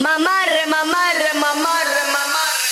Mamarre, 0.00 0.62
mamarre, 0.70 1.30
mamarre, 1.42 2.02
mamarre. 2.14 2.62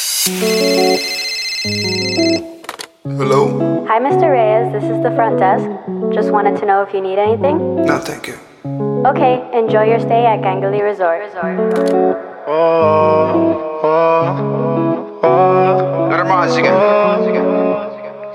Hello? 3.18 3.40
Hi, 3.88 3.98
Mr. 3.98 4.30
Reyes. 4.30 4.72
This 4.72 4.84
is 4.84 5.02
the 5.02 5.10
front 5.16 5.40
desk. 5.40 5.66
Just 6.14 6.30
wanted 6.30 6.56
to 6.60 6.66
know 6.66 6.82
if 6.82 6.94
you 6.94 7.00
need 7.00 7.18
anything. 7.18 7.84
No, 7.84 7.98
thank 7.98 8.28
you. 8.28 8.38
Okay, 9.10 9.42
enjoy 9.52 9.90
your 9.90 9.98
stay 9.98 10.24
at 10.24 10.38
Gangali 10.38 10.84
Resort. 10.84 11.26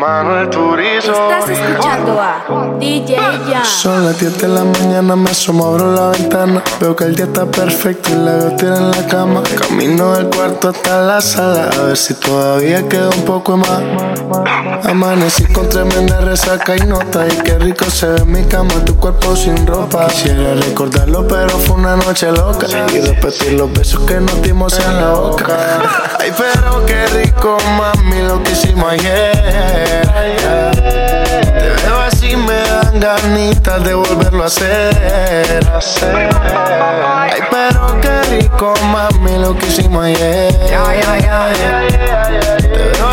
Manuel 0.01 0.49
Turizo. 0.49 1.11
Estás 1.11 1.47
escuchando 1.47 2.19
a 2.19 2.73
DJ 2.79 3.17
Jan. 3.17 3.63
Son 3.63 4.03
las 4.03 4.19
10 4.19 4.39
de 4.39 4.47
la 4.47 4.63
mañana, 4.63 5.15
me 5.15 5.29
asomo, 5.29 5.67
abro 5.67 5.93
la 5.93 6.09
ventana. 6.09 6.63
Veo 6.79 6.95
que 6.95 7.03
el 7.03 7.15
día 7.15 7.25
está 7.25 7.45
perfecto 7.45 8.09
y 8.09 8.15
la 8.15 8.31
veo 8.31 8.55
tirada 8.55 8.79
en 8.79 8.91
la 8.91 9.07
cama. 9.07 9.43
Camino 9.59 10.13
del 10.13 10.25
cuarto 10.25 10.69
hasta 10.69 11.01
la 11.01 11.21
sala, 11.21 11.69
a 11.69 11.83
ver 11.83 11.97
si 11.97 12.15
todavía 12.15 12.89
queda 12.89 13.09
un 13.09 13.25
poco 13.25 13.57
más. 13.57 13.79
Amanecí 14.85 15.45
con 15.45 15.69
tremenda 15.69 16.19
resaca 16.21 16.75
y 16.75 16.79
nota. 16.79 17.27
Y 17.27 17.37
qué 17.43 17.59
rico 17.59 17.85
se 17.85 18.07
ve 18.07 18.21
en 18.21 18.31
mi 18.31 18.43
cama, 18.45 18.73
tu 18.83 18.95
cuerpo 18.95 19.35
sin 19.35 19.67
ropa. 19.67 20.07
Quisiera 20.07 20.55
recordarlo, 20.55 21.27
pero 21.27 21.51
fue 21.59 21.75
una 21.75 21.95
noche 21.95 22.31
loca. 22.31 22.65
Y 22.91 23.01
repetir 23.01 23.53
los 23.53 23.71
besos 23.71 24.01
que 24.07 24.15
nos 24.15 24.41
dimos 24.41 24.79
en 24.79 24.95
la 24.95 25.11
boca. 25.11 25.57
Ay, 26.19 26.33
pero 26.35 26.83
qué 26.87 27.05
rico, 27.07 27.55
mami, 27.77 28.23
lo 28.23 28.41
que 28.41 28.51
hicimos 28.53 28.91
ayer. 28.91 29.90
Te 31.59 31.69
veo 31.85 31.99
así, 32.07 32.35
me 32.35 32.53
dan 32.53 32.99
ganitas 32.99 33.83
de 33.83 33.93
volverlo 33.93 34.43
a 34.43 34.47
hacer. 34.47 35.65
Ay, 37.13 37.41
pero 37.49 37.99
qué 38.01 38.21
rico, 38.29 38.73
mami, 38.91 39.37
lo 39.37 39.55
que 39.55 39.67
hicimos 39.67 40.05
ayer. 40.05 40.53
Te 40.67 40.75
veo 40.75 42.60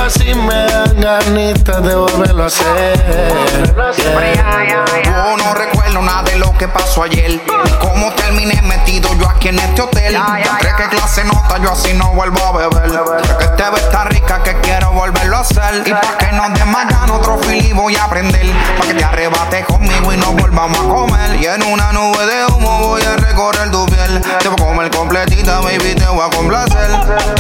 así, 0.09 0.35
me 0.35 0.67
dan 0.67 1.01
ganitas 1.01 1.83
de 1.83 1.95
volverlo 1.95 2.45
a 2.45 2.47
hacer. 2.47 3.75
Yo 5.05 5.37
no 5.37 5.55
recuerdo 5.55 6.01
nada 6.01 6.23
de 6.23 6.37
lo 6.37 6.57
que 6.57 6.67
pasó 6.67 7.03
ayer. 7.03 7.31
Ni 7.31 7.71
cómo 7.73 8.13
terminé 8.15 8.61
metido 8.63 9.15
yo 9.15 9.29
aquí 9.29 9.49
en 9.49 9.59
este 9.59 9.83
hotel. 9.83 10.17
¿Crees 10.61 10.75
que 10.77 10.89
clase 10.89 11.25
nota? 11.25 11.59
Yo 11.63 11.73
así 11.73 11.93
no 11.93 12.13
vuelvo 12.15 12.43
a 12.43 12.53
beber. 12.53 12.91
Que 13.39 13.49
te 13.49 13.71
ve 13.71 13.81
tan 13.93 14.07
rica 14.09 14.43
que 14.43 14.59
quiero 14.61 14.93
volverlo 14.93 15.37
a 15.37 15.41
hacer. 15.41 15.83
Y 15.87 15.91
pa' 15.91 16.17
que 16.19 16.33
nos 16.33 16.55
desmayan 16.55 17.11
otro 17.11 17.39
fili 17.39 17.73
voy 17.75 17.97
a 17.97 18.05
aprender. 18.05 18.47
Pa' 18.79 18.87
que 18.87 18.95
te 18.95 19.05
arrebates 19.05 19.67
conmigo 19.67 20.13
y 20.13 20.17
nos 20.17 20.35
volvamos 20.35 20.79
a 20.79 20.89
comer. 20.89 21.37
Y 21.41 21.47
en 21.47 21.63
una 21.65 21.93
nube 21.93 22.27
de 22.27 22.47
humo 22.47 22.79
voy 22.89 23.03
a 23.03 23.17
recorrer 23.17 23.71
tu 23.71 23.85
piel. 23.87 24.23
Te 24.41 24.49
voy 24.49 24.59
a 24.59 24.65
comer 24.65 24.91
completita, 24.91 25.61
baby, 25.61 25.95
te 25.95 26.07
voy 26.07 26.27
a 26.27 26.31
complacer. 26.35 26.91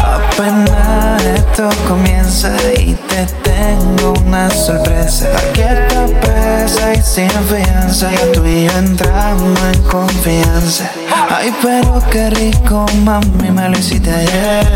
Apenas 0.03 1.23
esto 1.25 1.71
comienza 1.87 2.58
y 2.77 2.95
te 3.09 3.27
tengo 3.42 4.14
una 4.25 4.51
sorpresa. 4.51 5.28
Aquí 5.37 5.61
está 5.61 6.06
presa 6.20 6.95
y 6.95 7.03
sin 7.03 7.31
fianza. 7.31 8.11
Ya 8.11 8.33
tú 8.33 8.45
y 8.45 8.67
yo 8.67 8.73
entramos 8.78 9.59
en 9.73 9.83
confianza. 9.83 10.91
Ay, 11.31 11.55
pero 11.62 12.03
qué 12.11 12.31
rico, 12.31 12.87
mami, 13.05 13.50
me 13.50 13.69
lo 13.69 13.78
hiciste 13.78 14.11
ayer. 14.11 14.67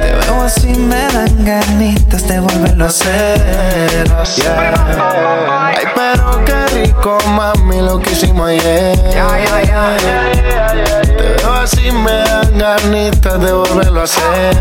Te 0.00 0.12
veo 0.12 0.42
así, 0.42 0.68
me 0.68 1.06
dan 1.12 1.44
ganitas 1.44 2.26
de 2.28 2.40
volverlo 2.40 2.84
a 2.84 2.88
hacer. 2.88 4.10
Ay, 5.50 5.84
pero 5.94 6.44
qué 6.44 6.66
rico, 6.74 7.18
mami, 7.28 7.80
lo 7.80 8.00
que 8.00 8.12
hicimos 8.12 8.48
ayer. 8.48 8.98
Veo 11.44 11.52
así, 11.52 11.92
me 11.92 12.10
dan 12.10 12.58
ganitas 12.58 13.38
de 13.38 13.52
volverlo 13.52 14.00
a 14.00 14.04
hacer. 14.04 14.56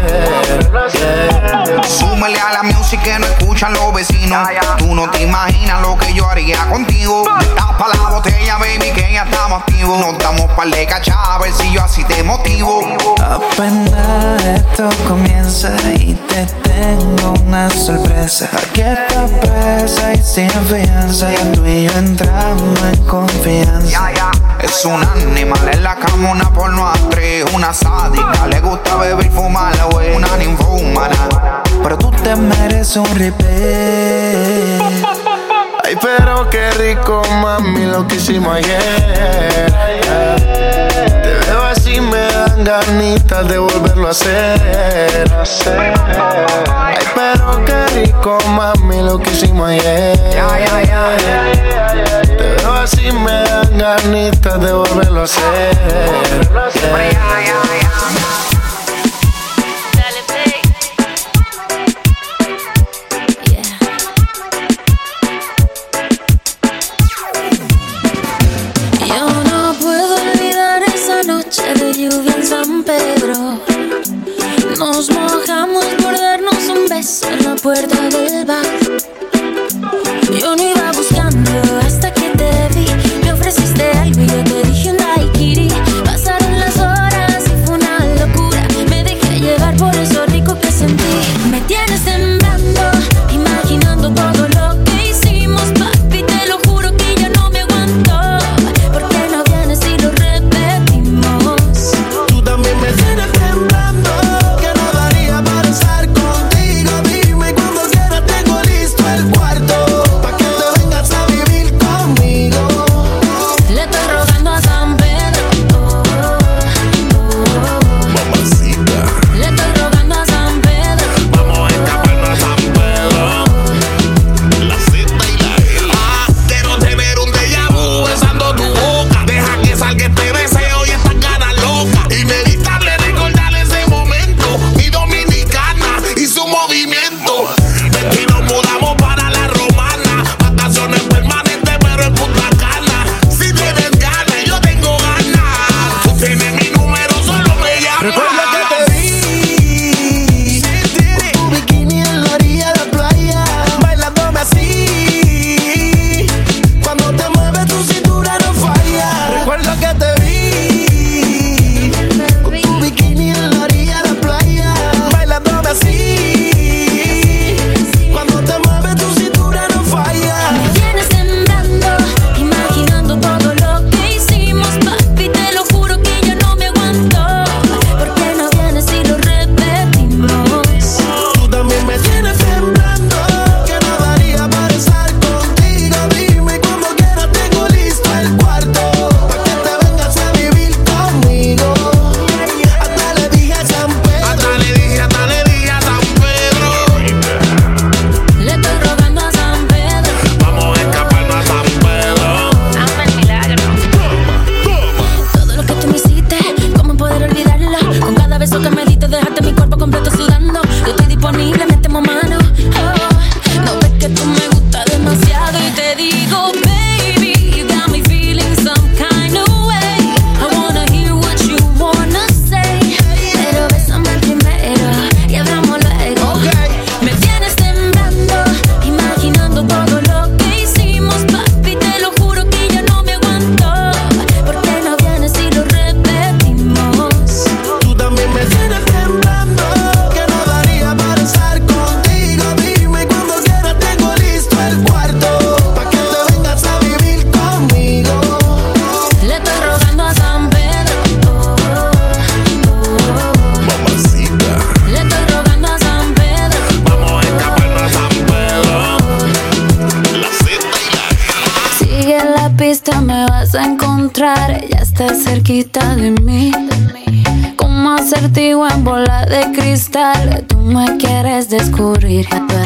Súmele 1.87 2.37
a 2.37 2.51
la 2.51 2.63
música 2.63 3.03
que 3.03 3.19
no 3.19 3.25
escuchan 3.25 3.73
los 3.73 3.93
vecinos. 3.93 4.45
Tú 4.77 4.93
no 4.93 5.09
te 5.09 5.23
imaginas 5.23 5.81
lo 5.81 5.97
que 5.97 6.13
yo 6.13 6.29
haría 6.29 6.65
contigo. 6.65 7.23
Tapa 7.55 7.87
la 7.87 8.09
botella, 8.09 8.57
baby, 8.57 8.91
que 8.91 9.13
ya 9.13 9.23
estamos 9.23 9.61
activos. 9.61 9.97
Nos 9.97 10.17
damos 10.17 10.51
par 10.51 10.67
de 10.67 10.85
cachas, 10.85 11.15
a 11.25 11.37
ver 11.37 11.53
si 11.53 11.71
yo 11.71 11.81
así 11.83 12.03
te 12.03 12.21
motivo. 12.21 12.81
Apenas 13.21 14.43
esto 14.43 14.89
comienza 15.07 15.71
y 15.95 16.15
te 16.27 16.45
tengo 16.63 17.33
una 17.45 17.69
sorpresa. 17.69 18.49
Aquí 18.57 18.81
está 18.81 19.25
presa 19.39 20.13
y 20.13 20.21
sin 20.21 20.49
fianza. 20.49 21.29
Tú 21.53 21.65
y 21.65 21.85
yo 21.85 21.91
entramos 21.97 22.81
en 22.91 23.05
confianza. 23.05 24.11
Es 24.59 24.85
un 24.85 25.03
animal 25.03 25.69
en 25.73 25.83
la 25.83 25.95
cama, 25.95 26.31
una 26.31 26.49
porno 26.73 26.87
actriz, 26.87 27.45
una 27.53 27.73
sádica. 27.73 28.47
Le 28.49 28.59
gusta 28.59 28.95
beber 28.97 29.25
y 29.25 29.29
fumar, 29.29 29.75
güey, 29.91 30.15
una 30.15 30.35
ninfómana. 30.37 31.61
Pero 31.83 31.97
tú 31.97 32.11
te 32.11 32.35
mereces 32.35 32.97
un 32.97 33.15
replay. 33.15 34.79
Ay, 35.85 35.97
pero 36.01 36.49
qué 36.49 36.71
rico, 36.71 37.21
mami, 37.41 37.85
lo 37.85 38.07
que 38.07 38.15
hicimos 38.15 38.55
ayer. 38.55 39.71
Te 41.23 41.51
veo 41.51 41.63
así, 41.63 42.01
me 42.01 42.17
dan 42.17 42.63
ganitas 42.63 43.47
de 43.47 43.57
volverlo 43.59 44.07
a 44.07 44.11
hacer. 44.11 45.31
Ay, 46.73 46.95
pero 47.13 47.65
qué 47.65 47.85
rico, 48.01 48.37
mami, 48.47 49.01
lo 49.01 49.19
que 49.19 49.29
hicimos 49.31 49.69
ayer. 49.69 50.19
Así, 52.83 53.09
me 53.13 53.31
dan 53.31 53.77
ganitas 53.77 54.59
de 54.59 54.73
volverlo 54.73 55.21
a 55.21 55.23
hacer. 55.23 56.43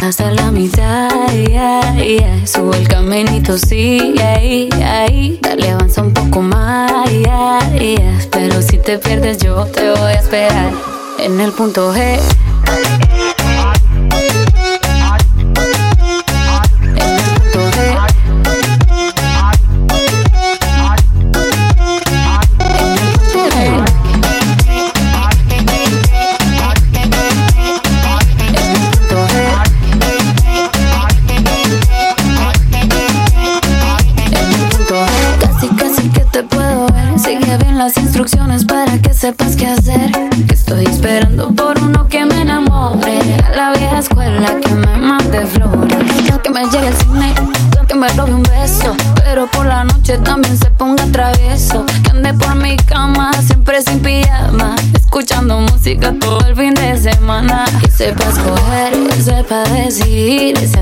Hasta 0.07 0.31
la 0.31 0.51
mitad. 0.51 1.09
Yeah, 1.33 1.95
yeah. 1.95 2.48
Sube 2.48 2.77
el 2.77 2.88
caminito, 2.88 3.57
sí, 3.57 4.15
ahí, 4.19 4.69
ahí. 4.83 5.39
Dale, 5.42 5.71
avanza 5.71 6.01
un 6.01 6.13
poco 6.13 6.42
más, 6.42 7.09
yeah, 7.12 7.59
yeah. 7.77 8.18
Pero 8.31 8.62
si 8.62 8.77
te 8.77 8.98
pierdes, 9.00 9.38
yo 9.39 9.65
te 9.65 9.89
voy 9.89 10.12
a 10.12 10.13
esperar 10.13 10.71
en 11.19 11.39
el 11.42 11.51
punto 11.51 11.94
G. 11.94 12.19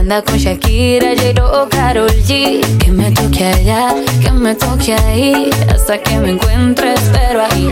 anda 0.05 0.21
con 0.21 0.37
Shakira, 0.37 1.15
J-Lo 1.15 1.67
Karol 1.67 2.11
G. 2.27 2.61
Que 2.77 2.91
me 2.91 3.09
toque 3.11 3.43
allá, 3.43 3.95
que 4.21 4.31
me 4.31 4.53
toque 4.53 4.93
ahí. 4.93 5.49
Hasta 5.67 5.97
que 5.97 6.19
me 6.19 6.29
encuentre 6.29 6.93
pero 7.11 7.41
ahí, 7.43 7.71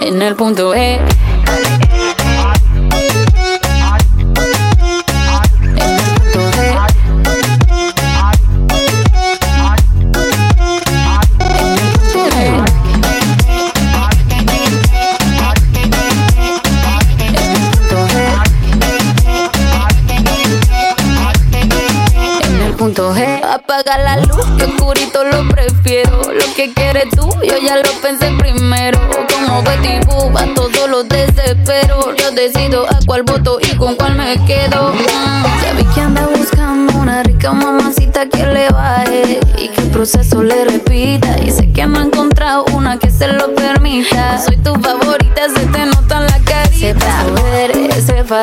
en 0.00 0.22
el 0.22 0.34
punto 0.34 0.74
E. 0.74 0.98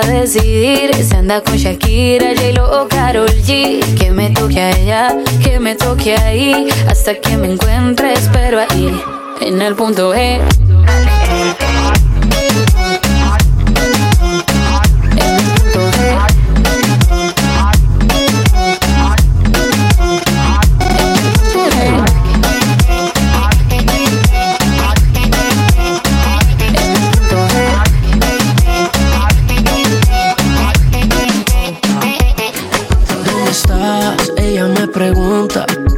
sepa 0.02 0.08
decidir. 0.08 0.94
Se 0.96 1.16
anda 1.16 1.42
con 1.42 1.56
Shakira, 1.56 2.34
J-Lo 2.36 2.84
o 2.84 2.88
Karol 2.88 3.30
G. 3.30 3.80
Que 3.98 4.12
me 4.12 4.30
toque 4.30 4.62
allá, 4.62 5.16
que 5.44 5.60
me 5.60 5.76
toque 5.76 6.16
ahí. 6.16 6.70
Hasta 6.88 7.16
que 7.16 7.38
me 7.38 7.52
encuentres, 7.52 8.30
pero 8.32 8.60
ahí, 8.60 8.92
en 9.42 9.62
el 9.62 9.76
punto 9.76 10.14
E. 10.14 10.40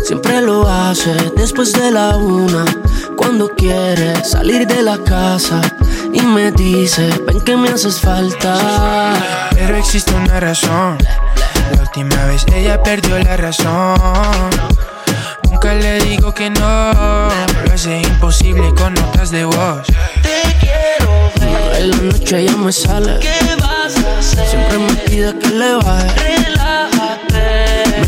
siempre 0.03 0.41
lo 0.41 0.67
hace 0.67 1.13
después 1.35 1.73
de 1.73 1.91
la 1.91 2.17
una, 2.17 2.65
cuando 3.15 3.49
quiere 3.49 4.23
salir 4.23 4.67
de 4.67 4.83
la 4.83 4.97
casa 4.97 5.61
y 6.11 6.21
me 6.21 6.51
dice, 6.51 7.09
ven 7.25 7.41
que 7.41 7.55
me 7.55 7.69
haces 7.69 7.99
falta. 7.99 9.13
Pero 9.51 9.75
existe 9.77 10.13
una 10.13 10.39
razón, 10.39 10.97
la 11.75 11.81
última 11.81 12.25
vez 12.25 12.45
ella 12.53 12.81
perdió 12.83 13.17
la 13.19 13.37
razón. 13.37 14.49
Nunca 15.49 15.73
le 15.73 15.99
digo 16.01 16.33
que 16.33 16.49
no, 16.49 16.93
lo 16.93 17.73
hace 17.73 18.01
imposible 18.01 18.73
con 18.75 18.93
notas 18.93 19.31
de 19.31 19.45
voz. 19.45 19.87
Te 20.21 20.57
quiero 20.59 21.31
ver. 21.39 21.81
En 21.81 21.91
la 21.91 21.97
noche 21.97 22.39
ella 22.39 22.57
me 22.57 22.71
sale. 22.71 23.19
¿Qué 23.19 23.55
vas 23.61 23.97
a 23.97 24.19
hacer? 24.19 24.47
Siempre 24.47 24.77
me 24.77 24.93
pide 24.93 25.39
que 25.39 25.49
le 25.49 25.75
baje 25.75 26.43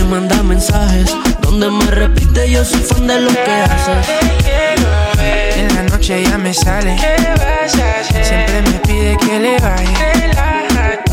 manda 0.06 0.42
mensajes 0.44 1.14
donde 1.60 1.86
me 1.86 1.92
repite 1.92 2.52
yo 2.52 2.66
soy 2.66 2.82
fan 2.82 3.08
de 3.08 3.22
lo 3.22 3.30
que 3.30 3.52
haces. 3.52 4.08
En 5.56 5.74
la 5.74 5.84
noche 5.84 6.22
ya 6.22 6.38
me 6.38 6.54
sale. 6.54 6.98
Siempre 8.22 8.62
me 8.62 8.80
pide 8.80 9.18
que 9.18 9.40
le 9.40 9.58
vaya. 9.60 11.04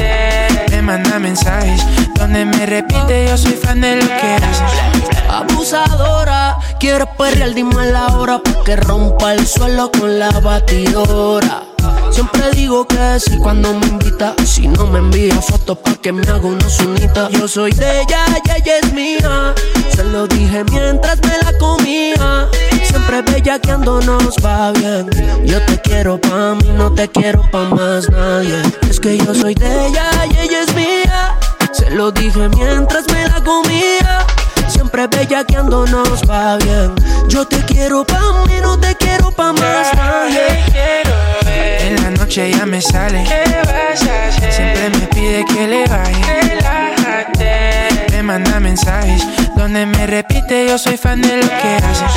Me 0.70 0.82
manda 0.82 1.18
mensajes 1.20 1.84
donde 2.16 2.44
me 2.44 2.66
repite 2.66 3.26
yo 3.28 3.38
soy 3.38 3.52
fan 3.52 3.82
de 3.82 3.96
lo 3.96 4.06
que 4.06 4.34
haces. 4.34 5.20
Abusadora, 5.28 6.58
quiero 6.80 7.06
perrear, 7.16 7.54
dime 7.54 7.86
la 7.92 8.06
hora 8.08 8.40
porque 8.42 8.74
rompa 8.74 9.34
el 9.34 9.46
suelo 9.46 9.92
con 9.92 10.18
la 10.18 10.30
batidora. 10.40 11.71
Siempre 12.12 12.50
digo 12.52 12.86
que 12.86 13.18
sí 13.18 13.38
cuando 13.38 13.72
me 13.72 13.86
invita. 13.86 14.34
Si 14.44 14.68
no 14.68 14.86
me 14.86 14.98
envía 14.98 15.40
fotos 15.40 15.78
pa' 15.78 15.94
que 15.94 16.12
me 16.12 16.22
haga 16.28 16.46
una 16.46 16.68
sunita. 16.68 17.30
Yo 17.30 17.48
soy 17.48 17.72
de 17.72 18.02
ella 18.02 18.26
y 18.44 18.50
ella 18.50 18.78
es 18.82 18.92
mía. 18.92 19.54
Se 19.94 20.04
lo 20.04 20.26
dije 20.26 20.62
mientras 20.70 21.18
me 21.22 21.38
la 21.38 21.56
comía. 21.58 22.48
Siempre 22.84 23.22
bella 23.22 23.58
que 23.58 23.70
ando 23.70 24.00
nos 24.02 24.36
va 24.44 24.72
bien. 24.72 25.08
Yo 25.44 25.64
te 25.64 25.80
quiero 25.80 26.20
pa' 26.20 26.54
mí, 26.54 26.68
no 26.76 26.92
te 26.92 27.08
quiero 27.08 27.42
pa' 27.50 27.70
más 27.70 28.10
nadie. 28.10 28.60
Es 28.88 29.00
que 29.00 29.16
yo 29.16 29.34
soy 29.34 29.54
de 29.54 29.86
ella 29.86 30.10
y 30.30 30.36
ella 30.38 30.62
es 30.62 30.74
mía. 30.74 31.38
Se 31.72 31.90
lo 31.90 32.12
dije 32.12 32.48
mientras 32.50 33.06
me 33.08 33.26
la 33.26 33.42
comía. 33.42 34.26
Siempre 34.68 35.06
bella 35.06 35.44
que 35.44 35.56
ando 35.56 35.86
nos 35.86 36.22
va 36.28 36.58
bien. 36.58 36.94
Yo 37.28 37.46
te 37.46 37.56
quiero 37.64 38.04
pa' 38.04 38.44
mí, 38.46 38.54
no 38.62 38.78
te 38.78 38.94
quiero 38.96 39.30
pa' 39.30 39.52
más 39.54 39.94
nadie. 39.94 41.11
Noche 42.32 42.50
ya 42.50 42.64
me 42.64 42.80
sale. 42.80 43.26
Siempre 44.48 44.88
me 44.88 45.06
pide 45.08 45.44
que 45.44 45.68
le 45.68 45.84
vaya. 45.86 46.18
Me 48.10 48.22
manda 48.22 48.58
mensajes 48.58 49.22
donde 49.54 49.84
me 49.84 50.06
repite 50.06 50.66
yo 50.66 50.78
soy 50.78 50.96
fan 50.96 51.20
de 51.20 51.36
lo 51.36 51.46
que 51.46 51.76
haces. 51.76 52.12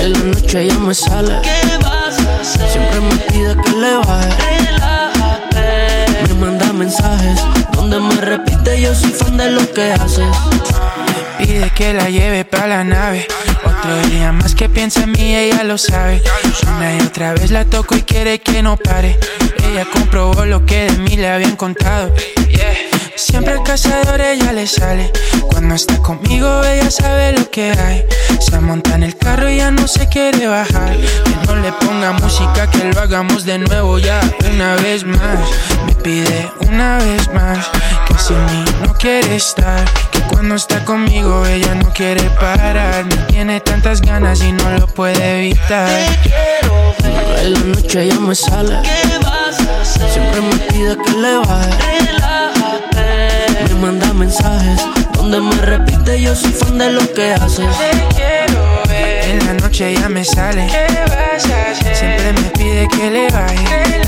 En 0.00 0.12
la 0.14 0.18
noche 0.18 0.66
ya 0.66 0.78
me 0.78 0.94
sale. 0.94 1.42
Siempre 2.42 3.00
me 3.00 3.16
pide 3.28 3.54
que 3.54 3.70
le 3.72 3.96
baje. 3.98 4.30
Me 6.26 6.34
manda 6.34 6.72
mensajes 6.72 7.44
donde 7.72 8.00
me 8.00 8.14
repite 8.14 8.80
yo 8.80 8.94
soy 8.94 9.10
fan 9.10 9.36
de 9.36 9.50
lo 9.50 9.74
que 9.74 9.92
haces. 9.92 10.34
Pide 11.38 11.70
que 11.70 11.92
la 11.92 12.08
lleve 12.08 12.44
para 12.44 12.66
la 12.66 12.84
nave. 12.84 13.26
Otro 13.64 13.96
día 14.08 14.32
más 14.32 14.54
que 14.54 14.68
piensa 14.68 15.02
en 15.02 15.12
mí, 15.12 15.34
ella 15.34 15.64
lo 15.64 15.78
sabe. 15.78 16.22
Una 16.76 16.96
y 16.96 17.00
otra 17.00 17.34
vez 17.34 17.50
la 17.50 17.64
toco 17.64 17.96
y 17.96 18.02
quiere 18.02 18.40
que 18.40 18.62
no 18.62 18.76
pare. 18.76 19.18
Ella 19.68 19.86
comprobó 19.92 20.44
lo 20.44 20.64
que 20.64 20.84
de 20.84 20.98
mí 20.98 21.16
le 21.16 21.28
habían 21.28 21.56
contado. 21.56 22.12
Siempre 23.16 23.54
al 23.54 23.62
cazador 23.62 24.20
ella 24.20 24.52
le 24.52 24.66
sale. 24.66 25.10
Cuando 25.50 25.74
está 25.74 25.98
conmigo, 25.98 26.62
ella 26.64 26.90
sabe 26.90 27.32
lo 27.32 27.50
que 27.50 27.72
hay. 27.72 28.04
Se 28.40 28.58
monta 28.60 28.94
en 28.94 29.04
el 29.04 29.16
carro 29.16 29.48
y 29.50 29.58
ya 29.58 29.70
no 29.70 29.86
se 29.88 30.08
quiere 30.08 30.46
bajar. 30.46 30.96
Que 30.96 31.46
no 31.46 31.56
le 31.56 31.72
ponga 31.72 32.12
música, 32.12 32.70
que 32.70 32.92
lo 32.92 33.00
hagamos 33.00 33.44
de 33.44 33.58
nuevo 33.58 33.98
ya. 33.98 34.20
Una 34.52 34.74
vez 34.76 35.04
más, 35.04 35.48
me 35.86 35.94
pide 35.94 36.50
una 36.68 36.98
vez 36.98 37.28
más. 37.32 37.70
Que 38.08 38.14
sin 38.18 38.44
mí 38.46 38.64
no 38.82 38.94
quiere 38.94 39.36
estar 39.36 39.84
cuando 40.30 40.54
está 40.54 40.84
conmigo 40.84 41.46
ella 41.46 41.74
no 41.74 41.92
quiere 41.92 42.22
parar. 42.30 43.04
Me 43.04 43.16
tiene 43.28 43.60
tantas 43.60 44.00
ganas 44.00 44.42
y 44.42 44.52
no 44.52 44.70
lo 44.78 44.86
puede 44.86 45.40
evitar. 45.40 45.90
En 47.42 47.52
la 47.52 47.60
noche 47.60 48.02
ella 48.02 48.20
me 48.20 48.34
sale. 48.34 48.78
Siempre 50.12 50.40
me 50.40 50.56
pide 50.70 50.96
que 50.96 51.12
le 51.12 51.38
baje. 51.38 52.04
Me 53.68 53.74
manda 53.74 54.12
mensajes 54.12 54.80
donde 55.14 55.40
me 55.40 55.56
repite 55.56 56.20
yo 56.20 56.34
soy 56.34 56.52
fan 56.52 56.78
de 56.78 56.90
lo 56.90 57.12
que 57.12 57.32
haces. 57.32 57.76
En 59.24 59.46
la 59.46 59.54
noche 59.54 59.90
ella 59.90 60.08
me 60.08 60.24
sale. 60.24 60.68
Siempre 61.92 62.32
me 62.32 62.50
pide 62.50 62.88
que 62.88 63.10
le 63.10 63.30
baje. 63.30 64.02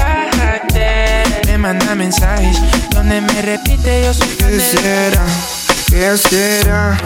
Me 1.46 1.58
manda 1.58 1.94
mensajes 1.94 2.58
donde 2.90 3.20
me 3.20 3.42
repite 3.42 4.02
yo 4.04 4.14
soy 4.14 4.28
fan 4.28 4.50
¿Qué 4.50 4.56
de 4.56 4.61
será? 4.61 5.25
¿Qué 5.87 6.16
será? 6.16 6.99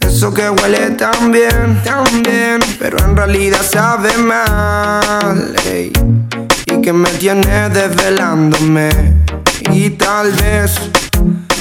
Eso 0.00 0.32
que 0.34 0.50
huele 0.50 0.90
tan 0.90 1.30
bien, 1.30 1.80
tan 1.84 2.04
bien, 2.22 2.58
pero 2.78 2.98
en 2.98 3.16
realidad 3.16 3.62
sabe 3.62 4.16
mal. 4.16 5.54
ey. 5.66 5.92
Y 6.66 6.80
que 6.82 6.92
me 6.92 7.08
tiene 7.10 7.68
desvelándome. 7.68 8.90
Y 9.72 9.90
tal 9.90 10.32
vez 10.32 10.78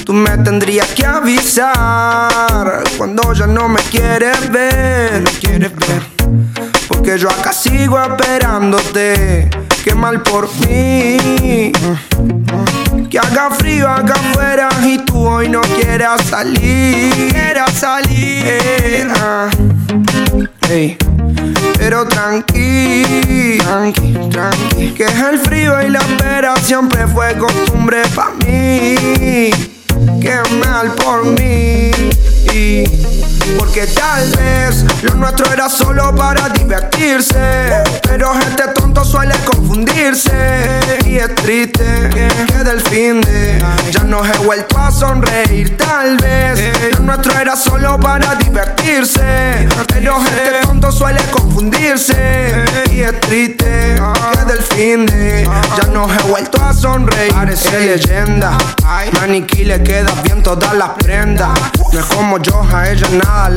tú 0.06 0.14
me 0.14 0.38
tendrías 0.40 0.88
que 0.88 1.06
avisar 1.06 2.84
cuando 2.98 3.34
ya 3.34 3.46
no 3.46 3.70
me 3.70 3.82
quieres 3.92 4.50
ver, 4.52 5.22
no 5.22 5.32
quieres 5.40 5.72
ver. 5.76 6.02
Porque 6.88 7.18
yo 7.18 7.30
acá 7.30 7.54
sigo 7.54 8.02
esperándote. 8.02 9.50
Qué 9.84 9.94
mal 9.94 10.22
por 10.24 10.50
mí. 10.66 11.72
Que 13.10 13.20
haga 13.20 13.50
frío 13.52 13.88
acá 13.88 14.14
afuera 14.14 14.70
y 14.84 14.98
tú 15.00 15.26
hoy 15.28 15.50
no 15.50 15.62
quieras 15.62 16.22
salir. 16.24 17.32
Quieras 17.32 17.72
salir. 17.74 19.08
ah. 19.22 19.50
Pero 21.78 22.06
tranqui, 22.06 23.58
tranqui, 23.60 24.14
tranqui. 24.30 24.92
Que 24.92 25.06
el 25.06 25.40
frío 25.40 25.82
y 25.82 25.90
la 25.90 26.00
espera 26.00 26.56
siempre 26.58 27.08
fue 27.08 27.38
costumbre 27.38 28.02
pa' 28.14 28.32
mí. 28.46 29.50
Qué 30.22 30.36
mal 30.60 30.92
por 30.96 31.26
mí. 31.26 31.92
Porque 33.68 33.86
tal 33.88 34.32
vez 34.32 34.86
lo 35.04 35.16
nuestro 35.16 35.52
era 35.52 35.70
solo 35.70 36.16
para 36.16 36.48
divertirse. 36.48 37.84
Pero 38.02 38.34
gente 38.34 38.64
tonto 38.74 39.04
suele 39.04 39.36
confundirse. 39.44 40.80
Y 41.06 41.18
es 41.18 41.36
triste 41.36 42.10
que 42.48 42.64
del 42.64 42.80
fin 42.80 43.20
de 43.20 43.62
ya 43.92 44.04
no 44.04 44.26
he 44.26 44.38
vuelto 44.38 44.78
a 44.78 44.90
sonreír. 44.90 45.76
Tal 45.76 46.16
vez 46.16 46.72
lo 46.94 47.02
nuestro 47.02 47.38
era 47.38 47.58
solo 47.58 48.00
para 48.00 48.36
divertirse. 48.36 49.68
Pero 49.90 50.16
gente 50.22 50.62
tonto 50.62 50.90
suele 50.90 51.20
confundirse. 51.32 52.64
Y 52.90 53.02
es 53.02 53.20
triste 53.20 54.00
que 54.32 54.46
del 54.46 54.64
fin 54.64 55.06
de 55.06 55.44
ya 55.44 55.90
no 55.92 56.08
he 56.12 56.24
vuelto 56.30 56.64
a 56.64 56.72
sonreír. 56.74 57.34
Parece 57.34 57.80
leyenda. 57.82 58.58
Maniquí 59.20 59.66
le 59.66 59.84
queda 59.84 60.12
bien 60.24 60.42
todas 60.42 60.74
las 60.74 60.92
prendas. 60.92 61.50
No 61.92 62.00
es 62.00 62.06
como 62.06 62.38
yo, 62.40 62.66
a 62.74 62.90
ella 62.90 63.08
nada 63.24 63.57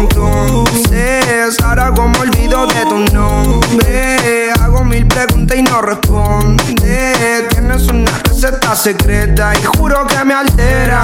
Entonces, 0.00 1.60
ahora 1.64 1.92
como 1.92 2.18
olvido 2.20 2.66
de 2.66 2.82
tu 2.86 2.98
nombre, 3.14 4.52
hago 4.60 4.84
mil 4.84 5.06
preguntas 5.06 5.56
y 5.56 5.62
no 5.62 5.82
responde. 5.82 7.46
Tienes 7.50 7.88
una 7.88 8.10
receta 8.24 8.76
secreta 8.76 9.52
y 9.60 9.64
juro 9.64 10.06
que 10.06 10.24
me 10.24 10.34
altera. 10.34 11.00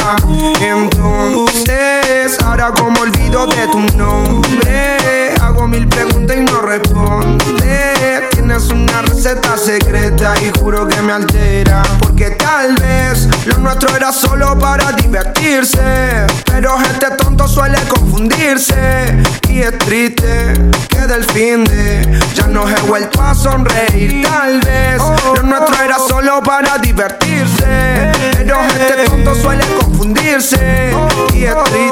Entonces, 0.61 2.39
ahora 2.45 2.73
como 2.73 3.01
olvido 3.01 3.47
de 3.47 3.67
tu 3.69 3.81
nombre, 3.97 5.35
hago 5.55 5.69
mil 5.69 5.87
preguntas 5.89 6.37
y 6.37 6.41
no 6.41 6.61
responde. 6.61 8.29
Tienes 8.33 8.69
una 8.71 9.03
receta 9.03 9.57
secreta 9.57 10.35
y 10.43 10.51
juro 10.59 10.87
que 10.89 11.01
me 11.03 11.13
altera. 11.13 11.83
Porque 12.01 12.31
tal 12.31 12.75
vez 12.77 13.29
lo 13.47 13.59
nuestro 13.59 13.95
era 13.97 14.13
solo 14.13 14.59
para 14.59 14.93
divertirse. 14.93 16.27
Pero 16.45 16.77
gente 16.79 17.07
tonto 17.17 17.47
suele 17.47 17.79
confundirse. 17.89 19.23
Y 19.49 19.61
es 19.61 19.79
triste 19.79 20.55
que 20.89 21.01
del 21.07 21.25
fin 21.25 21.65
de 21.65 22.21
ya 22.35 22.47
no 22.49 22.69
he 22.69 22.81
vuelto 22.83 23.23
a 23.23 23.35
sonreír. 23.35 24.27
Tal 24.27 24.61
vez 24.61 25.01
lo 25.25 25.43
nuestro 25.43 25.83
era 25.83 25.99
solo 25.99 26.43
para 26.43 26.79
divertirse. 26.79 28.13
Pero 28.37 28.59
gente 28.61 29.09
tonto 29.09 29.35
suele 29.37 29.65
confundirse. 29.81 30.93
Y 31.33 31.45
es 31.45 31.65
triste 31.65 31.84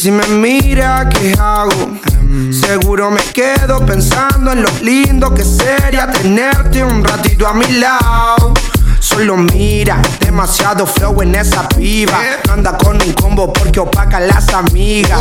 si 0.00 0.10
me 0.10 0.26
mira, 0.28 1.06
¿qué 1.10 1.34
hago? 1.38 1.90
Seguro 2.50 3.10
me 3.10 3.20
quedo 3.34 3.84
pensando 3.84 4.50
en 4.52 4.62
lo 4.62 4.70
lindo 4.80 5.34
que 5.34 5.44
sería 5.44 6.10
tenerte 6.10 6.82
un 6.82 7.04
ratito 7.04 7.46
a 7.46 7.52
mi 7.52 7.66
lado. 7.72 8.54
Solo 8.98 9.36
mira, 9.36 10.00
demasiado 10.20 10.86
flow 10.86 11.20
en 11.20 11.34
esa 11.34 11.68
piba. 11.68 12.18
Anda 12.50 12.78
con 12.78 12.96
un 13.02 13.12
combo 13.12 13.52
porque 13.52 13.78
opaca 13.78 14.20
las 14.20 14.48
amigas. 14.54 15.20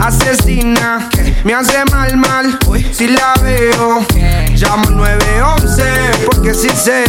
Asesina, 0.00 1.10
me 1.44 1.52
hace 1.52 1.84
mal, 1.90 2.16
mal. 2.16 2.58
Si 2.92 3.08
la 3.08 3.34
veo, 3.42 4.06
llamo 4.54 4.88
911 4.88 5.84
porque 6.24 6.54
sí 6.54 6.70
sé 6.70 7.04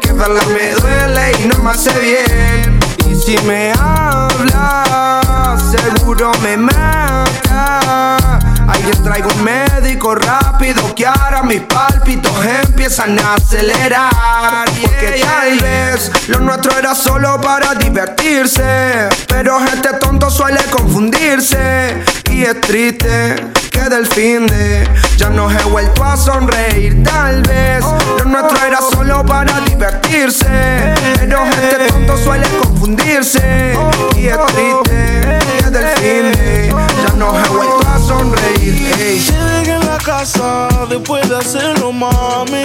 que 0.00 0.12
verla 0.14 0.40
me 0.46 0.70
duele 0.80 1.32
y 1.44 1.46
no 1.46 1.62
me 1.62 1.70
hace 1.72 1.92
bien. 2.00 2.80
Y 3.10 3.14
si 3.14 3.36
me 3.46 3.72
habla, 3.72 5.20
seguro 5.68 6.32
me 6.42 6.56
mata. 6.56 8.38
Alguien 8.68 9.02
traigo 9.02 9.30
un 9.34 9.44
médico 9.44 10.14
rápido 10.14 10.94
que 10.94 11.06
ahora 11.06 11.42
mis 11.42 11.62
pálpitos 11.62 12.32
empiezan 12.44 13.18
a 13.18 13.34
acelerar. 13.34 14.68
Porque 14.80 15.22
tal 15.22 15.58
vez 15.58 16.10
lo 16.28 16.40
nuestro 16.40 16.78
era 16.78 16.94
solo 16.94 17.40
para 17.40 17.74
divertirse. 17.74 19.08
Pero 19.26 19.58
este 19.64 19.94
tonto 19.94 20.30
suele 20.30 20.60
confundirse. 20.70 22.04
Y 22.30 22.42
es 22.42 22.60
triste 22.60 23.36
que 23.70 23.80
del 23.88 24.06
fin 24.06 24.46
de 24.46 24.86
ya 25.16 25.30
no 25.30 25.50
he 25.50 25.62
vuelto 25.64 26.04
a 26.04 26.16
sonreír. 26.16 27.02
Tal 27.02 27.42
vez 27.42 27.82
lo 28.18 28.24
nuestro 28.26 28.66
era 28.66 28.80
solo 28.80 29.24
para 29.24 29.60
divertirse. 29.60 30.94
Pero 31.18 31.44
este 31.46 31.88
tonto 31.88 32.16
suele 32.18 32.46
confundirse. 32.62 33.74
Y 34.16 34.26
es 34.26 34.38
triste 34.46 35.38
que 35.58 35.70
del 35.70 35.86
fin 35.96 36.32
de 36.32 36.68
ya 36.68 37.14
no 37.16 37.32
he 37.38 37.48
vuelto 37.48 37.88
a 37.88 37.98
sonreír. 37.98 38.57
Ey. 38.60 39.18
Llegué 39.20 39.72
en 39.72 39.86
la 39.86 39.98
casa 39.98 40.68
después 40.88 41.28
de 41.28 41.36
hacerlo, 41.36 41.92
mami. 41.92 42.62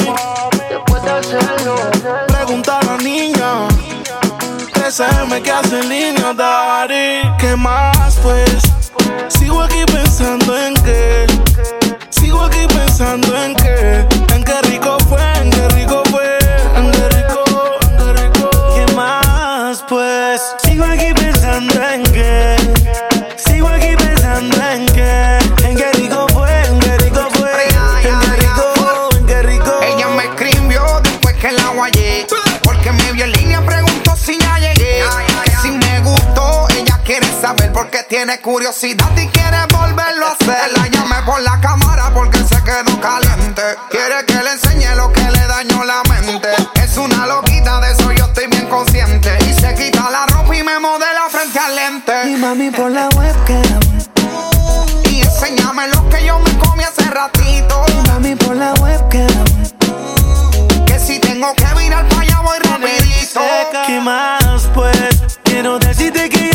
Después 0.70 1.04
de 1.04 1.12
hacerlo. 1.12 1.76
Pregunta 2.28 2.80
a 2.80 2.84
la 2.86 2.98
niña. 2.98 3.68
13M 4.74 5.42
que 5.42 5.52
hace 5.52 5.80
en 5.80 5.90
línea, 5.90 6.34
daddy. 6.34 7.22
¿Qué 7.40 7.56
más, 7.56 8.16
pues? 8.22 8.62
Sigo 9.30 9.62
aquí 9.62 9.84
pensando 9.86 10.58
en 10.58 10.74
qué. 10.76 11.26
Sigo 12.10 12.42
aquí 12.42 12.66
pensando 12.68 13.36
en 13.44 13.56
qué. 13.56 14.06
En 14.34 14.44
qué 14.44 14.62
rico 14.64 14.98
tiene 38.14 38.40
curiosidad 38.42 39.10
y 39.18 39.28
quiere 39.30 39.58
volverlo 39.76 40.28
a 40.28 40.34
hacer. 40.34 40.72
La 40.78 40.88
llamé 40.88 41.16
por 41.26 41.42
la 41.42 41.60
cámara 41.60 42.12
porque 42.14 42.38
se 42.44 42.62
quedó 42.64 43.02
caliente. 43.02 43.64
Quiere 43.90 44.24
que 44.28 44.36
le 44.36 44.52
enseñe 44.52 44.96
lo 44.96 45.12
que 45.12 45.24
le 45.24 45.48
dañó 45.48 45.84
la 45.84 46.04
mente. 46.08 46.50
Es 46.76 46.96
una 46.98 47.26
loquita, 47.26 47.80
de 47.80 47.92
eso 47.92 48.12
yo 48.12 48.26
estoy 48.26 48.46
bien 48.50 48.70
consciente. 48.70 49.36
Y 49.50 49.54
se 49.60 49.74
quita 49.74 50.12
la 50.12 50.28
ropa 50.28 50.56
y 50.56 50.62
me 50.62 50.78
modela 50.78 51.24
frente 51.28 51.58
al 51.58 51.76
lente. 51.76 52.30
Y 52.30 52.36
mami 52.36 52.70
por 52.70 52.92
la 52.92 53.10
webcam. 53.18 53.80
Y 55.10 55.22
enséñame 55.22 55.88
lo 55.88 56.08
que 56.10 56.24
yo 56.24 56.38
me 56.38 56.56
comí 56.60 56.84
hace 56.84 57.10
ratito. 57.10 57.84
Y 57.88 58.10
mami 58.10 58.36
por 58.36 58.56
la 58.56 58.74
webcam. 58.74 59.44
Que 60.86 61.00
si 61.00 61.18
tengo 61.18 61.52
que 61.56 61.66
virar 61.80 62.08
para 62.10 62.22
allá 62.22 62.42
voy 62.42 62.60
rapidito. 62.60 63.42
¿Qué 63.88 64.00
más 64.02 64.70
pues? 64.76 65.40
Quiero 65.44 65.80
decirte 65.80 66.30
que 66.30 66.53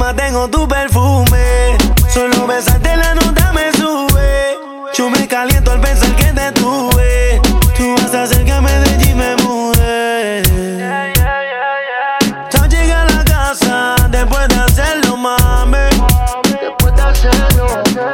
encima 0.00 0.14
tengo 0.14 0.48
tu 0.48 0.66
perfume. 0.66 1.76
Solo 2.12 2.46
besarte 2.46 2.96
la 2.96 3.14
nota 3.14 3.52
me 3.52 3.70
sube. 3.72 4.58
Yo 4.94 5.10
me 5.10 5.28
caliento 5.28 5.70
al 5.72 5.80
pensar 5.80 6.14
que 6.16 6.32
te 6.32 6.52
tuve. 6.52 7.40
Tú 7.76 7.94
vas 7.96 8.14
a 8.14 8.22
hacer 8.22 8.44
que 8.44 8.60
me 8.60 8.72
de 8.72 9.10
y 9.10 9.14
me 9.14 9.36
mude. 9.36 10.42
Ya 12.50 12.66
llegué 12.66 12.92
a 12.92 13.04
la 13.04 13.24
casa 13.24 13.96
después 14.10 14.48
de 14.48 14.56
hacerlo, 14.56 15.16
mami. 15.16 15.78
Después 16.60 16.94
de 16.96 17.02
hacerlo. 17.02 17.66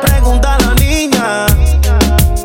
Pregunta 0.02 0.56
a 0.56 0.58
la 0.58 0.74
niña. 0.74 1.46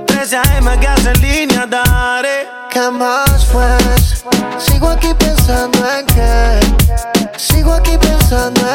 13 0.06 0.38
AM 0.38 0.80
que 0.80 0.88
hace 0.88 1.10
en 1.10 1.22
línea, 1.22 1.66
daré 1.66 2.48
¿Qué 2.70 2.90
más 2.92 3.46
pues? 3.52 4.24
Sigo 4.58 4.90
aquí 4.90 5.14
pensando 5.14 5.80
en 5.90 6.06
que 6.06 6.60
Sigo 7.38 7.74
aquí 7.74 7.98
pensando 7.98 8.62
en 8.62 8.71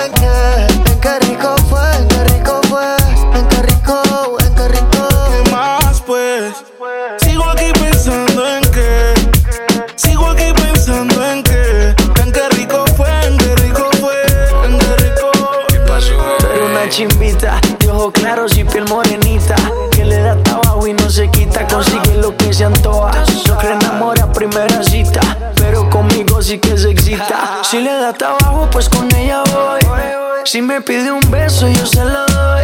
Si 30.57 30.63
me 30.63 30.81
pide 30.81 31.13
un 31.13 31.21
beso, 31.31 31.69
yo 31.69 31.85
se 31.85 32.03
lo 32.03 32.25
doy. 32.29 32.63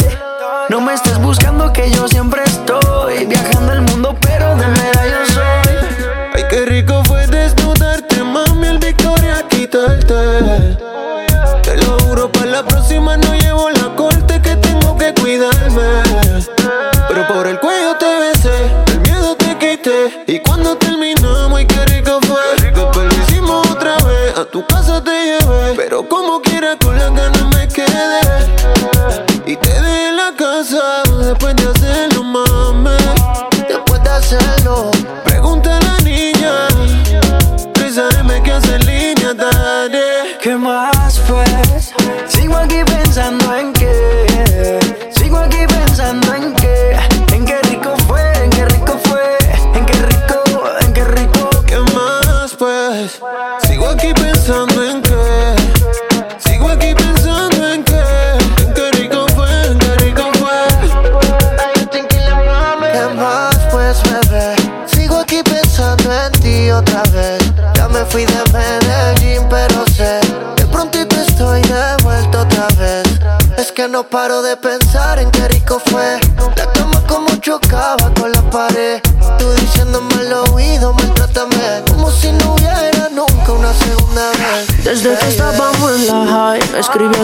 No 0.71 0.81
me 0.81 0.95
estés 0.95 1.19
buscando 1.19 1.75
que 1.75 1.91
yo 1.91 2.09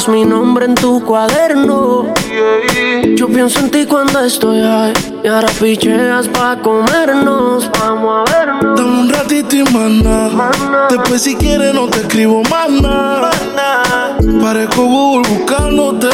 mi 0.07 0.25
nombre 0.25 0.65
en 0.67 0.77
tu 0.77 1.03
cuaderno. 1.03 2.15
Yo 3.17 3.27
pienso 3.27 3.59
en 3.59 3.71
ti 3.71 3.85
cuando 3.85 4.21
estoy 4.21 4.61
high. 4.61 4.93
Y 5.25 5.27
ahora 5.27 5.49
picheas 5.59 6.29
pa' 6.29 6.57
comernos. 6.63 7.69
Vamos 7.81 8.31
a 8.31 8.33
vernos. 8.33 8.79
Dame 8.79 9.01
un 9.01 9.11
ratito 9.11 9.57
y 9.57 9.65
mana. 9.73 10.51
Después, 10.89 11.23
si 11.23 11.35
quieres, 11.35 11.75
no 11.75 11.89
te 11.89 12.01
escribo 12.01 12.43
más 12.45 12.71
nada. 12.71 13.31
Parezco 14.41 14.85
Google 14.85 15.29
buscándote. 15.29 16.09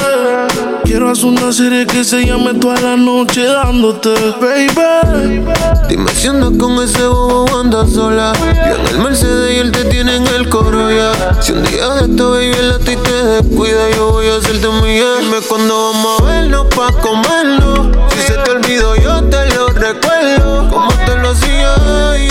Quiero 0.95 1.11
hacer 1.11 1.27
una 1.27 1.51
serie 1.51 1.87
que 1.89 2.05
se 2.05 2.25
llame 2.25 2.55
toda 2.55 2.81
la 2.81 2.97
noche 2.97 3.43
dándote, 3.43 4.11
baby. 4.41 5.43
Dime 5.89 6.09
si 6.15 6.29
andas 6.29 6.53
con 6.57 6.81
ese 6.81 7.05
bobo 7.09 7.59
andas 7.59 7.91
sola. 7.91 8.33
Yo 8.41 8.77
en 8.77 8.87
el 8.87 8.99
Mercedes 9.01 9.57
y 9.57 9.59
él 9.59 9.73
te 9.73 9.87
tiene 9.87 10.15
en 10.15 10.27
el 10.29 10.49
coro 10.49 10.89
ya. 10.93 11.43
Si 11.43 11.51
un 11.51 11.65
día 11.65 11.89
de 11.95 12.03
esto 12.03 12.31
baby 12.31 12.53
el 12.57 12.71
a 12.71 12.79
ti 12.79 12.95
te 12.95 13.13
descuida, 13.13 13.91
yo 13.97 14.13
voy 14.13 14.29
a 14.29 14.37
hacerte 14.37 14.69
mía. 14.69 15.17
Dime 15.19 15.39
cuando 15.49 15.93
vamos 15.93 16.21
a 16.21 16.25
vernos 16.27 16.67
pa' 16.67 16.93
comernos. 16.93 17.89
Si 18.15 18.21
se 18.21 18.35
te 18.35 18.51
olvidó, 18.53 18.95
yo 18.95 19.21
te 19.25 19.53
lo 19.53 19.71
recuerdo. 19.71 20.71
Como 20.71 20.93
te 20.93 21.17
lo 21.17 21.31
hacía, 21.31 21.75
ay, 22.13 22.29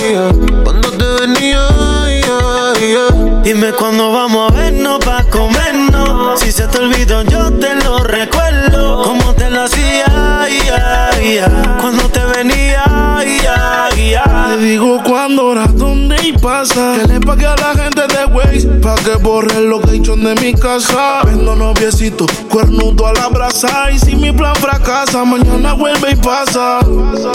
ay. 0.00 0.32
cuando 0.64 0.90
te 0.92 1.04
venía, 1.26 1.60
ay. 1.68 1.98
Dime 3.48 3.72
cuándo 3.72 4.12
vamos 4.12 4.52
a 4.52 4.54
vernos 4.54 4.98
pa' 4.98 5.24
comernos 5.24 6.38
Si 6.38 6.52
se 6.52 6.66
te 6.68 6.78
olvidó 6.80 7.22
yo 7.22 7.50
te 7.54 7.74
lo 7.76 7.78
recuerdo 7.78 7.87
Hacía, 9.64 10.06
ay, 10.40 10.56
ay, 10.70 11.38
ay. 11.38 11.62
Cuando 11.80 12.08
te 12.10 12.27
digo 14.58 15.00
cuándo, 15.04 15.46
hora, 15.46 15.66
dónde 15.66 16.16
y 16.22 16.32
pasa. 16.32 16.94
Que 17.00 17.08
le 17.08 17.20
pague 17.20 17.46
a 17.46 17.56
la 17.56 17.74
gente 17.82 18.02
de 18.06 18.24
Waze 18.26 18.68
pa' 18.82 18.94
que 18.96 19.16
borre 19.22 19.56
el 19.56 19.70
location 19.70 20.22
de 20.24 20.34
mi 20.36 20.52
casa. 20.54 21.22
Vendo 21.24 21.54
noviecito, 21.54 22.26
cuernudo 22.50 23.06
a 23.06 23.12
la 23.14 23.28
brasa. 23.28 23.90
Y 23.90 23.98
si 23.98 24.16
mi 24.16 24.32
plan 24.32 24.54
fracasa, 24.56 25.24
mañana 25.24 25.72
vuelve 25.74 26.12
y 26.12 26.16
pasa. 26.16 26.80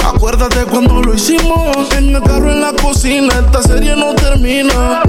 Acuérdate 0.05 0.65
cuando 0.65 1.01
lo 1.01 1.13
hicimos 1.13 1.91
en 1.97 2.15
el 2.15 2.21
carro 2.21 2.51
en 2.51 2.61
la 2.61 2.73
cocina. 2.73 3.33
Esta 3.33 3.61
serie 3.61 3.95
no 3.95 4.13
termina. 4.15 5.01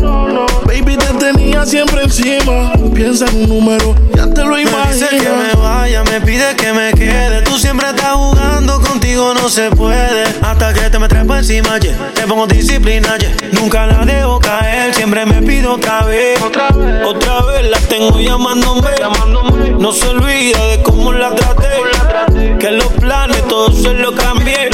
Baby, 0.66 0.96
te 0.96 1.14
tenía 1.14 1.66
siempre 1.66 2.02
encima. 2.02 2.72
Piensa 2.94 3.26
en 3.26 3.42
un 3.42 3.48
número, 3.48 3.94
ya 4.14 4.28
te 4.32 4.42
lo 4.44 4.54
Me 4.54 4.64
dice 4.64 5.08
que 5.08 5.16
me 5.16 5.24
imaginas. 5.24 5.56
vaya, 5.58 6.04
me 6.04 6.20
pide 6.20 6.54
que 6.56 6.72
me 6.72 6.92
quede. 6.92 7.42
Tú 7.42 7.58
siempre 7.58 7.88
estás 7.88 8.14
jugando, 8.14 8.80
contigo 8.80 9.34
no 9.34 9.48
se 9.48 9.70
puede. 9.70 10.24
Hasta 10.42 10.72
que 10.72 10.90
te 10.90 10.98
me 10.98 11.08
trepo 11.08 11.34
encima, 11.34 11.78
yeah. 11.78 12.03
Te 12.14 12.26
pongo 12.26 12.46
disciplina, 12.46 13.16
yeah. 13.18 13.34
Nunca 13.52 13.86
la 13.86 14.04
dejo 14.04 14.38
caer, 14.40 14.94
siempre 14.94 15.24
me 15.26 15.40
pido 15.42 15.74
otra 15.74 16.04
vez. 16.04 16.40
Otra 16.42 16.68
vez, 16.70 17.06
otra 17.06 17.42
vez 17.42 17.70
la 17.70 17.78
tengo 17.88 18.18
llamándome. 18.18 18.90
No 19.78 19.92
se 19.92 20.08
olvida 20.08 20.66
de 20.66 20.82
cómo 20.82 21.12
la 21.12 21.34
traté. 21.34 21.70
Que 22.58 22.70
los 22.70 22.88
planes 22.88 23.46
todos 23.48 23.82
se 23.82 23.94
lo 23.94 24.14
cambié. 24.14 24.70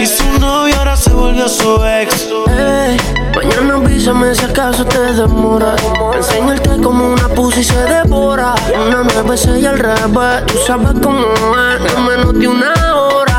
Y 0.00 0.06
su 0.06 0.24
novio 0.38 0.76
ahora 0.78 0.96
se 0.96 1.10
volvió 1.10 1.48
su 1.48 1.84
ex. 1.84 2.28
Ey, 2.48 2.96
mañana 3.34 3.74
avísame 3.74 4.34
si 4.34 4.44
acaso 4.44 4.84
te 4.84 4.98
demora. 4.98 5.74
Enseñarte 6.14 6.80
como 6.82 7.12
una 7.12 7.28
pussy 7.28 7.64
se 7.64 7.76
devora. 7.76 8.54
Una 8.86 9.02
nueve 9.02 9.36
y 9.60 9.66
al 9.66 9.78
revés. 9.78 10.46
Tú 10.46 10.58
sabes 10.66 10.92
cómo 11.02 11.26
es, 11.26 11.94
en 11.94 12.04
menos 12.04 12.38
de 12.38 12.48
una 12.48 12.74
hora. 12.94 13.33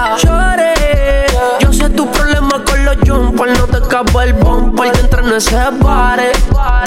Los 3.03 3.59
no 3.59 3.67
te 3.67 3.77
escapa 3.77 4.23
el 4.23 4.33
bumper 4.33 4.91
que 4.91 4.99
entra 4.99 5.21
en 5.21 5.33
ese 5.33 5.57
pare. 5.81 6.31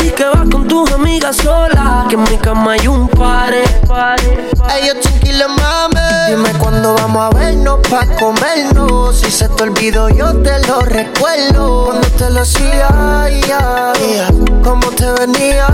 Y 0.05 0.11
que 0.11 0.25
vas 0.25 0.49
con 0.51 0.67
tus 0.67 0.91
amigas 0.93 1.37
sola, 1.37 2.07
que 2.09 2.15
en 2.15 2.23
mi 2.23 2.37
cama 2.39 2.73
hay 2.73 2.89
un 2.89 3.09
pare. 3.09 3.63
Ey, 3.63 4.87
yo 4.87 5.01
tranquila, 5.01 5.49
mami. 5.49 6.08
Dime 6.29 6.53
cuándo 6.59 6.95
vamos 6.95 7.23
a 7.23 7.31
vernos 7.39 7.79
pa' 7.89 8.07
comernos. 8.19 9.17
Si 9.17 9.31
se 9.31 9.49
te 9.49 9.63
olvidó, 9.63 10.11
yo 10.11 10.35
te 10.43 10.59
lo 10.67 10.81
recuerdo. 10.81 11.87
Cuando 11.87 12.09
te 12.09 12.29
lo 12.29 12.43
hacía, 12.43 13.29
ya, 13.47 13.93
ya. 13.95 14.29
Cómo 14.63 14.91
te 14.91 15.11
venía, 15.13 15.67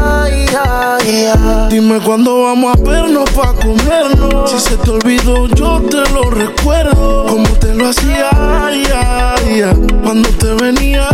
ya. 0.53 1.69
Dime 1.69 1.99
cuándo 2.01 2.43
vamos 2.43 2.77
a 2.77 2.81
vernos 2.89 3.29
pa' 3.31 3.53
comernos. 3.55 4.51
Si 4.51 4.61
se 4.61 4.77
te 4.77 4.91
olvidó, 4.91 5.49
yo 5.49 5.83
te 5.91 6.09
lo 6.11 6.31
recuerdo. 6.31 7.27
Como 7.27 7.49
te 7.59 7.75
lo 7.75 7.89
hacía. 7.89 8.31
Cuando 10.05 10.29
te 10.29 10.55
venía. 10.55 11.09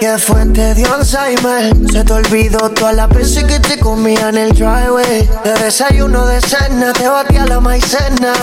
Que 0.00 0.18
fue 0.18 0.44
te 0.46 0.74
dio 0.74 0.92
Alzheimer. 0.94 1.74
Se 1.90 2.04
te 2.04 2.12
olvidó 2.12 2.70
todas 2.70 2.94
las 2.94 3.08
veces 3.08 3.44
que 3.44 3.58
te 3.60 3.78
comía 3.78 4.28
en 4.28 4.36
el 4.36 4.50
driveway. 4.50 5.26
De 5.42 5.54
desayuno 5.64 6.26
de 6.26 6.40
cena 6.42 6.92
te 6.92 7.08
batía 7.08 7.46
la 7.46 7.60
maicena. 7.60 8.34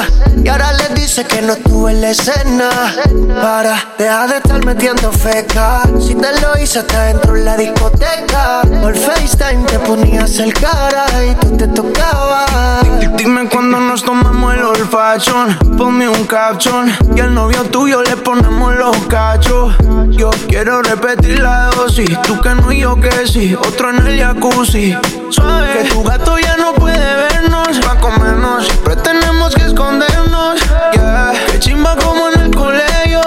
Y 0.43 0.47
ahora 0.49 0.73
le 0.73 0.89
dice 0.95 1.23
que 1.25 1.43
no 1.43 1.53
estuve 1.53 1.91
en 1.91 2.01
la 2.01 2.09
escena. 2.09 2.69
Para, 3.39 3.93
deja 3.99 4.27
de 4.27 4.37
estar 4.37 4.65
metiendo 4.65 5.11
feca. 5.11 5.83
Si 5.99 6.15
te 6.15 6.41
lo 6.41 6.57
hice 6.57 6.79
hasta 6.79 7.03
dentro 7.03 7.35
en 7.35 7.45
la 7.45 7.55
discoteca. 7.55 8.61
Por 8.81 8.95
FaceTime 8.95 9.63
te 9.67 9.77
ponías 9.79 10.39
el 10.39 10.53
cara 10.55 11.05
y 11.23 11.35
tú 11.35 11.55
te 11.55 11.67
tocabas. 11.67 12.83
Dime 13.15 13.47
cuando 13.47 13.79
nos 13.79 14.03
tomamos 14.03 14.55
el 14.55 14.63
olfachón 14.63 15.55
Ponme 15.77 16.09
un 16.09 16.25
caption. 16.25 16.91
Y 17.15 17.19
al 17.19 17.33
novio 17.33 17.63
tuyo 17.65 18.01
le 18.01 18.17
ponemos 18.17 18.75
los 18.75 18.97
cachos. 19.07 19.75
Yo 20.09 20.31
quiero 20.47 20.81
repetir 20.81 21.42
la 21.43 21.69
dosis. 21.75 22.09
Tú 22.23 22.39
que 22.39 22.55
no 22.55 22.71
y 22.71 22.79
yo 22.79 22.95
que 22.95 23.27
sí 23.27 23.53
Otro 23.55 23.89
en 23.89 24.07
el 24.07 24.19
jacuzzi. 24.19 24.95
Suave. 25.29 25.73
Que 25.73 25.89
tu 25.89 26.03
gato 26.03 26.37
ya 26.39 26.55
no 26.57 26.73
puede 26.73 26.97
vernos 26.97 27.77
Pa' 27.79 27.95
comernos. 27.99 28.65
Siempre 28.65 28.95
tenemos 28.95 29.53
que 29.53 29.63
escondernos 29.63 30.59
Yeah. 30.93 31.33
Que 31.51 31.59
chimba 31.59 31.95
como 31.97 32.29
en 32.29 32.41
el 32.41 32.55
colegio. 32.55 33.21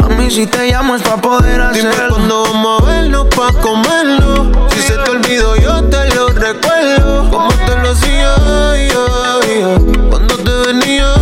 Mami 0.00 0.30
si 0.30 0.46
te 0.46 0.70
llamo 0.70 0.96
es 0.96 1.02
pa' 1.02 1.18
poder 1.18 1.60
hacerlo. 1.60 1.90
Dime 1.90 2.08
cuándo 2.08 2.42
vamos 2.44 2.82
a 2.82 2.86
vernos 2.86 3.26
pa' 3.36 3.52
comerlo. 3.60 4.68
Si 4.70 4.80
se 4.80 4.94
te 4.94 5.10
olvidó 5.10 5.56
yo 5.56 5.84
te 5.84 6.14
lo 6.14 6.28
recuerdo. 6.28 7.30
Como 7.30 7.48
te 7.48 7.76
lo 7.82 7.90
hacía. 7.90 8.34
Cuando 10.08 10.36
te 10.38 10.52
venía. 10.66 11.14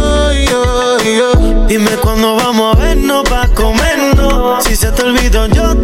Dime 1.68 1.90
cuándo 1.96 2.36
vamos 2.36 2.76
a 2.76 2.78
vernos 2.78 3.28
pa' 3.28 3.48
comernos. 3.48 4.64
Si 4.64 4.76
se 4.76 4.92
te 4.92 5.02
olvidó 5.02 5.46
yo 5.46 5.75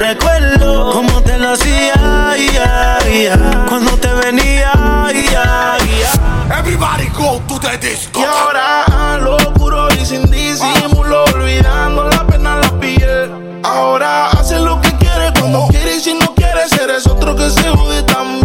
recuerdo 0.00 0.92
Como 0.92 1.22
te 1.22 1.38
lo 1.38 1.52
hacía, 1.52 1.94
ya, 2.52 2.98
ya. 3.08 3.66
Cuando 3.68 3.92
te 3.98 4.12
venía, 4.14 4.72
ya. 5.30 5.76
Everybody 6.58 7.08
go 7.10 7.40
to 7.46 7.58
the 7.60 7.76
disco. 7.78 8.20
Y 8.20 8.24
ahora 8.24 9.18
lo 9.18 9.36
puro 9.54 9.88
y 9.92 10.04
sin 10.04 10.28
disimulo, 10.30 11.24
olvidando 11.34 12.08
la 12.08 12.26
pena 12.26 12.56
la 12.56 12.80
piel. 12.80 13.60
Ahora 13.62 14.28
hace 14.30 14.58
lo 14.58 14.80
que 14.80 14.90
quiere 14.96 15.32
cuando 15.38 15.68
quiere 15.68 15.96
y 15.96 16.00
si 16.00 16.14
no 16.14 16.34
quiere 16.34 16.68
ser 16.68 16.90
es 16.90 17.06
otro 17.06 17.36
que 17.36 17.48
se 17.50 17.68
jode 17.68 18.02
también. 18.02 18.39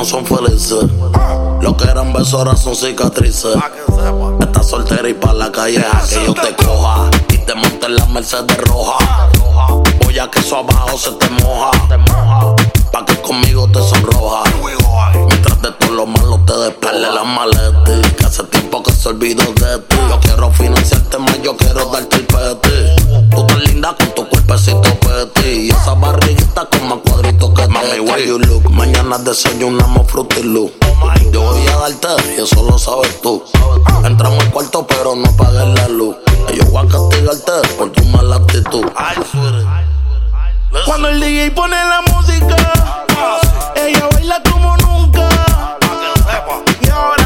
No 0.00 0.06
son 0.06 0.24
felices. 0.24 0.86
Lo 1.60 1.76
que 1.76 1.84
eran 1.84 2.10
besos 2.14 2.32
ahora 2.32 2.56
son 2.56 2.74
cicatrices. 2.74 3.54
Estás 4.40 4.70
soltera 4.70 5.06
y 5.06 5.12
pa' 5.12 5.34
la 5.34 5.52
calle 5.52 5.84
a 5.84 6.00
que 6.08 6.24
yo 6.24 6.32
te 6.32 6.56
coja. 6.56 7.10
Y 7.28 7.36
te 7.36 7.54
monte 7.54 7.84
en 7.84 7.96
la 7.96 8.06
Mercedes 8.06 8.56
roja. 8.62 9.28
Voy 10.02 10.18
a 10.18 10.30
que 10.30 10.38
eso 10.38 10.56
abajo 10.56 10.96
se 10.96 11.10
te 11.12 11.28
moja. 11.28 11.70
Pa' 12.90 13.04
que 13.04 13.20
conmigo 13.20 13.68
te 13.68 13.80
sonroja. 13.82 14.44
Mientras 15.28 15.60
de 15.60 15.70
todo 15.72 15.90
lo 15.90 16.06
malo 16.06 16.40
te 16.46 16.56
despele 16.56 17.12
la 17.12 17.22
maleta. 17.22 18.14
Que 18.16 18.24
hace 18.24 18.42
tiempo 18.44 18.82
que 18.82 18.92
se 18.92 19.06
olvidó 19.10 19.44
de 19.52 19.78
ti. 19.80 19.96
Yo 20.08 20.18
quiero 20.20 20.50
financiarte 20.50 21.18
más, 21.18 21.42
yo 21.42 21.54
quiero 21.58 21.84
darte 21.90 22.16
el 22.16 22.26
peti. 22.26 23.28
Tú 23.36 23.46
tan 23.46 23.62
linda 23.64 23.94
con 23.98 24.14
tu 24.14 24.26
cuerpecito 24.30 24.98
peti. 25.00 25.66
Y 25.66 25.70
esa 25.70 25.92
barriguita 25.92 26.64
con 26.70 26.88
más 26.88 26.98
cuadritos 27.04 27.50
que 27.50 27.68
Mami, 27.68 28.00
where 28.00 28.49
you 29.10 29.16
look. 29.16 29.18
Mañana 29.18 29.18
desayunamos 29.18 30.10
Fruity 30.10 30.42
Loop. 30.42 30.72
Yo 31.32 31.42
voy 31.42 31.66
a 31.66 31.76
darte 31.78 32.08
y 32.36 32.40
eso 32.40 32.62
lo 32.62 32.78
sabes 32.78 33.20
tú. 33.20 33.42
Entramos 34.04 34.38
al 34.44 34.50
cuarto 34.52 34.86
pero 34.86 35.16
no 35.16 35.28
apagues 35.28 35.66
la 35.74 35.88
luz. 35.88 36.16
Yo 36.54 36.64
voy 36.66 36.86
a 36.86 36.88
castigarte 36.88 37.52
por 37.76 37.90
tu 37.90 38.04
mala 38.04 38.36
actitud. 38.36 38.84
Cuando 40.86 41.08
el 41.08 41.20
DJ 41.20 41.50
pone 41.50 41.76
la 41.76 42.02
música, 42.02 42.56
ella 43.74 44.08
baila 44.12 44.42
como 44.50 44.76
nunca. 44.76 45.28
Y 46.80 46.88
ahora 46.88 47.19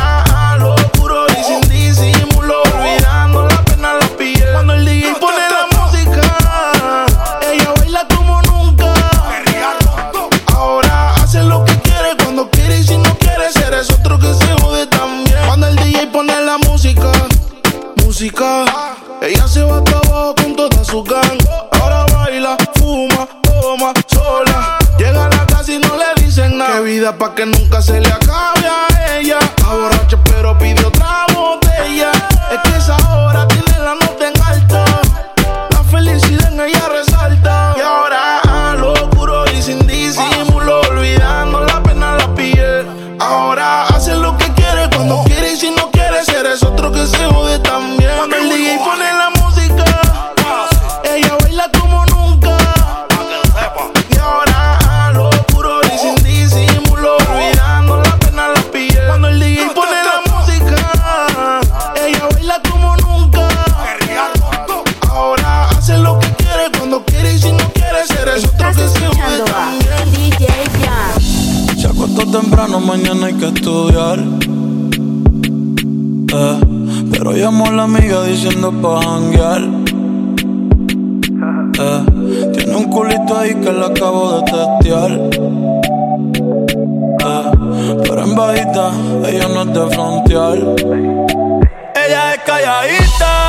su 20.94 21.02
gang. 21.02 21.38
Ahora 21.72 22.06
baila, 22.14 22.56
fuma, 22.76 23.26
toma, 23.42 23.92
sola. 24.06 24.78
Llega 24.96 25.26
a 25.26 25.28
la 25.28 25.44
casa 25.46 25.72
y 25.72 25.78
no 25.78 25.96
le 25.96 26.22
dicen 26.22 26.56
nada. 26.56 26.76
Qué 26.76 26.82
vida 26.82 27.18
pa' 27.18 27.34
que 27.34 27.46
nunca 27.46 27.82
se 27.82 28.00
le 28.00 28.06
acabe 28.06 28.64
a 28.64 29.18
ella. 29.18 29.38
Está 29.40 29.74
borracha 29.74 30.16
pero 30.24 30.56
pide 30.56 30.84
Eh, 76.36 76.60
pero 77.10 77.32
llamó 77.32 77.66
a 77.66 77.70
la 77.70 77.84
amiga 77.84 78.22
diciendo 78.24 78.70
pa' 78.70 79.00
janguear. 79.00 79.62
Eh, 81.78 82.04
tiene 82.52 82.76
un 82.76 82.84
culito 82.84 83.38
ahí 83.38 83.54
que 83.54 83.72
la 83.72 83.86
acabo 83.86 84.32
de 84.32 84.42
testear. 84.52 85.12
Eh, 87.24 87.44
pero 88.02 88.22
en 88.22 88.34
bajita, 88.34 88.90
ella 89.28 89.48
no 89.48 89.62
es 89.62 89.72
de 89.72 89.94
frontear. 89.94 90.58
Ella 92.06 92.34
es 92.34 92.40
calladita, 92.44 93.48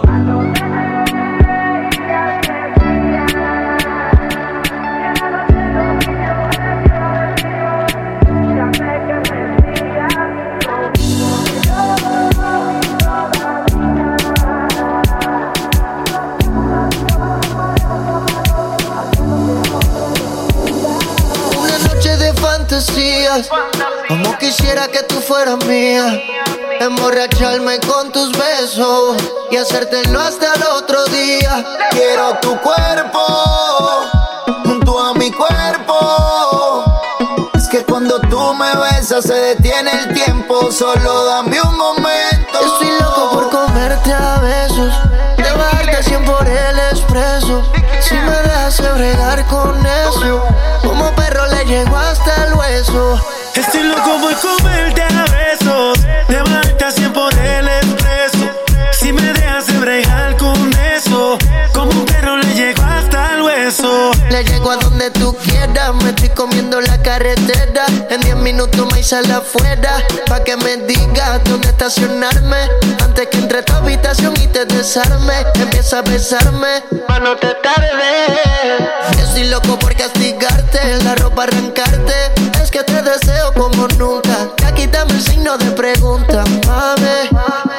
Como 24.07 24.37
quisiera 24.37 24.87
que 24.87 25.03
tú 25.03 25.21
fueras 25.21 25.63
mía. 25.65 26.21
Emborracharme 26.79 27.79
con 27.79 28.11
tus 28.11 28.31
besos 28.37 29.17
y 29.49 29.57
hacértelo 29.57 30.19
hasta 30.19 30.53
el 30.53 30.63
otro 30.63 31.05
día. 31.05 31.63
Quiero 31.91 32.37
tu 32.41 32.59
cuerpo 32.59 33.19
junto 34.65 34.99
a 34.99 35.13
mi 35.13 35.31
cuerpo. 35.31 36.83
Es 37.53 37.67
que 37.67 37.83
cuando 37.85 38.19
tú 38.21 38.53
me 38.53 38.73
besas 38.75 39.25
se 39.25 39.33
detiene 39.33 39.91
el 39.91 40.13
tiempo. 40.13 40.71
Solo 40.71 41.25
dame 41.25 41.61
un 41.61 41.77
momento. 41.77 42.59
Estoy 42.59 42.91
loco 42.99 43.31
por 43.31 43.49
comerte 43.49 44.11
a 44.11 44.39
besos. 44.39 44.93
Bajarte 45.37 46.03
100 46.03 46.25
por 46.25 46.47
el 46.47 46.79
expreso. 46.91 47.63
Si 48.01 48.15
me 48.15 48.31
dejas 48.31 48.81
bregar 48.95 49.45
con 49.45 49.85
eso. 49.85 50.43
Como 50.81 51.13
perro 51.15 51.45
le 51.47 51.65
llego 51.65 51.95
hasta 51.95 52.45
el 52.45 52.53
hueso. 52.55 53.19
Estoy 53.55 53.83
loco 53.83 54.19
por 54.21 54.35
comerte 54.39 55.03
a 55.03 55.25
besos, 55.31 56.01
de 56.27 56.41
bajarte 56.41 56.85
a 56.85 56.91
100 56.91 57.13
llego 64.43 64.71
a 64.71 64.77
donde 64.77 65.11
tú 65.11 65.35
quieras, 65.43 65.93
me 66.03 66.09
estoy 66.09 66.29
comiendo 66.29 66.79
la 66.81 67.01
carretera. 67.01 67.85
En 68.09 68.21
10 68.21 68.35
minutos 68.37 68.87
me 68.93 69.03
sale 69.03 69.33
afuera, 69.33 70.03
pa' 70.27 70.43
que 70.43 70.57
me 70.57 70.77
digas 70.77 71.41
dónde 71.45 71.69
estacionarme. 71.69 72.57
Antes 73.03 73.27
que 73.27 73.37
entre 73.37 73.63
tu 73.63 73.73
habitación 73.73 74.33
y 74.41 74.47
te 74.47 74.65
desarme, 74.65 75.33
empieza 75.55 75.99
a 75.99 76.01
besarme, 76.01 76.83
pa' 77.07 77.19
no 77.19 77.35
te 77.35 77.53
tarde. 77.63 79.21
Estoy 79.21 79.45
loco 79.45 79.77
por 79.79 79.95
castigarte, 79.95 81.03
la 81.03 81.15
ropa 81.15 81.43
arrancarte. 81.43 82.13
Es 82.61 82.71
que 82.71 82.83
te 82.83 83.01
deseo 83.01 83.53
como 83.53 83.87
nunca, 83.97 84.49
ya 84.57 84.73
quítame 84.73 85.13
el 85.13 85.21
signo 85.21 85.57
de 85.57 85.71
pregunta, 85.71 86.43
mami. 86.67 87.70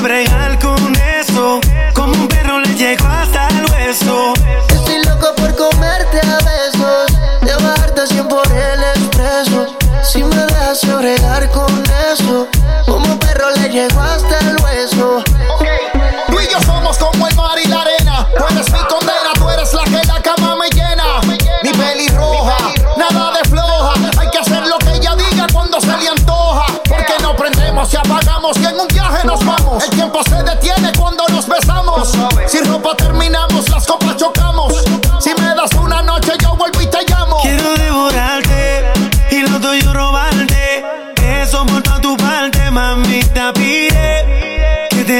Me 0.00 0.08
dejas 0.08 0.28
de 0.28 0.28
bregar 0.28 0.58
con 0.58 0.94
eso, 0.96 1.60
como 1.94 2.12
un 2.14 2.28
perro 2.28 2.60
le 2.60 2.74
llego 2.74 3.06
hasta 3.06 3.48
el 3.48 3.64
hueso. 3.70 4.32
Estoy 4.68 5.04
loco 5.04 5.34
por 5.36 5.54
comerte 5.56 6.20
a 6.20 6.38
besos, 6.44 7.18
de 7.42 7.54
bajarte 7.64 8.06
100 8.06 8.28
por 8.28 8.46
el 8.52 8.82
expreso. 8.82 9.74
Si 10.02 10.22
me 10.22 10.36
dejas 10.36 10.84
bregar 10.98 11.50
con 11.50 11.82
eso, 12.12 12.46
como 12.86 13.18
perro 13.18 13.50
le 13.50 13.68
llego 13.68 14.00
hasta 14.00 14.38
el 14.40 14.56
hueso. 14.62 15.22
Tú 16.28 16.40
y 16.40 16.48
yo 16.48 16.60
somos 16.62 16.98
como 16.98 17.26
el 17.26 17.34
mar 17.36 17.58
y 17.62 17.68
la 17.68 17.82
arena. 17.82 18.28
Tú 18.36 18.44
eres 18.50 18.70
mi 18.72 18.80
condena, 18.80 19.32
tú 19.34 19.48
eres 19.50 19.72
la 19.72 19.84
que 19.84 20.06
la 20.06 20.22
cama 20.22 20.56
me 20.56 20.68
llena. 20.70 21.20
Mi 21.62 21.70
pelirroja, 21.72 22.56
nada 22.96 23.32
de 23.32 23.48
floja. 23.48 23.94
Hay 24.18 24.30
que 24.30 24.38
hacer 24.38 24.66
lo 24.66 24.78
que 24.78 24.92
ella 24.92 25.16
diga 25.16 25.46
cuando 25.52 25.80
se 25.80 25.96
le 25.96 26.08
antoja. 26.08 26.66
Porque 26.88 27.14
no 27.22 27.34
prendemos 27.36 27.92
y 27.92 27.96
apagamos 27.96 28.56
y 28.58 28.77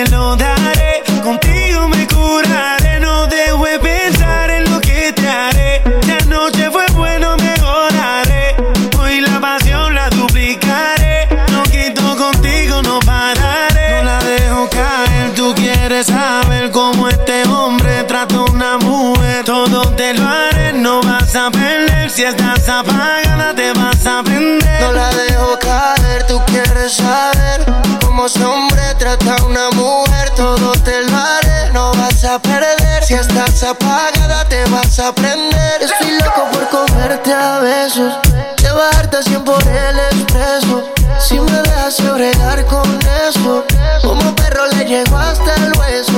lo 0.07 0.37
daré. 0.37 1.03
Contigo 1.23 1.89
me 1.89 2.07
curaré. 2.07 3.01
No 3.01 3.27
dejo 3.27 3.65
de 3.65 3.79
pensar 3.79 4.51
en 4.51 4.71
lo 4.71 4.81
que 4.81 5.13
te 5.13 5.29
haré. 5.29 5.83
La 6.07 6.19
noche 6.27 6.71
fue 6.71 6.87
bueno, 6.95 7.37
mejoraré. 7.37 8.57
Hoy 8.99 9.21
la 9.21 9.41
pasión 9.41 9.95
la 9.95 10.09
duplicaré. 10.11 11.29
No 11.53 11.63
quito 11.65 12.17
contigo, 12.17 12.83
no 12.83 12.99
pararé. 13.01 13.99
No 13.99 14.05
la 14.05 14.19
dejo 14.25 14.69
caer. 14.71 15.35
Tú 15.35 15.55
quieres 15.55 16.07
saber 16.07 16.71
cómo 16.71 17.09
este 17.09 17.43
hombre 17.49 18.05
trata 18.05 18.41
una 18.43 18.79
mujer. 18.79 19.45
Todo 19.45 19.83
te 19.93 20.15
lo 20.15 20.27
haré. 20.27 20.73
No 20.73 21.01
vas 21.03 21.35
a 21.35 21.51
perder. 21.51 22.11
Si 22.11 22.23
estás 22.25 22.69
apagada, 22.69 23.55
te 23.55 23.73
vas 23.73 24.07
a 24.07 24.23
prender. 24.23 24.81
No 24.81 24.93
la 24.93 25.11
dejo 25.11 25.59
caer, 25.59 26.27
tú 26.27 26.41
quieres 26.47 26.93
saber 26.93 27.65
cómo 28.05 28.27
ese 28.27 28.45
hombre 28.45 28.83
trata 28.99 29.37
una 29.45 29.71
mujer. 29.71 29.78
Todo 30.39 30.71
te 30.85 31.03
lo 31.03 31.17
haré, 31.17 31.73
no 31.73 31.91
vas 31.95 32.23
a 32.23 32.39
perder. 32.39 33.03
Si 33.03 33.15
estás 33.15 33.61
apagada, 33.65 34.45
te 34.49 34.65
vas 34.67 34.97
a 35.01 35.13
prender. 35.13 35.83
Estoy 35.83 36.13
loco 36.13 36.45
por 36.53 36.69
comerte 36.69 37.33
a 37.33 37.59
besos, 37.59 38.15
llevarte 38.63 39.17
a 39.17 39.45
por 39.45 39.61
el 39.67 39.99
expreso. 40.13 40.93
Si 41.19 41.41
me 41.41 41.51
dejas 41.51 42.01
bregar 42.15 42.65
con 42.67 43.01
eso, 43.29 43.65
como 44.01 44.33
perro 44.37 44.69
le 44.69 44.85
llego 44.85 45.17
hasta 45.17 45.57
el 45.57 45.73
hueso. 45.77 46.18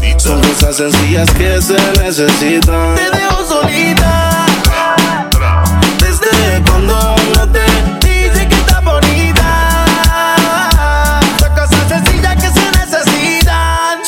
Son 0.21 0.39
cosas 0.39 0.77
sencillas 0.77 1.31
que 1.31 1.59
se 1.59 1.75
necesitan. 2.03 2.93
Te 2.93 3.09
dejo 3.09 3.43
solita. 3.43 4.30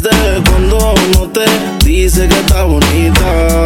Desde 0.00 0.42
cuando 0.48 0.94
no 1.14 1.28
te 1.28 1.44
dice 1.84 2.28
que 2.28 2.38
está 2.38 2.62
bonita. 2.62 3.64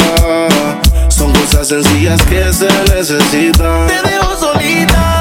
Son 1.09 1.31
cosas 1.33 1.69
sencillas 1.69 2.23
que 2.23 2.51
se 2.53 2.69
necesitan. 2.95 3.87
Te 3.87 4.09
dejo 4.09 4.37
solita. 4.37 5.12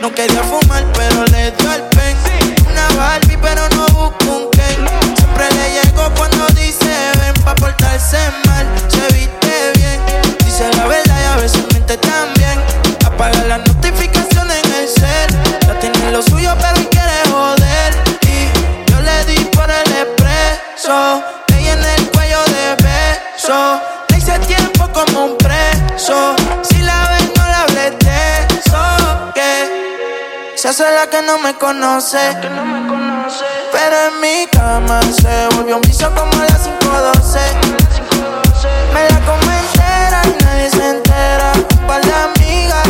No 0.00 0.12
quería 0.14 0.42
fumar, 0.42 0.84
pero 0.94 1.29
la 31.30 31.52
que 32.40 32.50
no 32.50 32.64
me 32.64 32.88
conoce. 32.88 33.46
Pero 33.70 33.96
en 34.08 34.20
mi 34.20 34.46
cama 34.50 35.00
se 35.02 35.46
volvió 35.54 35.76
un 35.76 35.82
vicio 35.82 36.12
como 36.12 36.32
las 36.42 36.62
512. 36.62 37.38
Me 38.92 39.08
la 39.08 39.20
como 39.20 39.52
entera 39.52 40.22
y 40.24 40.44
nadie 40.44 40.70
se 40.70 40.90
entera. 40.90 41.52
Un 41.54 41.86
par 41.86 42.04
de 42.04 42.12
amigas, 42.12 42.88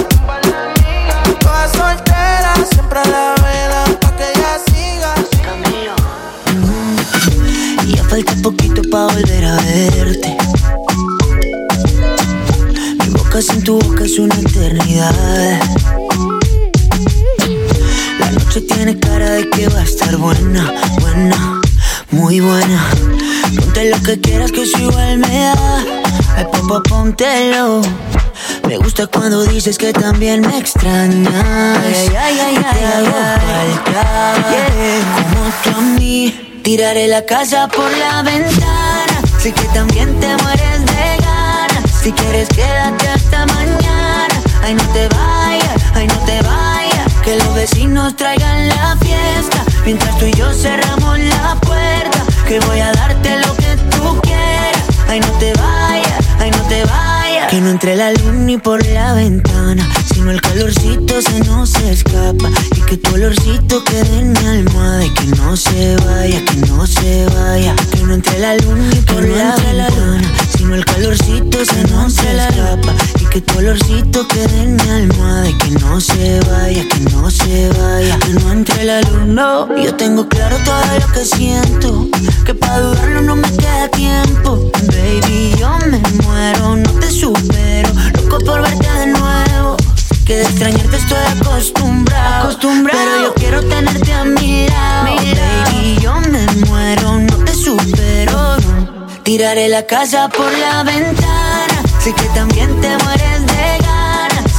todas 1.41 1.71
solteras, 1.73 2.69
siempre 2.73 3.01
a 3.01 3.05
la 3.05 3.35
vela 3.43 3.85
pa' 4.01 4.17
que 4.17 4.31
ella 4.31 4.59
siga. 4.69 5.15
Y 7.85 7.97
ya 7.97 8.05
falta 8.05 8.33
poquito 8.43 8.81
pa' 8.91 9.07
volver 9.07 9.45
a 9.45 9.57
verte. 9.57 10.37
Mi 13.01 13.09
boca 13.11 13.43
sin 13.43 13.63
tu 13.63 13.79
boca 13.81 14.05
es 14.05 14.19
una 14.19 14.35
eternidad. 14.35 15.61
Noche 18.51 18.63
tiene 18.63 18.99
cara 18.99 19.31
de 19.31 19.49
que 19.49 19.69
va 19.69 19.79
a 19.79 19.85
estar 19.85 20.17
buena, 20.17 20.75
buena, 20.99 21.61
muy 22.11 22.41
buena. 22.41 22.85
Ponte 23.55 23.89
lo 23.89 24.03
que 24.03 24.21
quieras 24.21 24.51
que 24.51 24.63
eso 24.65 24.77
igual 24.77 25.19
me 25.19 25.39
da. 25.39 25.85
Ay, 26.35 26.45
papá, 26.51 26.83
póntelo. 26.83 27.81
Me 28.67 28.77
gusta 28.77 29.07
cuando 29.07 29.45
dices 29.45 29.79
que 29.79 29.93
también 29.93 30.41
me 30.41 30.59
extrañas. 30.59 31.33
Ay, 31.33 32.09
ay, 32.09 32.41
ay, 32.41 32.57
ay, 32.57 32.65
te 32.75 32.87
hago 32.87 33.13
falta. 33.47 34.35
Como 35.15 35.51
tú 35.63 35.71
a 35.79 35.83
mí, 36.01 36.61
tiraré 36.65 37.07
la 37.07 37.25
casa 37.25 37.69
por 37.69 37.89
la 37.99 38.23
ventana. 38.23 39.23
Sé 39.39 39.53
que 39.53 39.67
también 39.67 40.19
te 40.19 40.27
mueres 40.43 40.87
de 40.87 41.23
ganas. 41.23 41.91
Si 42.03 42.11
quieres, 42.11 42.49
quédate 42.49 43.11
hasta 43.11 43.47
mañana. 43.47 44.43
Ay, 44.61 44.75
no 44.75 44.83
te 44.89 45.07
vayas, 45.07 45.80
Que 47.25 47.37
los 47.37 47.55
vecinos 47.55 48.17
traigan 48.17 48.69
la 48.69 48.97
fiesta. 48.97 49.65
Mientras 49.85 50.19
tú 50.19 50.27
y 50.27 50.33
yo 50.33 50.53
cerramos 50.53 51.19
la 51.19 51.55
puerta. 51.61 52.25
Que 52.47 52.59
voy 52.61 52.81
a 52.81 52.93
darte 52.93 53.39
lo 53.39 53.55
que 53.57 53.77
tú 53.91 54.21
quieras. 54.23 54.83
Ay, 55.09 55.21
no 55.21 55.29
te 55.39 55.53
vayas, 55.53 56.25
ay, 56.39 56.51
no 56.51 56.63
te 56.69 56.85
vayas. 56.85 57.51
Que 57.51 57.61
no 57.61 57.71
entre 57.71 57.97
la 57.97 58.13
luz 58.13 58.33
ni 58.33 58.59
por 58.59 58.85
la 58.87 59.13
ventana. 59.15 59.89
Sino 60.13 60.31
el 60.31 60.41
calorcito 60.41 61.21
se 61.21 61.41
nos 61.41 61.75
escapa. 61.77 62.51
Y 62.77 62.81
que 62.83 62.97
tu 62.97 63.15
olorcito 63.15 63.85
quede 63.85 64.19
en 64.19 64.33
mi 64.33 64.47
almohada. 64.47 65.05
Y 65.05 65.11
que 65.11 65.27
no 65.37 65.57
se 65.57 65.97
vaya, 65.97 66.45
que 66.45 66.57
no 66.69 66.87
se 66.87 67.27
vaya. 67.27 67.75
Que 67.93 68.03
no 68.03 68.15
entre 68.15 68.39
la 68.39 68.55
luz 68.57 68.77
ni 68.77 68.97
por 69.03 69.23
la 69.23 69.57
ventana. 69.57 69.70
Escapa. 73.41 73.61
Y 73.89 74.27
que 74.27 74.45
en 74.63 74.77
mi 74.77 74.89
almohada. 74.91 75.49
Y 75.49 75.55
que 75.55 75.71
no 75.71 76.01
se 76.01 76.41
vaya, 76.41 76.89
que 76.89 77.01
no 77.11 77.31
se 77.31 77.69
vaya. 77.71 78.19
Que 78.19 78.33
no 78.35 78.53
entre 78.53 78.85
la 78.85 79.01
luz, 79.03 79.27
no. 79.27 79.77
Yo 79.77 79.95
tengo 79.95 80.29
claro 80.29 80.57
todo 80.65 80.81
lo 80.99 81.13
que 81.13 81.25
siento. 81.25 82.09
Que 82.45 82.55
para 82.55 82.81
dudarlo 82.81 83.23
no 83.23 83.37
me 83.37 83.51
queda 83.57 83.89
tiempo. 83.89 84.71
Baby, 84.87 85.55
yo 85.59 85.71
me 85.91 86.01
muero, 86.25 86.77
no 86.77 86.91
te 87.01 87.11
supero. 87.11 87.91
Loco 88.15 88.39
por 88.45 88.63
verte 88.63 88.91
de 88.99 89.07
nuevo. 89.07 89.77
Que 90.25 90.37
de 90.37 90.43
extrañarte 90.43 90.97
estoy 90.97 91.19
acostumbrado. 91.41 92.57
Pero 92.61 93.23
yo 93.23 93.35
quiero 93.35 93.63
tenerte 93.63 94.13
a 94.13 94.25
mi 94.25 94.69
lado. 94.69 95.07
Baby, 95.07 95.99
yo 96.01 96.21
me 96.21 96.47
muero, 96.67 97.19
no 97.19 97.37
te 97.45 97.55
supero. 97.55 98.33
no. 98.33 99.21
Tiraré 99.23 99.69
la 99.69 99.87
casa 99.87 100.29
por 100.29 100.53
la 100.59 100.83
ventana. 100.83 101.83
Sé 102.03 102.15
que 102.15 102.25
también 102.35 102.81
te 102.81 102.89
mueres 103.05 103.23
de. 103.25 103.30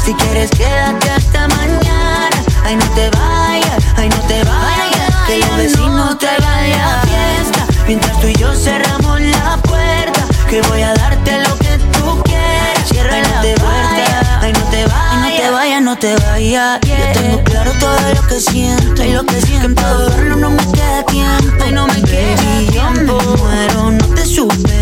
Si 0.04 0.14
quieres, 0.16 0.50
quédate 0.52 1.10
hasta 1.12 1.48
mañana. 1.48 2.30
Ay, 2.66 2.76
no 2.76 2.86
te 2.96 3.10
vayas, 3.12 3.84
ay, 3.98 4.10
no 4.10 4.18
te 4.28 4.44
vayas. 4.44 5.16
Que 5.28 5.38
los 5.38 5.58
vecinos 5.58 6.18
traigan 6.18 6.70
la 6.72 7.02
fiesta. 7.02 7.68
Mientras 7.88 8.20
tú 8.20 8.28
y 8.28 8.34
yo 8.34 8.54
cerramos 8.56 9.22
la 9.22 9.58
puerta. 9.58 10.26
Que 10.50 10.62
voy 10.64 10.82
a 10.82 10.94
darte 10.96 11.44
lo 11.44 11.56
que 11.58 11.78
tú 11.94 12.24
quieras. 12.24 12.90
Cierra 12.90 13.20
la 13.20 13.42
puerta. 13.42 14.40
Ay, 14.42 14.54
no 14.54 14.64
te 14.72 14.86
vayas, 14.86 15.22
no 15.22 15.30
te 15.38 15.52
vayas, 15.52 15.82
no 15.82 15.98
te 15.98 16.16
vayas. 16.16 16.80
Yo 16.82 17.22
tengo 17.22 17.44
claro 17.44 17.72
todo 17.80 18.14
lo 18.16 18.28
que 18.28 18.40
siento. 18.40 19.04
Y 19.04 19.12
lo 19.14 19.24
que 19.24 19.40
siento. 19.42 19.68
Que 19.68 19.76
para 19.76 20.36
no 20.36 20.50
me 20.50 20.66
queda 20.72 21.06
tiempo. 21.06 21.64
Ay, 21.64 21.72
no 21.72 21.86
me 21.86 22.02
queda 22.02 22.36
tiempo. 22.72 22.72
Yo 22.74 22.92
me 22.92 23.38
muero, 23.38 23.92
no 23.92 24.06
te 24.16 24.26
supero. 24.26 24.81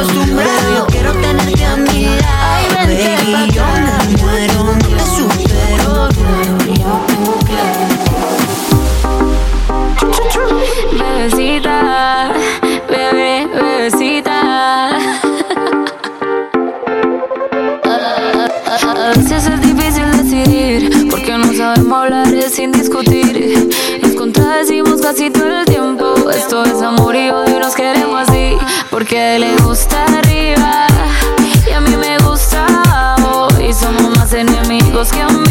Yo 0.00 0.86
quiero 0.86 1.12
tenerte 1.14 1.64
a 1.64 1.76
mi 1.76 2.04
lado. 2.04 2.86
Baby, 2.86 3.50
yo 3.52 3.64
me 3.66 4.22
muero, 4.22 4.64
no 4.64 4.78
te 4.78 5.04
supero. 5.16 6.08
Bebecita, 10.92 12.32
bebé, 12.88 13.48
bebecita. 13.52 14.98
A 18.80 19.08
veces 19.16 19.46
es 19.48 19.60
difícil 19.60 20.10
decidir, 20.12 21.10
porque 21.10 21.32
no 21.38 21.52
sabemos 21.54 21.98
hablar 21.98 22.28
sin 22.48 22.70
discutir. 22.70 23.68
Nos 24.00 24.12
contradecimos 24.12 25.00
casi 25.00 25.28
todo 25.30 25.58
el 25.58 25.64
tiempo. 25.64 26.14
Esto 26.30 26.64
es 26.64 26.80
amor 26.82 27.16
y 27.16 27.30
odio, 27.30 27.58
nos 27.58 27.74
queremos. 27.74 28.07
Porque 28.98 29.38
le 29.38 29.54
gusta 29.58 30.06
arriba 30.06 30.88
y 31.64 31.70
a 31.70 31.80
mí 31.80 31.96
me 31.96 32.18
gusta 32.18 32.66
abajo. 32.66 33.46
Y 33.62 33.72
somos 33.72 34.18
más 34.18 34.32
enemigos 34.32 35.12
que 35.12 35.22
amigos. 35.22 35.47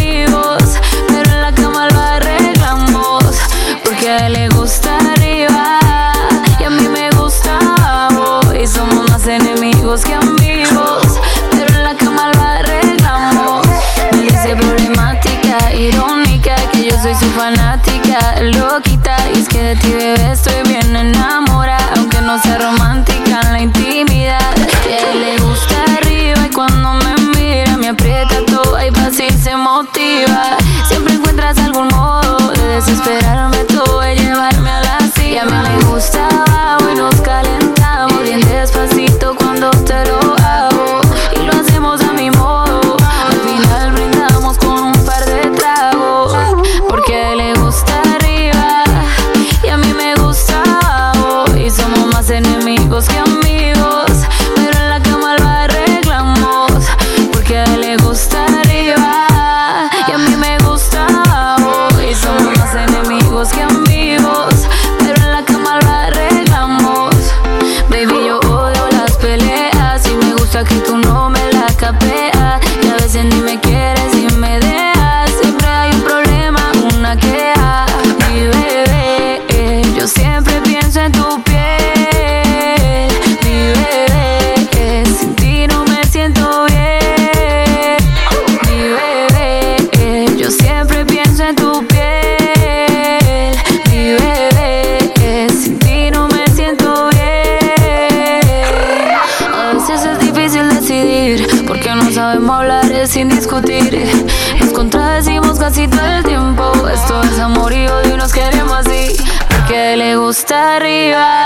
arriba. 110.78 111.37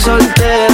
soltero. 0.00 0.73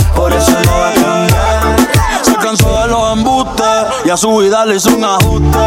A 4.11 4.17
su 4.17 4.35
vida 4.39 4.65
le 4.65 4.75
hizo 4.75 4.93
un 4.93 5.05
ajuste. 5.05 5.57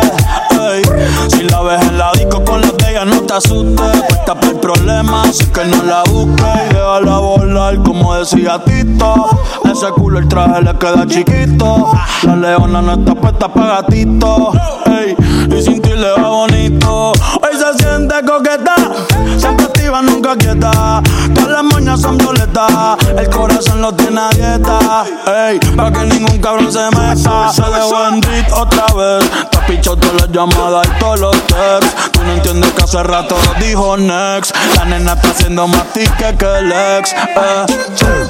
Ey. 0.50 0.82
Si 1.28 1.44
la 1.44 1.62
ves 1.62 1.80
en 1.80 1.96
la 1.96 2.12
disco 2.12 2.44
con 2.44 2.60
la 2.60 2.66
de 2.66 3.06
no 3.06 3.22
te 3.22 3.32
asustes. 3.32 4.02
Pues 4.06 4.24
tapa 4.26 4.48
el 4.48 4.56
problema, 4.56 5.22
así 5.22 5.46
que 5.46 5.64
no 5.64 5.82
la 5.82 6.02
busques. 6.02 6.44
Y 6.70 6.74
déjala 6.74 7.18
volar, 7.20 7.82
como 7.82 8.14
decía 8.14 8.62
Tito. 8.62 9.30
Ese 9.64 9.86
culo 9.92 10.18
el 10.18 10.28
traje 10.28 10.60
le 10.60 10.76
queda 10.76 11.06
chiquito. 11.06 11.92
La 12.24 12.36
leona 12.36 12.82
no 12.82 12.92
está 12.92 13.14
puesta 13.14 13.48
para 13.48 13.80
gatito. 13.80 14.52
Ey. 14.88 15.16
Y 15.50 15.62
sin 15.62 15.80
ti 15.80 15.94
le 15.94 16.10
va 16.10 16.28
bonito. 16.28 17.12
Hoy 17.12 17.56
se 17.56 17.82
siente 17.82 18.14
coqueta. 18.26 18.74
Se 19.38 19.53
nunca 20.02 20.36
quieta. 20.36 21.02
Todas 21.34 21.50
las 21.50 21.64
moñas 21.64 22.00
son 22.00 22.18
violetas. 22.18 22.96
El 23.16 23.28
corazón 23.30 23.80
lo 23.80 23.92
tiene 23.92 24.20
a 24.20 24.30
dieta. 24.30 25.04
Ey, 25.26 25.58
pa' 25.76 25.92
que 25.92 26.04
ningún 26.04 26.38
cabrón 26.40 26.72
se 26.72 26.84
meta. 26.90 27.52
Se 27.52 27.62
dejó 27.62 28.08
en 28.08 28.20
beat 28.20 28.52
otra 28.52 28.86
vez. 28.94 29.30
Te 29.50 29.58
picho 29.66 29.96
todas 29.96 30.22
las 30.22 30.30
llamadas 30.30 30.86
y 30.86 30.98
todos 30.98 31.20
los 31.20 31.36
texts. 31.46 32.10
Tú 32.12 32.22
no 32.24 32.32
entiendes 32.32 32.70
que 32.72 32.82
hace 32.82 33.02
rato 33.02 33.36
dijo 33.60 33.96
next. 33.96 34.54
La 34.76 34.84
nena 34.84 35.12
está 35.14 35.30
haciendo 35.30 35.66
más 35.68 35.84
tique 35.92 36.36
que 36.38 36.58
el 36.58 36.72
ex. 36.72 37.12
Eh. 37.12 37.66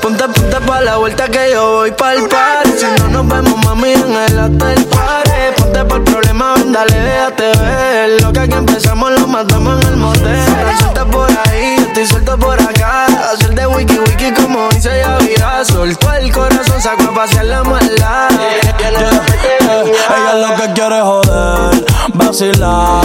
Ponte, 0.02 0.24
ponte 0.28 0.60
pa' 0.60 0.80
la 0.80 0.96
vuelta 0.96 1.28
que 1.28 1.50
yo 1.52 1.76
voy 1.76 1.92
pa 1.92 2.14
el 2.14 2.28
par. 2.28 2.66
Si 2.78 2.86
no 3.00 3.08
nos 3.08 3.28
vemos, 3.28 3.64
mami, 3.64 3.92
en 3.92 4.14
el 4.14 4.38
hotel 4.38 4.84
pare. 4.86 5.52
Ponte 5.56 5.84
pa' 5.84 5.96
el 5.96 6.02
problema, 6.02 6.54
ven, 6.54 6.72
dale, 6.72 6.98
déjate 6.98 7.58
ver. 7.58 8.22
Lo 8.22 8.32
que 8.32 8.40
aquí 8.40 8.54
empezamos 8.54 9.10
lo 9.12 9.26
matamos 9.26 9.80
en 9.82 9.88
el 9.88 9.96
motel. 9.96 10.44
Tan 10.94 11.10
por 11.10 11.30
ahí 11.30 11.53
suelto 12.06 12.38
por 12.38 12.60
acá. 12.60 13.06
Hacer 13.32 13.54
de 13.54 13.66
wiki 13.66 13.98
wiki 13.98 14.32
como 14.32 14.68
dice 14.68 14.98
Yavira. 14.98 15.64
Soltó 15.64 16.12
el 16.12 16.32
corazón, 16.32 16.80
sacó 16.80 17.04
a 17.04 17.14
pasear 17.14 17.46
la 17.46 17.64
maldad. 17.64 18.28
Ella 18.30 20.34
lo 20.34 20.56
que 20.56 20.72
quiere 20.72 20.98
es 20.98 21.02
joder, 21.02 21.84
vacilar. 22.14 23.04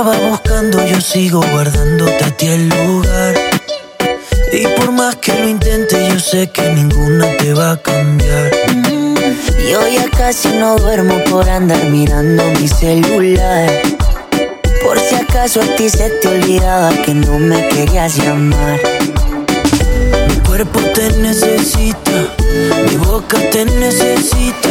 Estaba 0.00 0.30
buscando, 0.30 0.82
yo 0.86 0.98
sigo 0.98 1.42
guardándote 1.52 2.24
a 2.24 2.30
ti 2.34 2.46
el 2.46 2.70
lugar. 2.70 3.34
Y 4.50 4.66
por 4.66 4.92
más 4.92 5.16
que 5.16 5.34
lo 5.34 5.46
intente, 5.46 6.08
yo 6.08 6.18
sé 6.18 6.48
que 6.48 6.72
ninguna 6.72 7.26
te 7.36 7.52
va 7.52 7.72
a 7.72 7.76
cambiar. 7.76 8.50
Yo 9.70 9.86
ya 9.88 10.08
casi 10.16 10.48
no 10.48 10.76
duermo 10.76 11.22
por 11.24 11.46
andar 11.50 11.84
mirando 11.84 12.42
mi 12.58 12.66
celular. 12.66 13.68
Por 14.82 14.98
si 14.98 15.16
acaso 15.16 15.60
a 15.60 15.66
ti 15.76 15.90
se 15.90 16.08
te 16.08 16.28
olvidaba 16.28 16.90
que 17.04 17.12
no 17.12 17.38
me 17.38 17.68
querías 17.68 18.16
llamar. 18.16 18.80
Mi 20.28 20.36
cuerpo 20.48 20.80
te 20.94 21.12
necesita, 21.18 22.34
mi 22.88 22.96
boca 22.96 23.36
te 23.50 23.66
necesita. 23.66 24.70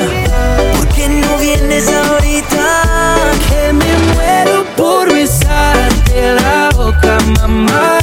¿Por 0.75 0.87
qué 0.87 1.07
no 1.07 1.37
vienes 1.37 1.87
ahorita? 1.87 2.83
Que 3.47 3.73
me 3.73 4.13
muero 4.15 4.58
por 4.79 5.11
besarte 5.11 6.35
la 6.35 6.69
boca, 6.73 7.17
mamá. 7.35 7.99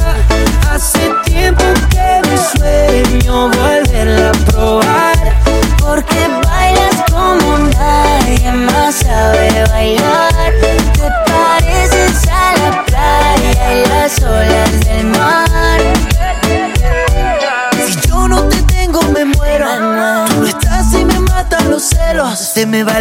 Hace 0.71 1.11
tiempo 1.25 1.63
que 1.89 2.21
me 2.27 2.37
sueño 2.37 3.49
volverla 3.49 4.29
a 4.29 4.51
probar. 4.51 5.17
Porque 5.79 6.21
bailas 6.45 6.97
como 7.11 7.57
nadie 7.57 8.51
más 8.51 8.95
sabe 8.95 9.65
bailar. 9.71 10.53
Te 10.93 11.09
pareces 11.31 12.27
a 12.29 12.53
la 12.59 12.85
playa 12.85 13.65
y 13.77 13.89
las 13.89 14.21
olas 14.21 14.79
del 14.85 15.05
mar. 15.07 15.81
Si 17.85 18.07
yo 18.07 18.27
no 18.27 18.43
te 18.43 18.61
tengo, 18.73 19.01
me 19.13 19.25
muero. 19.25 19.67
Tú 20.27 20.41
no 20.41 20.47
estás 20.47 20.93
y 20.93 21.03
me 21.05 21.19
matan 21.21 21.71
los 21.71 21.83
celos. 21.83 22.37
Se 22.37 22.65
me 22.67 22.83
va 22.83 22.99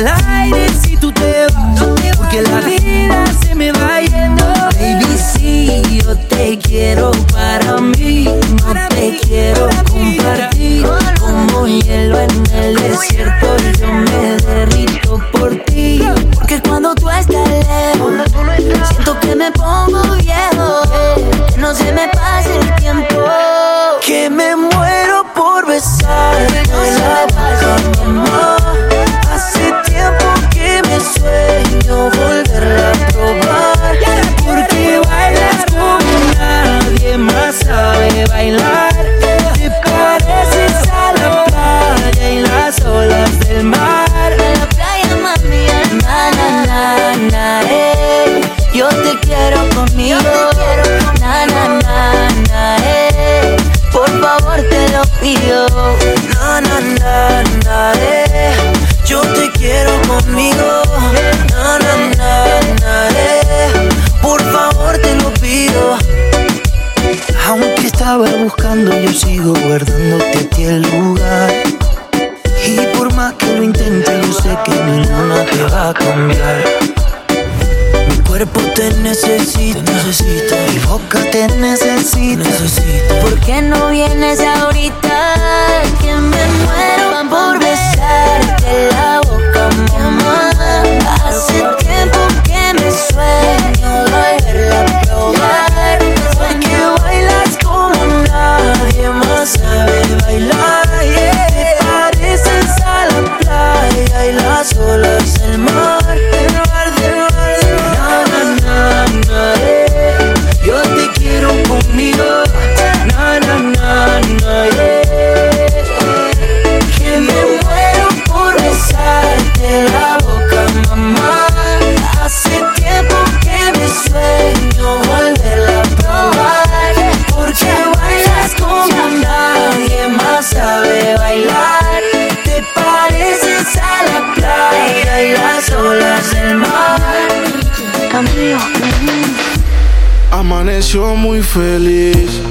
feliz. 141.57 142.43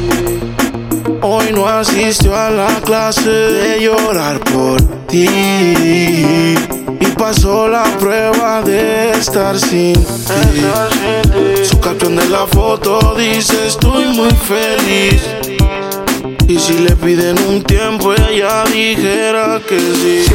Hoy 1.21 1.51
no 1.53 1.67
asistió 1.67 2.35
a 2.35 2.49
la 2.49 2.81
clase 2.83 3.29
de 3.29 3.79
llorar 3.81 4.39
por 4.39 4.81
ti. 5.07 5.27
Y 6.99 7.05
pasó 7.17 7.67
la 7.67 7.83
prueba 7.99 8.61
de 8.63 9.11
estar 9.11 9.59
sin 9.59 9.93
ti. 9.93 11.63
Su 11.63 11.79
caption 11.79 12.15
de 12.15 12.27
la 12.29 12.47
foto 12.47 13.13
dice 13.15 13.67
estoy 13.67 14.05
muy 14.07 14.31
feliz. 14.31 15.21
Y 16.47 16.57
si 16.59 16.73
le 16.79 16.95
piden 16.95 17.37
un 17.47 17.63
tiempo, 17.63 18.13
ella 18.13 18.63
dijera 18.65 19.61
que 19.67 19.79
sí. 19.79 20.25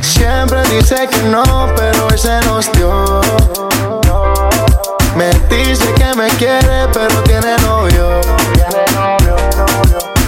Siempre 0.00 0.62
dice 0.74 1.08
que 1.10 1.22
no, 1.28 1.42
pero 1.76 2.06
hoy 2.06 2.18
se 2.18 2.40
nos 2.46 2.70
dio. 2.72 3.20
Me 5.16 5.30
dice 5.48 5.95
me 6.16 6.28
quiere, 6.38 6.88
pero 6.94 7.22
tiene 7.24 7.56
novio. 7.58 8.20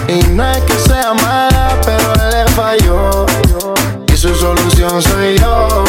Y 0.07 0.21
no 0.33 0.51
es 0.51 0.61
que 0.63 0.73
sea 0.73 1.13
mala, 1.15 1.75
pero 1.83 2.13
él 2.13 2.29
le 2.29 2.45
falló. 2.53 3.25
Y 4.13 4.17
su 4.17 4.33
solución 4.35 5.01
soy 5.01 5.39
yo. 5.39 5.83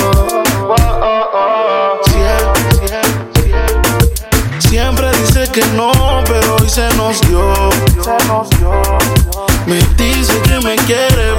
Siempre 4.58 5.10
dice 5.18 5.46
que 5.52 5.64
no, 5.76 5.92
pero 6.26 6.56
hoy 6.56 6.68
se 6.68 6.88
nos 6.96 7.20
dio. 7.22 7.52
Me 9.66 9.76
dice 9.96 10.40
que 10.42 10.60
me 10.60 10.76
quiere, 10.76 11.29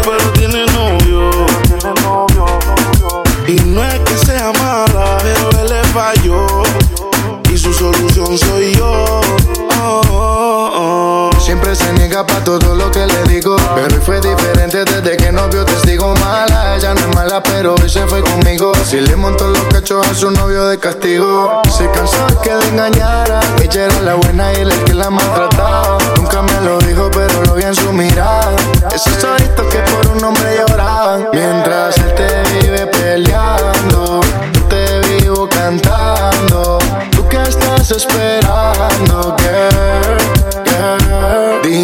todo 12.44 12.76
lo 12.76 12.92
que 12.92 13.06
le 13.06 13.24
digo. 13.24 13.56
Pero 13.76 13.96
hoy 13.96 14.02
fue 14.06 14.22
diferente 14.22 14.84
desde 14.84 15.18
que 15.18 15.32
no 15.32 15.48
vio 15.50 15.66
testigo 15.66 16.14
mala. 16.16 16.76
Ella 16.76 16.94
no 16.94 17.02
es 17.02 17.16
mala, 17.16 17.42
pero 17.44 17.76
hoy 17.76 17.90
se 17.90 18.06
fue 18.08 18.22
conmigo. 18.22 18.72
Si 18.86 19.00
le 19.00 19.16
montó 19.16 19.48
los 19.48 19.64
cachos 19.66 20.08
a 20.08 20.14
su 20.14 20.32
novio 20.32 20.66
de 20.68 20.78
castigo. 20.80 21.62
Se 21.76 21.90
cansó 21.92 22.26
de 22.28 22.38
que 22.42 22.54
le 22.56 22.68
engañara. 22.70 23.40
Ella 23.62 23.86
era 23.86 24.02
la 24.02 24.16
buena 24.16 24.54
y 24.54 24.58
él 24.58 24.72
el 24.72 24.84
que 24.84 24.94
la 24.94 25.10
maltrataba. 25.10 25.98
Nunca 26.18 26.42
me 26.42 26.62
lo 26.62 26.80
dijo, 26.80 27.10
pero 27.12 27.44
lo 27.46 27.56
vi 27.56 27.64
en 27.64 27.76
su 27.76 27.92
mirada. 27.92 28.56
Esos 28.94 29.24
ojitos 29.24 29.66
que 29.68 29.80
por 29.80 30.16
un 30.16 30.24
hombre 30.24 30.58
lloraban. 30.58 31.28
Mientras 31.34 31.98
él 31.98 32.14
te 32.16 32.62
vive 32.62 32.88
peleando, 32.88 34.22
yo 34.54 34.64
te 34.66 35.00
vivo 35.10 35.48
cantando. 35.50 36.80
¿Tú 37.12 37.28
qué 37.28 37.42
estás 37.44 37.92
esperando, 37.92 39.36
girl? 39.38 39.81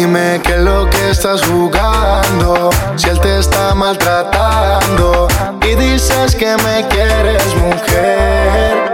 Dime 0.08 0.40
qué 0.42 0.54
es 0.54 0.60
lo 0.60 0.88
que 0.88 1.10
estás 1.10 1.42
jugando. 1.42 2.70
Si 2.96 3.10
él 3.10 3.20
te 3.20 3.40
está 3.40 3.74
maltratando 3.74 5.28
y 5.60 5.74
dices 5.74 6.34
que 6.34 6.56
me 6.56 6.88
quieres, 6.88 7.44
mujer. 7.56 8.90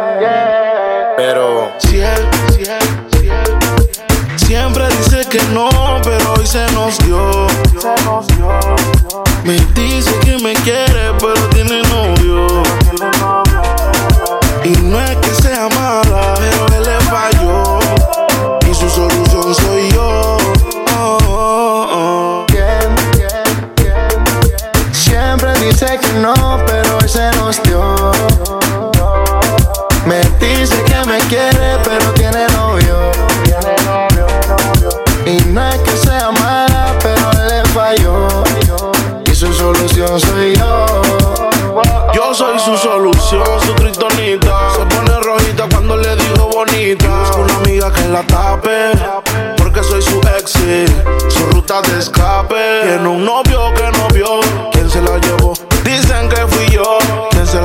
Pero 1.17 1.71
Si 1.79 1.89
si 1.89 2.01
él 2.01 2.29
siempre 4.39 4.89
dice 4.89 5.25
que 5.31 5.41
no, 5.53 5.69
pero 6.03 6.35
hoy 6.35 6.47
se 6.49 6.67
nos 6.73 6.99
dio. 6.99 7.47
Me 9.45 9.55
dice 9.81 10.19
que 10.25 10.37
me 10.43 10.55
quiere, 10.65 11.13
pero 11.21 11.49
tiene 11.51 11.81
novio. 11.91 12.61
Y 14.65 14.71
no 14.83 15.01
es 15.01 15.17
que 15.19 15.31
sea 15.43 15.69
mala, 15.69 16.35
pero 16.41 16.64
no, 26.17 26.59
pero 26.67 26.99
hoy 26.99 27.09
se 27.09 27.31
nos 27.33 27.63
dio. 27.63 27.83
Me 30.07 30.21
dice 30.39 30.83
que 30.85 31.09
me 31.09 31.19
quiere, 31.29 31.79
pero 31.83 32.13
tiene 32.13 32.47
novio. 32.49 32.97
Y 35.27 35.41
no 35.53 35.69
es 35.69 35.79
que 35.79 35.97
sea 35.97 36.31
mala, 36.31 36.95
pero 37.03 37.31
le 37.33 37.65
falló. 37.71 38.29
Y 39.31 39.35
su 39.35 39.53
solución 39.53 40.21
soy 40.21 40.57
yo. 40.57 40.87
Yo 42.13 42.35
soy 42.35 42.59
su 42.59 42.77
solución, 42.77 43.45
su 43.67 43.75
kriptonita. 43.75 44.71
Se 44.77 44.85
pone 44.87 45.19
rojita 45.21 45.67
cuando 45.71 45.97
le 45.97 46.15
digo 46.17 46.49
bonita. 46.53 47.09
Busco 47.09 47.41
una 47.41 47.55
amiga 47.57 47.93
que 47.93 48.09
la 48.09 48.23
tape, 48.23 48.93
porque 49.57 49.83
soy 49.83 50.03
su 50.03 50.21
ex, 50.39 50.53
su 51.29 51.47
ruta 51.47 51.81
de 51.83 51.99
escape. 51.99 52.83
Tiene 52.83 53.09
un 53.09 53.25
novio 53.25 53.73
que 53.75 53.91
no 53.99 54.09
vio, 54.09 54.41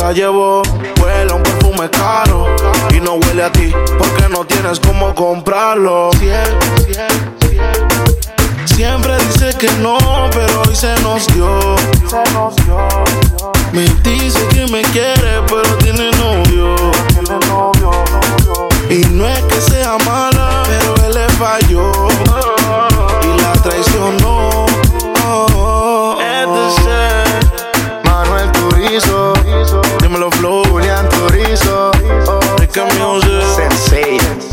la 0.10 0.14
llevó? 0.16 0.64
Huele 1.00 1.32
a 1.32 1.36
un 1.36 1.44
perfume 1.44 1.88
caro 1.92 2.48
y 2.90 3.00
no 3.00 3.14
huele 3.14 3.44
a 3.44 3.52
ti, 3.52 3.72
porque 4.00 4.28
no 4.28 4.44
tienes 4.44 4.80
cómo 4.80 5.14
comprarlo. 5.14 6.10
Siempre, 8.66 9.18
dice 9.28 9.54
que 9.60 9.70
no, 9.82 9.98
pero 10.32 10.62
hoy 10.62 10.76
se 10.76 11.00
nos 11.02 11.28
dio. 11.28 11.76
Me 13.72 13.84
dice 14.04 14.40
que 14.48 14.66
me 14.72 14.82
quiere, 14.94 15.44
pero 15.48 15.78
tiene 15.78 16.10
novio. 16.18 16.76
Y 18.90 19.06
no 19.14 19.28
es 19.28 19.44
que 19.44 19.62
sea 19.62 19.96
mala, 20.06 20.64
pero 20.66 20.96
él 21.06 21.14
le 21.14 21.30
falló. 21.38 22.59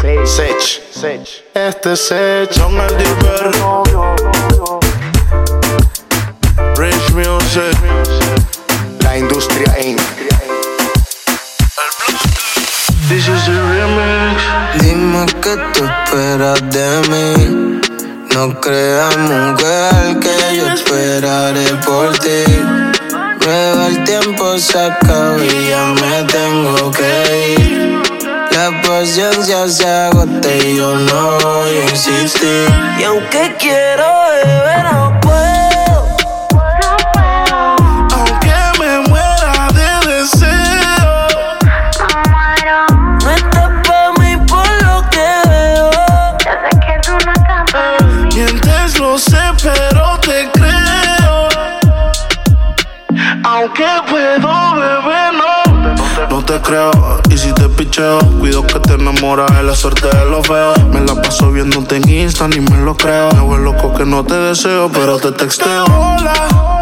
Sech. 0.07 0.83
Sech. 0.93 1.45
Este 1.53 1.93
es 1.95 2.01
Sech. 2.01 2.53
Son 2.53 2.79
el 2.79 2.97
Dipper. 2.97 3.51
Rich 6.77 7.11
Music. 7.13 7.77
La 9.01 9.19
industria 9.19 9.77
Inc. 9.81 10.01
This 13.09 13.27
is 13.27 13.47
the 13.47 13.59
remix. 13.73 14.43
Dime 14.81 15.27
qué 15.43 15.57
tú 15.75 15.85
esperas 15.85 16.61
de 16.71 16.89
mí. 17.11 17.81
No 18.33 18.61
creas, 18.61 19.17
mujer, 19.17 20.21
que 20.21 20.57
yo 20.57 20.69
esperaré 20.69 21.67
por 21.85 22.17
ti. 22.19 22.45
Luego 23.45 23.87
el 23.89 24.05
tiempo 24.05 24.57
se 24.57 24.79
acaba 24.79 25.45
y 25.45 25.69
ya 25.69 25.85
me 26.01 26.23
tengo 26.25 26.93
que 26.93 27.57
ir. 27.59 28.06
La 28.57 28.71
paciencia 28.81 29.69
se 29.69 29.87
agota 29.87 30.49
y 30.49 30.77
yo 30.79 30.95
no 30.95 31.39
voy 31.41 31.77
a 31.77 31.91
insistir. 31.91 32.67
Y 32.99 33.05
aunque 33.05 33.55
quiero 33.59 34.07
beber, 34.31 34.83
no 34.95 35.21
puedo. 35.21 36.17
Aunque 38.15 38.55
me 38.79 39.09
muera 39.11 39.69
de 39.75 39.91
deseo. 40.11 41.29
No 43.23 43.31
estás 43.31 43.71
pa' 43.87 44.13
mí 44.21 44.33
por 44.49 44.67
lo 44.85 45.05
que 45.11 45.29
veo. 45.51 45.91
Mientes, 48.35 48.99
lo 48.99 49.19
sé, 49.19 49.43
pero 49.63 50.19
te 50.21 50.51
creo. 50.53 51.49
Aunque 53.45 53.87
puedo 54.09 54.75
beber, 54.77 55.35
no. 55.35 55.57
No 56.31 56.45
te 56.45 56.59
creo, 56.61 56.91
cuido 58.38 58.66
que 58.66 58.78
te 58.80 58.94
enamoras 58.94 59.51
de 59.57 59.62
la 59.62 59.74
suerte 59.74 60.09
de 60.09 60.24
los 60.26 60.47
feos. 60.47 60.76
Me 60.92 61.01
la 61.01 61.14
paso 61.14 61.51
viéndote 61.51 61.97
en 61.97 62.09
Insta, 62.09 62.47
ni 62.47 62.61
me 62.61 62.76
lo 62.78 62.94
creo. 62.94 63.30
Me 63.32 63.40
vuelvo 63.40 63.72
loco 63.72 63.94
que 63.94 64.05
no 64.05 64.22
te 64.24 64.34
deseo, 64.34 64.90
pero 64.92 65.18
te 65.18 65.32
texteo. 65.32 65.84
Hola, 65.84 66.76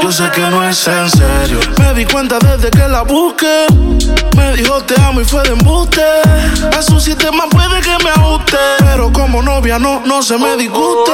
Yo 0.00 0.12
sé 0.12 0.30
que 0.30 0.42
no 0.42 0.62
es 0.62 0.86
en 0.86 1.10
serio. 1.10 1.58
Me 1.80 1.92
di 1.92 2.04
cuenta 2.04 2.38
desde 2.38 2.70
que 2.70 2.86
la 2.86 3.02
busqué. 3.02 3.66
Me 4.36 4.52
dijo 4.52 4.80
te 4.84 4.94
amo 5.00 5.20
y 5.22 5.24
fue 5.24 5.42
de 5.42 5.50
embuste. 5.50 6.04
A 6.76 6.80
su 6.80 7.00
sistema 7.00 7.48
puede 7.50 7.80
que 7.80 7.96
me 8.04 8.10
ajuste. 8.10 8.56
Pero 8.78 9.12
como 9.12 9.42
novia 9.42 9.76
no, 9.80 10.00
no 10.06 10.22
se 10.22 10.38
me 10.38 10.56
disguste. 10.56 11.10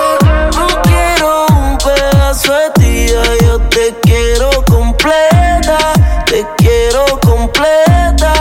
No 0.54 0.82
quiero 0.82 1.46
un 1.46 1.78
pedazo 1.78 2.52
de 2.52 2.70
ti, 2.74 3.12
yo 3.42 3.58
te 3.70 3.96
quiero 4.02 4.50
completa, 4.66 5.78
te 6.26 6.46
quiero 6.58 7.06
completa, 7.20 8.34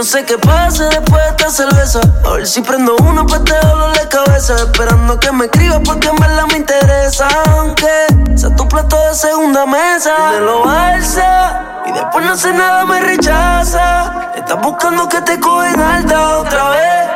no 0.00 0.04
sé 0.04 0.24
qué 0.24 0.38
pasa 0.38 0.84
después 0.84 1.22
de 1.22 1.28
esta 1.28 1.50
cerveza. 1.50 2.00
A 2.24 2.30
ver 2.30 2.46
si 2.46 2.62
prendo 2.62 2.96
uno, 3.02 3.26
pues 3.26 3.44
te 3.44 3.54
hablo 3.54 3.88
la 3.88 4.08
cabeza. 4.08 4.54
Esperando 4.54 5.20
que 5.20 5.30
me 5.30 5.44
escribas 5.44 5.80
porque 5.84 6.08
en 6.08 6.16
verdad 6.16 6.44
me 6.50 6.56
interesa. 6.56 7.28
Aunque 7.50 8.06
sea 8.34 8.56
tu 8.56 8.66
plato 8.66 8.96
de 8.96 9.14
segunda 9.14 9.66
mesa. 9.66 10.12
Me 10.30 10.40
lo 10.40 10.66
alza 10.66 11.82
y 11.84 11.92
después 11.92 12.24
no 12.24 12.32
hace 12.32 12.50
nada, 12.50 12.86
me 12.86 12.98
rechaza. 12.98 14.30
Estás 14.36 14.58
buscando 14.62 15.06
que 15.06 15.20
te 15.20 15.38
cogen 15.38 15.78
alta 15.78 16.38
otra 16.38 16.70
vez 16.70 17.08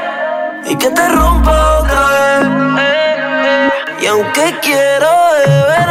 y 0.66 0.76
que 0.76 0.90
te 0.90 1.08
rompa 1.08 1.78
otra 1.78 2.08
vez. 2.10 3.72
Y 4.02 4.06
aunque 4.08 4.58
quiero 4.60 5.08
beber, 5.38 5.88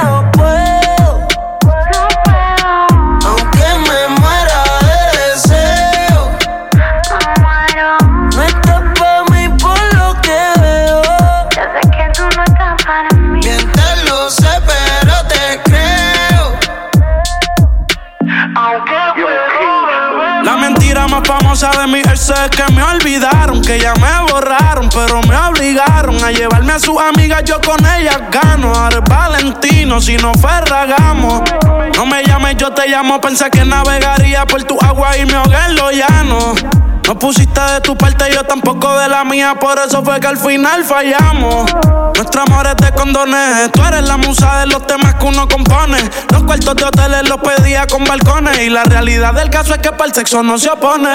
de 21.86 21.88
mi 21.88 22.00
ex 22.00 22.30
es 22.30 22.50
que 22.50 22.72
me 22.72 22.84
olvidaron, 22.84 23.62
que 23.62 23.80
ya 23.80 23.94
me 23.96 24.32
borraron, 24.32 24.90
pero 24.90 25.22
me 25.24 25.36
obligaron 25.36 26.24
a 26.24 26.32
llevarme 26.32 26.74
a 26.74 26.80
sus 26.80 26.98
amigas, 27.00 27.44
yo 27.44 27.60
con 27.62 27.80
ellas 27.86 28.22
gano. 28.32 28.74
Ahora 28.74 28.98
es 28.98 29.10
Valentino, 29.10 30.00
si 30.00 30.16
no 30.18 30.34
ferragamos. 30.34 31.42
No 31.96 32.06
me 32.06 32.24
llames, 32.24 32.56
yo 32.58 32.72
te 32.72 32.88
llamo, 32.88 33.20
pensé 33.20 33.50
que 33.50 33.66
navegaría 33.66 34.46
por 34.46 34.64
tu 34.64 34.78
agua 34.82 35.18
y 35.18 35.26
me 35.26 35.34
ahogué 35.34 35.58
en 35.68 35.76
lo 35.76 35.92
llano. 35.92 36.93
No 37.08 37.20
pusiste 37.20 37.60
de 37.60 37.82
tu 37.82 37.98
parte, 37.98 38.26
yo 38.34 38.44
tampoco 38.44 38.98
de 38.98 39.10
la 39.10 39.26
mía, 39.26 39.56
por 39.60 39.78
eso 39.78 40.04
fue 40.04 40.20
que 40.20 40.28
al 40.28 40.38
final 40.38 40.84
fallamos. 40.86 41.70
Nuestro 42.16 42.42
amor 42.44 42.66
es 42.68 42.78
de 42.78 42.92
condones, 42.94 43.72
tú 43.74 43.84
eres 43.84 44.08
la 44.08 44.18
musa 44.18 44.60
de 44.60 44.68
los 44.68 44.88
temas 44.88 45.16
que 45.16 45.26
uno 45.26 45.48
compone. 45.48 45.98
Los 46.32 46.44
cuartos 46.44 46.76
de 46.76 46.86
hoteles 46.86 47.28
los 47.28 47.40
pedía 47.40 47.86
con 47.88 48.06
balcones, 48.06 48.58
y 48.60 48.70
la 48.70 48.84
realidad 48.86 49.34
del 49.34 49.50
caso 49.50 49.74
es 49.74 49.80
que 49.80 49.92
para 49.92 50.06
el 50.06 50.14
sexo 50.14 50.44
no 50.44 50.58
se 50.58 50.70
opone. 50.70 51.10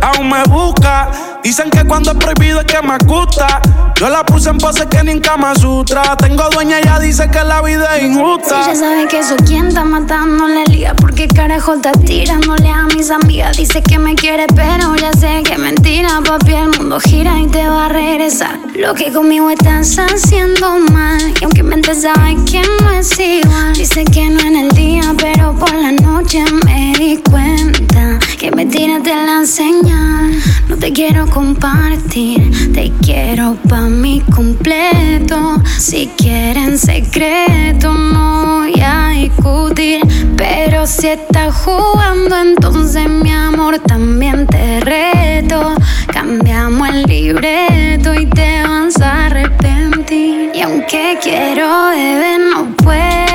Aún 0.00 0.30
me 0.30 0.42
busca, 0.44 1.10
dicen 1.42 1.70
que 1.70 1.84
cuando 1.84 2.12
es 2.12 2.16
prohibido 2.16 2.60
es 2.60 2.66
que 2.66 2.80
me 2.80 2.96
gusta. 3.04 3.60
Yo 4.00 4.08
la 4.08 4.24
puse 4.24 4.48
en 4.48 4.56
pose 4.56 4.88
que 4.88 5.04
ni 5.04 5.10
en 5.10 5.20
Kama 5.20 5.54
Sutra. 5.54 6.16
Tengo 6.16 6.48
dueña, 6.54 6.78
ella 6.78 6.98
dice 6.98 7.30
que 7.30 7.44
la 7.44 7.60
vida 7.60 7.98
es 7.98 8.04
injusta. 8.04 8.64
Si 8.64 8.70
ella 8.70 8.80
sabe 8.80 9.06
que 9.06 9.22
soy 9.22 9.36
quien 9.46 9.66
está 9.66 9.84
matando 9.84 10.48
la 10.48 10.64
liga 10.64 10.94
Porque 10.94 11.28
carajo 11.28 11.74
está 11.74 11.92
tirándole 11.92 12.70
a 12.70 12.84
mis 12.84 13.10
amigas 13.10 13.58
Dice 13.58 13.82
que 13.82 13.98
me 13.98 14.14
quiere 14.14 14.46
pero 14.56 14.96
ya 14.96 15.12
sé 15.12 15.42
que 15.42 15.52
es 15.52 15.58
mentira 15.58 16.22
Papi, 16.24 16.54
el 16.54 16.70
mundo 16.78 16.98
gira 16.98 17.38
y 17.40 17.46
te 17.48 17.68
va 17.68 17.86
a 17.86 17.88
regresar. 17.90 18.58
Lo 18.74 18.94
que 18.94 19.12
conmigo 19.12 19.50
estás 19.50 19.98
haciendo 19.98 20.78
mal 20.78 21.20
Y 21.38 21.44
aunque 21.44 21.62
mente 21.62 21.94
sabe 21.94 22.36
que 22.50 22.62
no 22.80 22.90
es 22.92 23.20
igual. 23.20 23.74
Dice 23.74 24.06
que 24.06 24.30
no 24.30 24.40
en 24.40 24.56
el 24.56 24.70
día 24.70 25.14
pero 25.18 25.54
por 25.54 25.74
la 25.74 25.92
noche 25.92 26.42
me 26.64 26.94
di 26.98 27.18
cuenta 27.18 28.18
Que 28.40 28.50
me 28.52 28.64
tiraste 28.64 29.14
la 29.14 29.44
señal. 29.44 30.32
No 30.66 30.78
te 30.78 30.94
quiero 30.94 31.26
compartir 31.26 32.72
Te 32.72 32.90
quiero 33.02 33.54
pa' 33.68 33.82
mi 33.82 34.22
completo. 34.34 35.62
Si 35.78 36.08
quieren 36.16 36.78
secreto 36.78 37.92
no 37.92 38.60
voy 38.60 38.80
a 38.80 39.10
discutir. 39.10 40.00
Pero 40.38 40.86
si 40.86 41.08
estás 41.08 41.54
jugando 41.54 42.34
entonces 42.34 43.10
mi 43.10 43.30
amor 43.30 43.78
también 43.80 44.46
te 44.46 44.80
reto. 44.80 45.74
Cambiamos 46.10 46.88
el 46.88 47.02
libreto 47.02 48.14
y 48.14 48.24
te 48.24 48.62
vas 48.62 48.98
a 49.02 49.26
arrepentir. 49.26 50.52
Y 50.54 50.62
aunque 50.62 51.18
quiero 51.22 51.90
beber 51.90 52.40
no 52.54 52.74
puedo 52.76 53.29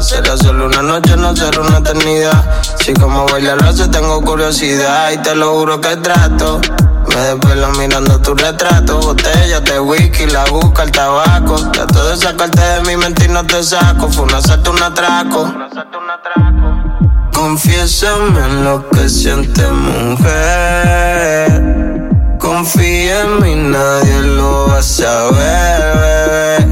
Será 0.00 0.36
solo 0.36 0.66
una 0.66 0.82
noche, 0.82 1.16
no 1.16 1.34
será 1.36 1.60
una 1.60 1.78
eternidad. 1.78 2.44
Si 2.80 2.92
como 2.94 3.26
baila 3.26 3.54
lo 3.56 3.68
hace, 3.68 3.88
tengo 3.88 4.20
curiosidad. 4.20 5.10
Y 5.12 5.18
te 5.18 5.34
lo 5.34 5.52
juro 5.54 5.80
que 5.80 5.96
trato. 5.96 6.60
Me 7.08 7.16
desvelo 7.16 7.68
mirando 7.72 8.20
tu 8.20 8.34
retrato. 8.34 8.98
Botellas 9.00 9.64
de 9.64 9.80
whisky, 9.80 10.26
la 10.26 10.44
busca, 10.46 10.82
el 10.84 10.90
tabaco. 10.90 11.56
Trato 11.72 12.08
de 12.08 12.16
sacarte 12.16 12.60
de 12.60 12.80
mi 12.82 12.96
mente 12.96 13.24
y 13.26 13.28
no 13.28 13.44
te 13.46 13.62
saco. 13.62 14.08
Fue 14.08 14.24
un 14.24 14.34
asalto, 14.34 14.70
un 14.70 14.82
atraco. 14.82 15.52
Confiésame 17.32 18.40
en 18.40 18.64
lo 18.64 18.88
que 18.90 19.08
sientes, 19.08 19.70
mujer. 19.70 21.22
Confía 22.38 23.22
en 23.22 23.42
mí, 23.42 23.54
nadie 23.54 24.20
lo 24.22 24.68
va 24.68 24.78
a 24.78 24.82
saber. 24.82 26.66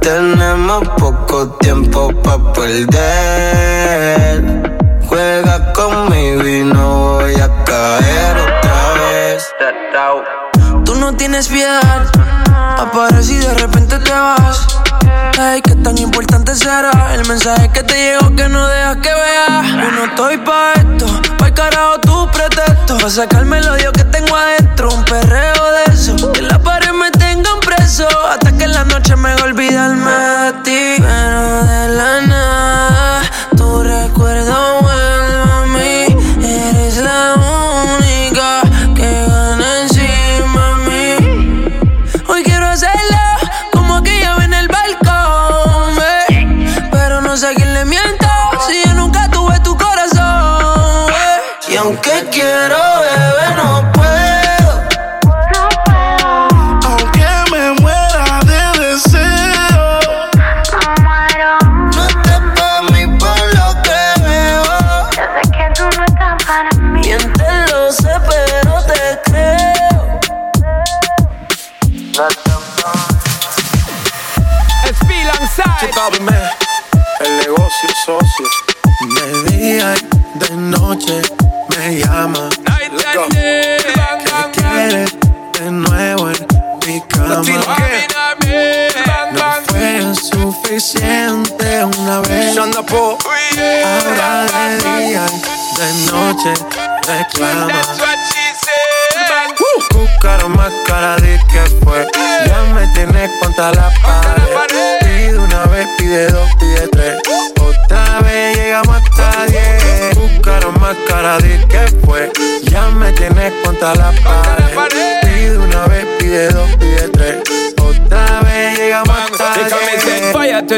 Tenemos 0.00 0.88
poco 0.96 1.48
tiempo 1.60 1.89
para 2.30 2.52
perder. 2.52 4.36
Juega 5.06 5.72
conmigo 5.72 6.46
y 6.46 6.62
no 6.62 7.14
voy 7.14 7.34
a 7.34 7.48
caer 7.64 8.36
otra 8.36 8.92
vez. 8.94 9.48
Tú 10.84 10.94
no 10.94 11.14
tienes 11.16 11.48
piedad, 11.48 12.06
apareces 12.78 13.30
y 13.30 13.38
de 13.38 13.54
repente 13.54 13.98
te 13.98 14.12
vas. 14.12 14.66
Ay, 15.38 15.62
qué 15.62 15.74
tan 15.76 15.96
importante 15.98 16.54
será 16.54 17.14
el 17.14 17.26
mensaje 17.26 17.70
que 17.70 17.82
te 17.82 17.94
llegó 17.94 18.36
que 18.36 18.48
no 18.48 18.68
dejas 18.68 18.96
que 18.98 19.08
vea. 19.08 19.62
Yo 19.62 19.90
no 19.92 20.04
estoy 20.04 20.36
pa' 20.38 20.74
esto, 20.74 21.06
pa' 21.38 21.52
carajo 21.52 21.98
tu 22.00 22.30
pretexto. 22.30 22.98
Pa' 22.98 23.10
sacarme 23.10 23.58
el 23.58 23.68
odio 23.68 23.90
que 23.92 24.04
tengo 24.04 24.36
adentro, 24.36 24.90
un 24.90 25.04
perreo 25.04 25.72
de 25.72 25.84
eso. 25.92 26.32
Que 26.32 26.42
la 26.42 26.58
pared 26.58 26.92
me 26.92 27.09
preso, 27.90 28.08
hasta 28.24 28.52
que 28.52 28.64
en 28.64 28.72
la 28.72 28.84
noche 28.84 29.16
me 29.16 29.30
haga 29.30 29.44
olvidarme 29.44 30.10
de 30.10 30.52
ti. 30.64 31.02
Pero 31.02 31.64
de 31.64 31.88
la 31.88 32.20
nada, 32.20 33.22
tu 33.56 33.82
recuerdo 33.82 34.89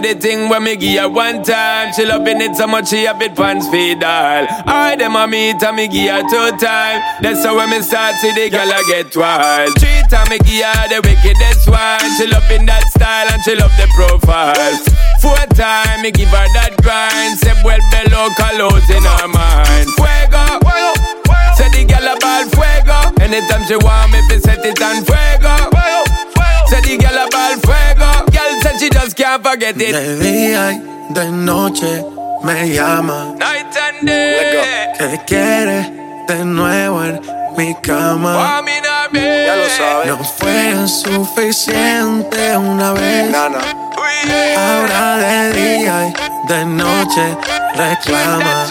the 0.02 0.14
thing 0.14 0.48
when 0.48 0.64
me 0.64 0.76
give 0.76 1.00
her 1.00 1.08
one 1.08 1.42
time. 1.42 1.92
She 1.94 2.04
loving 2.04 2.40
it 2.40 2.56
so 2.56 2.66
much 2.66 2.88
she 2.88 3.04
have 3.04 3.22
it 3.22 3.34
pants 3.34 3.68
feed 3.68 4.02
all. 4.02 4.46
I 4.66 4.96
them 4.98 5.16
a 5.16 5.26
meet 5.26 5.62
and 5.62 5.76
me 5.76 5.88
give 5.88 6.10
her 6.10 6.22
two 6.26 6.56
time. 6.58 7.00
That's 7.22 7.44
how 7.44 7.56
when 7.56 7.70
me 7.70 7.80
start 7.82 8.14
see 8.16 8.34
the 8.34 8.50
girl 8.50 8.66
I 8.66 8.82
get 8.86 9.14
wild. 9.16 9.78
Three 9.78 10.02
time 10.10 10.28
me 10.28 10.38
give 10.42 10.66
her 10.66 10.84
the 10.90 10.98
wickedest 11.06 11.70
one. 11.70 12.02
She 12.18 12.26
loving 12.26 12.66
that 12.66 12.84
style 12.90 13.28
and 13.30 13.42
she 13.42 13.54
love 13.54 13.72
the 13.78 13.86
profile. 13.94 14.74
Four 15.22 15.38
time 15.54 16.02
me 16.02 16.10
give 16.10 16.28
her 16.28 16.48
that 16.58 16.74
grind. 16.82 17.38
Say 17.38 17.54
well 17.62 17.80
below 17.94 18.28
colors 18.34 18.86
in 18.90 19.02
her 19.06 19.28
mind. 19.30 19.86
Fuego, 19.94 20.44
say 21.54 21.70
the 21.70 21.86
girl 21.86 22.10
ball 22.18 22.44
fuego. 22.50 22.98
Anytime 23.22 23.62
she 23.70 23.76
want 23.78 24.10
me, 24.10 24.20
fi 24.28 24.38
set 24.42 24.64
it 24.66 24.82
on 24.82 25.04
fuego. 25.06 25.91
Say 26.72 26.80
the 26.80 26.96
girl 26.96 27.18
about 27.28 27.60
fuego. 27.60 28.10
Girl 28.32 28.52
said 28.62 28.80
she 28.80 28.88
just 28.88 29.14
can't 29.14 29.44
forget 29.44 29.76
it. 29.76 29.92
De 29.92 30.16
día 30.16 30.72
y 30.72 31.12
de 31.12 31.30
noche 31.30 32.02
me 32.42 32.72
llama. 32.72 33.34
Night 33.36 33.76
and 33.76 34.06
day. 34.08 34.94
Que 34.98 35.20
quiere 35.26 35.92
de 36.26 36.44
nuevo 36.46 37.04
en 37.04 37.20
mi 37.58 37.74
cama. 37.82 38.62
Ya 39.12 39.56
lo 39.56 39.68
sabes. 39.68 40.06
No 40.06 40.24
fue 40.24 40.88
suficiente 40.88 42.56
una 42.56 42.92
vez. 42.94 43.34
Ahora 44.56 45.18
de 45.18 45.52
día 45.52 46.08
y 46.08 46.48
de 46.48 46.64
noche 46.64 47.36
reclama. 47.76 48.66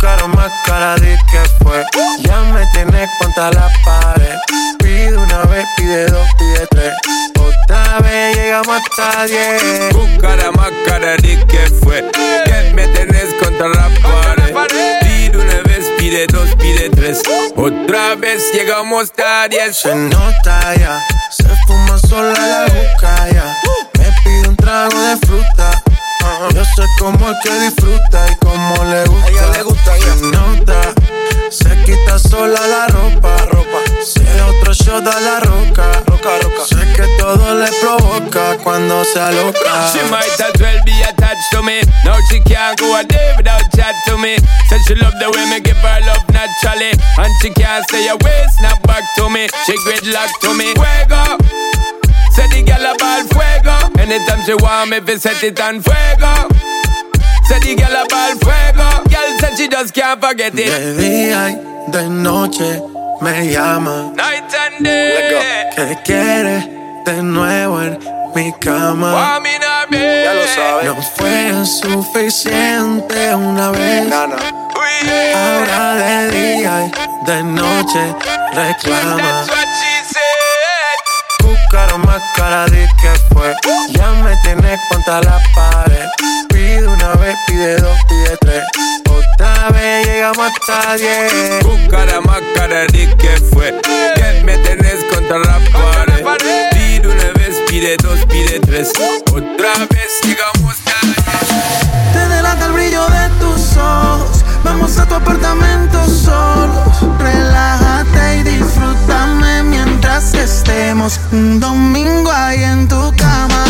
Buscar 0.00 0.28
más 0.28 0.50
cara 0.64 0.94
de 0.94 1.18
que 1.30 1.40
fue. 1.62 1.84
Ya 2.22 2.40
me 2.40 2.64
tienes 2.72 3.10
contra 3.20 3.50
la 3.50 3.70
pared. 3.84 4.34
Pide 4.78 5.14
una 5.14 5.42
vez, 5.42 5.66
pide 5.76 6.06
dos, 6.06 6.26
pide 6.38 6.66
tres. 6.70 6.94
Otra 7.38 7.98
vez 7.98 8.34
llegamos 8.34 8.80
hasta 8.80 9.26
diez. 9.26 9.92
Buscar 9.92 10.56
más 10.56 10.70
cara 10.86 11.16
de 11.18 11.44
que 11.46 11.66
fue. 11.82 12.10
Que 12.46 12.72
me 12.72 12.86
tenés 12.88 13.34
contra 13.42 13.68
la 13.68 13.90
pared. 14.02 15.00
Pide 15.02 15.36
una 15.36 15.60
vez, 15.64 15.84
pide 15.98 16.26
dos, 16.28 16.48
pide 16.56 16.88
tres. 16.88 17.20
Otra 17.54 18.14
vez 18.14 18.54
llegamos 18.54 19.02
hasta 19.02 19.48
diez. 19.48 19.76
Se 19.76 19.94
nota 19.94 20.76
ya, 20.76 20.98
se 21.30 21.44
fuma 21.66 21.98
sola 21.98 22.32
la 22.32 22.62
boca 22.62 23.28
ya. 23.34 23.54
Me 23.98 24.06
pide 24.24 24.48
un 24.48 24.56
trago 24.56 24.98
de 24.98 25.16
fruta. 25.26 25.79
Yo 26.54 26.64
sé 26.64 26.82
cómo 26.98 27.30
es 27.30 27.36
que 27.44 27.52
disfruta 27.60 28.26
y 28.32 28.36
cómo 28.36 28.84
le 28.84 29.04
gusta. 29.04 29.28
ella 29.28 29.46
le 29.52 29.62
gusta, 29.62 29.92
Se 29.96 30.22
nota, 30.26 30.80
se 31.50 31.82
quita 31.84 32.18
sola 32.18 32.66
la 32.66 32.86
ropa. 32.88 33.36
ropa. 33.50 33.78
Si 34.02 34.20
otro 34.48 34.72
shot 34.72 35.06
a 35.06 35.20
la 35.20 35.40
roca. 35.40 35.84
roca, 36.06 36.30
roca. 36.42 36.64
Sé 36.66 36.92
que 36.96 37.06
todo 37.18 37.54
le 37.54 37.70
provoca 37.80 38.56
cuando 38.64 39.04
se 39.04 39.20
aloca. 39.20 39.92
She 39.92 40.02
might 40.10 40.40
as 40.40 40.60
well 40.60 40.80
be 40.84 41.02
attached 41.02 41.50
to 41.52 41.62
me. 41.62 41.82
Now 42.04 42.16
she 42.30 42.40
can't 42.40 42.78
go 42.80 42.96
a 42.96 43.04
day 43.04 43.32
without 43.36 43.62
chat 43.76 43.94
to 44.06 44.16
me. 44.16 44.36
Said 44.68 44.80
she 44.86 44.94
love 44.94 45.14
the 45.20 45.30
way 45.30 45.44
me 45.50 45.60
give 45.60 45.76
her 45.76 46.00
love 46.06 46.24
naturally. 46.32 46.92
And 47.18 47.30
she 47.42 47.50
can't 47.50 47.84
stay 47.88 48.08
away, 48.08 48.44
snap 48.58 48.82
back 48.84 49.04
to 49.16 49.28
me. 49.28 49.46
She 49.66 49.76
gridlock 49.84 50.30
to 50.40 50.54
me. 50.54 50.72
Fuego. 50.74 51.99
Say 52.34 52.46
the 52.48 52.62
girl 52.62 52.86
about 52.94 53.28
fuego. 53.32 53.76
Anytime 54.00 54.42
she 54.46 54.54
want 54.54 54.90
me, 54.90 55.00
fi 55.00 55.16
set 55.18 55.42
it 55.44 55.60
on 55.60 55.80
fuego. 55.82 56.48
Say 57.48 57.58
the 57.60 57.74
girl 57.76 57.96
about 58.04 58.38
fuego. 58.40 58.88
Girl 59.10 59.38
said 59.40 59.56
she 59.56 59.68
just 59.68 59.94
can't 59.94 60.20
forget 60.20 60.54
it. 60.54 60.70
De 60.70 60.94
día 60.96 61.50
y 61.50 61.90
de 61.90 62.08
noche 62.08 62.80
me 63.20 63.50
llama. 63.52 64.12
Night 64.14 64.54
and 64.54 64.84
day. 64.84 65.70
Que 65.76 65.96
quiere 66.04 66.68
de 67.04 67.22
nuevo 67.22 67.82
en 67.82 67.98
mi 68.34 68.52
cama. 68.60 69.40
Ya 69.92 70.34
lo 70.34 70.46
sabes. 70.46 70.84
No 70.84 71.02
fue 71.16 71.66
suficiente 71.66 73.34
una 73.34 73.70
vez. 73.70 74.12
Ahora 75.34 75.94
de 75.94 76.30
día 76.30 76.86
y 76.86 77.26
de 77.26 77.42
noche 77.42 78.14
reclama. 78.52 79.46
Buscar 81.72 81.98
más 81.98 82.20
cara 82.34 82.66
de 82.66 82.88
que 83.00 83.12
fue. 83.32 83.54
Ya 83.92 84.10
me 84.24 84.36
tienes 84.38 84.80
contra 84.90 85.20
la 85.20 85.38
pared. 85.54 86.08
Pide 86.48 86.84
una 86.84 87.14
vez, 87.14 87.36
pide 87.46 87.76
dos, 87.76 87.96
pide 88.08 88.36
tres. 88.40 88.64
Otra 89.08 89.68
vez 89.68 90.04
llegamos 90.04 90.50
hasta 90.50 90.96
diez. 90.96 91.62
Buscar 91.62 92.08
más 92.26 92.40
cara 92.56 92.86
de 92.86 93.14
que 93.16 93.36
fue. 93.52 93.80
Que 94.16 94.42
me 94.44 94.58
tenés 94.58 95.04
contra 95.14 95.38
la 95.38 95.60
pared. 95.72 96.70
Pide 96.72 97.06
una 97.06 97.30
vez, 97.38 97.62
pide 97.68 97.96
dos, 97.98 98.18
pide 98.26 98.58
tres. 98.58 98.90
Otra 99.32 99.72
vez 99.90 100.20
llegamos 100.24 100.74
hasta 100.74 101.06
diez. 101.06 102.12
Te 102.12 102.34
delata 102.34 102.66
el 102.66 102.72
brillo 102.72 103.06
de 103.06 103.28
tus 103.38 103.76
ojos. 103.76 104.44
Vamos 104.64 104.98
a 104.98 105.06
tu 105.06 105.14
apartamento 105.14 106.04
solos. 106.04 107.18
Relájate 107.20 108.38
y 108.38 108.42
disfrútame 108.42 109.59
estemos 110.20 111.18
un 111.32 111.58
domingo 111.58 112.30
ahí 112.30 112.62
en 112.62 112.86
tu 112.86 113.12
cama. 113.16 113.64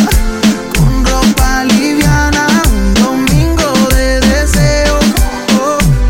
Con 0.76 1.04
ropa 1.04 1.64
liviana, 1.64 2.46
un 2.72 2.94
domingo 2.94 3.72
de 3.90 4.20
deseo. 4.20 4.98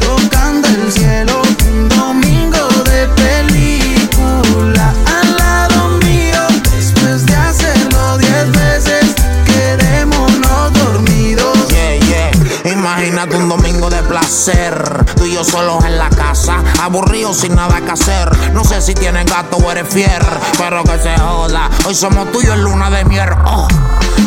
Tocando 0.00 0.66
el 0.68 0.90
cielo, 0.90 1.42
un 1.70 1.88
domingo 1.90 2.68
de 2.84 3.06
película 3.22 4.94
al 5.20 5.36
lado 5.36 5.98
mío. 5.98 6.40
Después 6.74 7.26
de 7.26 7.36
hacerlo 7.36 8.18
diez 8.18 8.50
veces, 8.52 9.14
quedémonos 9.44 10.72
dormidos. 10.72 11.68
Yeah, 11.68 11.96
yeah. 11.96 12.72
Imagínate 12.72 13.36
un 13.36 13.48
domingo 13.48 13.90
de 13.90 14.02
placer. 14.04 15.04
Tú 15.16 15.26
y 15.26 15.34
yo 15.34 15.44
solos 15.44 15.84
en 15.84 15.98
la 15.98 16.08
casa, 16.08 16.62
aburridos 16.80 17.36
sin 17.36 17.54
nada 17.54 17.80
que 17.82 17.90
hacer. 17.92 18.30
No 18.52 18.64
sé 18.64 18.80
si 18.80 18.94
tienes 18.94 19.26
gato 19.26 19.56
o 19.56 19.70
eres 19.70 19.88
fier, 19.88 20.24
pero 20.58 20.82
que 20.84 20.98
se 20.98 21.16
joda. 21.18 21.70
Hoy 21.86 21.94
somos 21.94 22.30
tuyos 22.32 22.58
luna 22.58 22.90
de 22.90 23.04
miel. 23.04 23.30
Oh. 23.46 23.68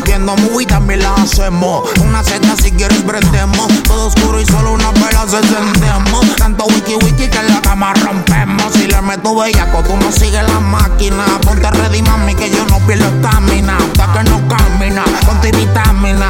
Viendo 0.05 0.35
movie 0.37 0.65
también 0.65 1.01
la 1.01 1.13
hacemos. 1.15 1.89
Una 2.01 2.23
seta 2.23 2.55
si 2.55 2.71
quieres 2.71 3.01
prendemos. 3.03 3.67
Todo 3.83 4.07
oscuro 4.07 4.39
y 4.41 4.45
solo 4.45 4.73
una 4.73 4.91
vela 4.91 5.25
se 5.27 5.37
encendemos. 5.37 6.35
Tanto 6.37 6.65
wiki 6.65 6.95
wiki 6.95 7.27
que 7.27 7.37
en 7.37 7.47
la 7.47 7.61
cama 7.61 7.93
rompemos. 7.93 8.73
Si 8.73 8.87
le 8.87 9.01
meto 9.01 9.35
bellaco, 9.35 9.83
tú 9.83 9.95
no 9.97 10.11
sigues 10.11 10.43
la 10.43 10.59
máquina. 10.59 11.25
Ponte 11.41 11.69
ready, 11.71 12.01
mami, 12.01 12.35
que 12.35 12.49
yo 12.49 12.65
no 12.65 12.79
pierdo 12.79 13.05
estamina. 13.05 13.77
Hasta 13.77 14.13
que 14.13 14.29
no 14.29 14.41
camina, 14.47 15.03
ponte 15.25 15.51
vitamina. 15.51 16.29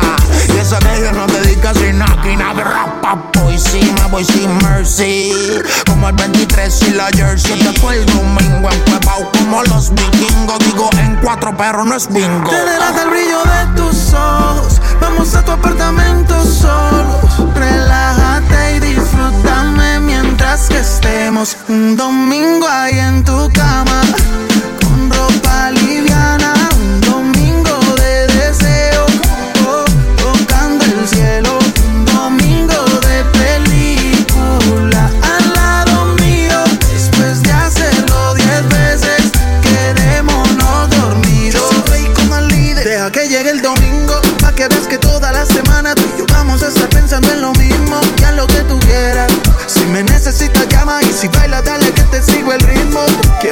Y 0.54 0.58
eso 0.58 0.78
que 0.80 1.02
yo 1.02 1.12
no 1.12 1.26
te 1.28 1.41
di 1.41 1.56
casi 1.58 1.94
máquina. 1.94 2.54
Rapa, 2.54 3.32
voy 3.39 3.58
sí, 3.58 3.94
me 4.00 4.08
voy 4.10 4.26
sin 4.26 4.56
mercy. 4.58 5.32
Como 5.88 6.10
el 6.10 6.16
23 6.16 6.82
y 6.88 6.91
la 6.91 7.08
jersey. 7.08 7.62
El 7.92 8.06
domingo 8.08 8.70
empepao 8.72 9.32
como 9.32 9.64
los 9.64 9.92
vikingos. 9.94 10.60
Digo 10.60 10.90
en 11.00 11.16
cuatro 11.18 11.56
perros, 11.56 11.86
no 11.86 11.96
es 11.96 12.08
bingo. 12.08 12.50
Te 12.50 12.58
el 12.58 13.10
brillo 13.10 13.44
de 13.44 13.82
tus 13.82 14.14
ojos. 14.14 14.82
Vamos 15.00 15.36
a 15.36 15.44
tu 15.44 15.52
apartamento 15.52 16.34
solos. 16.44 17.56
Relájate 17.56 18.76
y 18.76 18.80
disfrútame 18.80 20.00
mientras 20.00 20.70
que 20.70 20.80
estemos 20.80 21.58
un 21.68 21.96
domingo 21.98 22.68
ahí 22.68 22.98
en 23.00 23.24
tu 23.24 23.52
cama. 23.54 24.02
Con 24.82 25.12
ropa 25.12 25.72
liviana, 25.72 26.12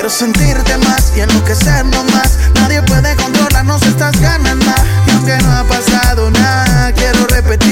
Quiero 0.02 0.16
sentirte 0.16 0.76
más 0.80 1.14
y 1.16 1.20
enloquecernos 1.20 2.06
más. 2.06 2.40
Nadie 2.56 2.82
puede 2.82 3.16
controlarnos 3.18 3.84
estas 3.84 4.20
ganas 4.20 4.56
más. 4.56 4.82
Y 5.06 5.12
aunque 5.12 5.38
no 5.44 5.52
ha 5.52 5.64
pasado 5.64 6.32
nada, 6.32 6.92
quiero 6.94 7.28
repetir. 7.28 7.72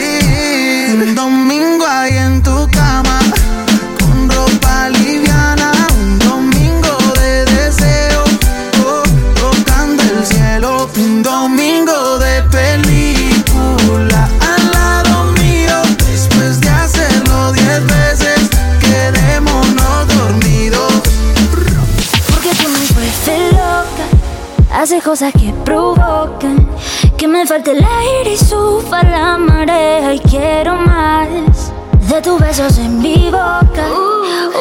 Cosas 25.10 25.34
que 25.34 25.52
provocan 25.66 26.70
Que 27.18 27.28
me 27.28 27.44
falte 27.44 27.72
el 27.72 27.84
aire 27.84 28.34
y 28.34 28.38
suba 28.38 29.02
la 29.02 29.40
marea 29.40 30.14
y 30.14 30.20
quiero 30.20 30.76
más 30.76 31.28
de 32.08 32.22
tus 32.22 32.40
besos 32.40 32.78
en 32.80 33.00
mi 33.00 33.26
boca. 33.26 33.86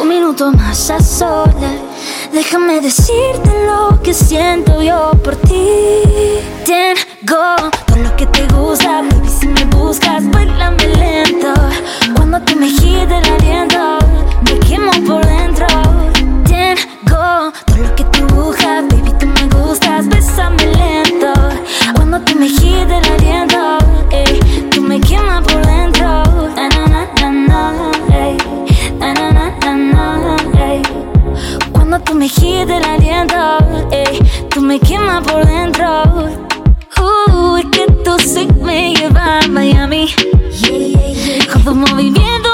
Un 0.01 0.09
minuto 0.09 0.51
más 0.53 0.91
a 0.91 1.01
solas. 1.01 1.79
Déjame 2.33 2.81
decirte 2.81 3.51
lo 3.67 4.01
que 4.03 4.13
siento 4.13 4.83
yo 4.83 5.13
por 5.25 5.35
ti. 5.37 6.03
Tengo 6.67 7.55
todo 7.87 7.97
lo 7.97 8.17
que 8.17 8.27
te 8.27 8.47
gusta, 8.55 9.03
baby. 9.03 9.29
Si 9.29 9.49
me 9.49 9.65
buscas, 9.67 10.31
bailame 10.31 10.89
lento. 10.89 11.55
Cuando 12.17 12.41
tú 12.43 12.55
me 12.57 12.69
el 12.69 13.13
aliento, 13.13 13.99
me 14.45 14.59
quemo 14.61 14.93
por 15.07 15.25
dentro. 15.25 15.88
Tengo 17.09 17.53
todo 17.67 17.83
lo 17.83 17.95
que 17.95 18.05
tú 18.05 18.27
buscas, 18.35 18.85
baby. 18.89 19.13
Tú 19.19 19.27
me 19.27 19.49
gustas, 19.49 20.09
bésame 20.09 20.67
lento. 20.67 21.33
Cuando 21.95 22.21
tú 22.21 22.39
me 22.39 22.49
giras 22.49 23.03
el 23.03 23.13
aliento, 23.13 23.79
eh, 24.11 24.69
tú 24.71 24.83
me 24.83 25.01
quemas 25.01 25.43
por 25.43 25.65
dentro. 25.67 26.23
Na, 26.55 26.69
na, 26.69 27.09
na, 27.21 27.31
na, 27.33 27.93
ey. 28.15 28.37
Na, 28.99 29.15
na, 29.15 29.31
na, 29.33 29.75
na, 29.75 30.37
ey. 30.67 30.83
Cuando 31.73 31.99
tú 32.01 32.15
me 32.15 32.29
giras 32.29 32.69
el 32.69 32.85
aliento, 32.85 33.59
ey, 33.91 34.19
tú 34.51 34.61
me 34.61 34.79
quemas 34.79 35.23
por 35.27 35.47
dentro. 35.47 36.03
Uh, 36.99 37.57
es 37.57 37.67
que 37.67 37.87
tú 38.05 38.19
sí 38.19 38.47
me 38.61 38.95
llevas 38.95 39.47
a 39.47 39.49
Miami. 39.49 40.15
Con 41.53 41.65
tu 41.65 41.75
movimiento 41.75 42.49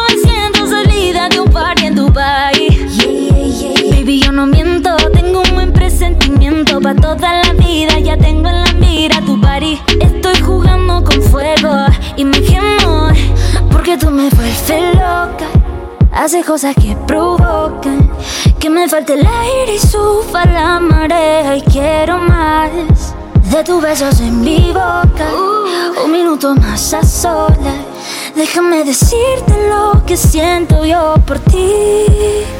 toda 6.96 7.42
la 7.42 7.52
vida. 7.52 7.98
Ya 7.98 8.16
tengo 8.16 8.48
en 8.48 8.64
la 8.64 8.72
mira 8.74 9.20
tu 9.20 9.40
party. 9.40 9.80
Estoy 10.00 10.40
jugando 10.40 11.02
con 11.04 11.22
fuego 11.22 11.86
y 12.16 12.24
me 12.24 12.40
quemo 12.42 13.08
porque 13.70 13.96
tú 13.96 14.10
me 14.10 14.28
vuelves 14.30 14.72
loca. 14.94 15.46
Haces 16.12 16.44
cosas 16.46 16.74
que 16.76 16.96
provocan 17.06 18.10
que 18.58 18.70
me 18.70 18.88
falte 18.88 19.14
el 19.14 19.26
aire 19.26 19.74
y 19.74 19.78
suba 19.78 20.44
la 20.46 20.80
marea 20.80 21.56
y 21.56 21.62
quiero 21.62 22.18
más 22.18 22.70
de 23.50 23.64
tus 23.64 23.82
besos 23.82 24.20
en 24.20 24.40
mi 24.40 24.68
boca. 24.68 25.28
Un 26.04 26.12
minuto 26.12 26.54
más 26.54 26.94
a 26.94 27.02
solas. 27.02 27.93
Déjame 28.36 28.82
decirte 28.82 29.54
lo 29.68 30.04
que 30.04 30.16
siento 30.16 30.84
yo 30.84 31.14
por 31.24 31.38
ti. 31.38 32.04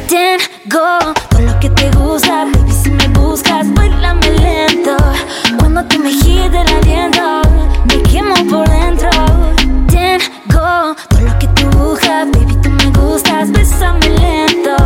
Tengo 0.08 1.12
todo 1.28 1.42
lo 1.42 1.58
que 1.58 1.68
te 1.68 1.90
gusta, 1.90 2.44
baby. 2.44 2.70
Si 2.70 2.90
me 2.90 3.08
buscas, 3.08 3.66
bailame 3.74 4.30
lento. 4.38 4.96
Cuando 5.58 5.84
tú 5.86 5.98
me 5.98 6.10
el 6.10 6.56
aliento, 6.56 7.42
me 7.88 8.00
quemo 8.04 8.36
por 8.48 8.68
dentro. 8.68 9.10
Tengo 9.88 10.94
todo 11.08 11.20
lo 11.20 11.38
que 11.40 11.48
tú 11.48 11.66
buscas, 11.76 12.30
baby. 12.30 12.56
Tú 12.62 12.70
me 12.70 12.90
gustas, 12.92 13.50
bésame 13.50 14.10
lento. 14.10 14.76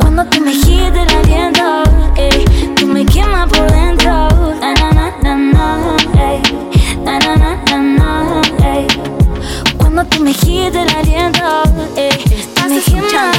Cuando 0.00 0.26
tú 0.26 0.42
me 0.42 0.52
el 0.52 1.16
aliento, 1.16 1.82
eh, 2.16 2.44
tú 2.76 2.86
me 2.86 3.06
quemas 3.06 3.48
por 3.48 3.70
dentro. 3.72 4.28
Na, 4.60 4.74
na, 4.74 4.90
na, 4.92 5.10
na, 5.22 5.36
na, 5.36 6.32
ey. 6.32 6.45
Cuando 9.96 10.14
tú 10.14 10.24
me 10.24 10.34
giras 10.34 10.74
el 10.74 10.94
aliento, 10.94 11.40
eh, 11.96 12.10
me 12.68 12.82
quemas. 12.82 13.32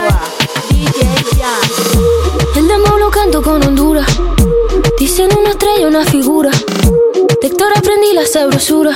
El 2.55 2.67
demo 2.67 2.97
lo 2.97 3.11
canto 3.11 3.43
con 3.43 3.63
Honduras. 3.63 4.07
Dicen 4.97 5.29
una 5.39 5.51
estrella, 5.51 5.87
una 5.87 6.03
figura. 6.03 6.49
De 6.49 7.47
Héctor 7.47 7.67
aprendí 7.75 8.11
la 8.15 8.25
sabrosura. 8.25 8.89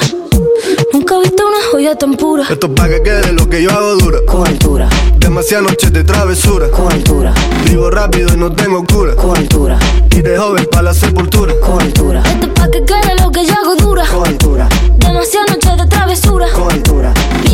Nunca 0.91 1.17
he 1.17 1.19
visto 1.19 1.47
una 1.47 1.57
joya 1.69 1.95
tan 1.95 2.15
pura. 2.15 2.47
Esto 2.49 2.65
es 2.65 2.73
pa' 2.73 2.89
que 2.89 3.03
quede 3.03 3.31
lo 3.33 3.47
que 3.47 3.61
yo 3.61 3.69
hago 3.69 3.95
dura. 3.97 4.17
Con 4.25 4.47
altura. 4.47 4.89
Demasiadas 5.19 5.69
noches 5.69 5.93
de 5.93 6.03
travesura. 6.03 6.67
Con 6.71 6.91
altura. 6.91 7.31
Vivo 7.65 7.91
rápido 7.91 8.33
y 8.33 8.37
no 8.37 8.51
tengo 8.51 8.83
cura. 8.85 9.15
Con 9.15 9.37
altura. 9.37 9.77
Y 10.09 10.21
de 10.23 10.35
joven 10.35 10.67
para 10.71 10.81
la 10.81 10.93
sepultura. 10.95 11.53
Con 11.59 11.79
altura. 11.79 12.23
Esto 12.25 12.47
es 12.47 12.53
pa' 12.53 12.71
que 12.71 12.83
quede 12.83 13.21
lo 13.21 13.29
que 13.31 13.45
yo 13.45 13.53
hago 13.53 13.75
dura. 13.75 14.03
Con 14.07 14.27
altura. 14.27 14.67
Demasiadas 14.97 15.51
noches 15.51 15.77
de 15.77 15.85
travesura. 15.85 16.47
Con 16.53 16.71
altura. 16.71 16.90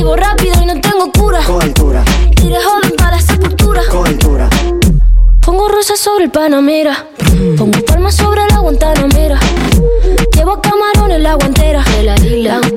Vivo 0.07 0.15
rápido 0.15 0.53
y 0.61 0.65
no 0.65 0.79
tengo 0.79 1.11
cura. 1.11 1.41
Con 1.43 1.61
altura. 1.61 2.01
Y 2.41 2.47
de 2.47 2.55
joven 2.55 2.93
para 2.97 3.17
la 3.17 3.21
sepultura. 3.21 3.81
Con 3.91 4.07
altura. 4.07 4.49
Pongo 5.45 5.67
rosas 5.67 5.99
sobre 5.99 6.23
el 6.23 6.31
Panamera. 6.31 7.07
Pongo 7.57 7.77
palmas 7.85 8.15
sobre 8.15 8.39
la 8.49 8.59
Guantanamera. 8.59 9.37
Llevo 10.33 10.61
camarones 10.61 11.19
la 11.19 11.33
guantera. 11.33 11.83
La 12.03 12.55
hago 12.55 12.76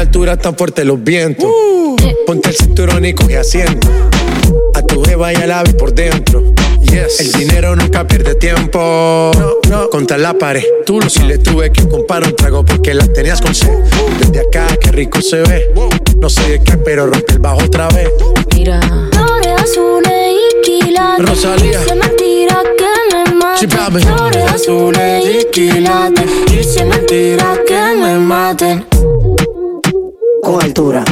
la 0.00 0.04
altura 0.04 0.32
están 0.32 0.56
fuertes 0.56 0.86
los 0.86 1.04
vientos. 1.04 1.46
Ponte 2.26 2.48
el 2.48 2.56
cinturón 2.56 3.04
y 3.04 3.12
coge 3.12 3.36
asiento. 3.36 3.86
A 4.72 4.80
tu 4.80 5.04
jeva 5.04 5.30
y 5.30 5.36
al 5.36 5.52
ave 5.52 5.74
por 5.74 5.92
dentro. 5.92 6.42
Yes. 6.80 7.20
El 7.20 7.32
dinero 7.32 7.76
nunca 7.76 8.06
pierde 8.06 8.34
tiempo. 8.36 9.30
No, 9.38 9.56
no. 9.68 9.90
Contra 9.90 10.16
la 10.16 10.32
pared. 10.32 10.64
Tú 10.86 11.02
si 11.06 11.20
le 11.24 11.36
tuve 11.36 11.70
que 11.70 11.86
comprar 11.86 12.24
un 12.24 12.34
trago 12.34 12.64
porque 12.64 12.94
las 12.94 13.12
tenías 13.12 13.42
con 13.42 13.54
sed. 13.54 13.68
Desde 14.20 14.40
acá, 14.40 14.74
qué 14.80 14.90
rico 14.90 15.20
se 15.20 15.42
ve. 15.42 15.70
No 16.16 16.30
sé 16.30 16.48
de 16.48 16.62
qué, 16.62 16.78
pero 16.78 17.06
rompe 17.06 17.34
el 17.34 17.38
bajo 17.40 17.62
otra 17.62 17.88
vez. 17.88 18.08
Mira. 18.54 18.80
Flores 19.12 19.60
azules 19.60 20.34
y 20.34 20.62
quilates. 20.62 21.28
Rosalía. 21.28 21.78
Es 21.78 21.94
mentira 21.94 22.62
que 22.78 23.28
me 23.28 23.34
mate. 23.34 23.68
Flores 23.68 24.50
azules 24.50 25.24
y 25.26 25.44
quilates. 25.50 26.24
Y 26.46 26.64
si 26.64 26.78
es 26.78 26.86
mentira 26.86 27.54
que 27.66 27.96
me 28.00 28.18
maten. 28.18 28.86
Con 30.50 30.60
altura. 30.64 31.04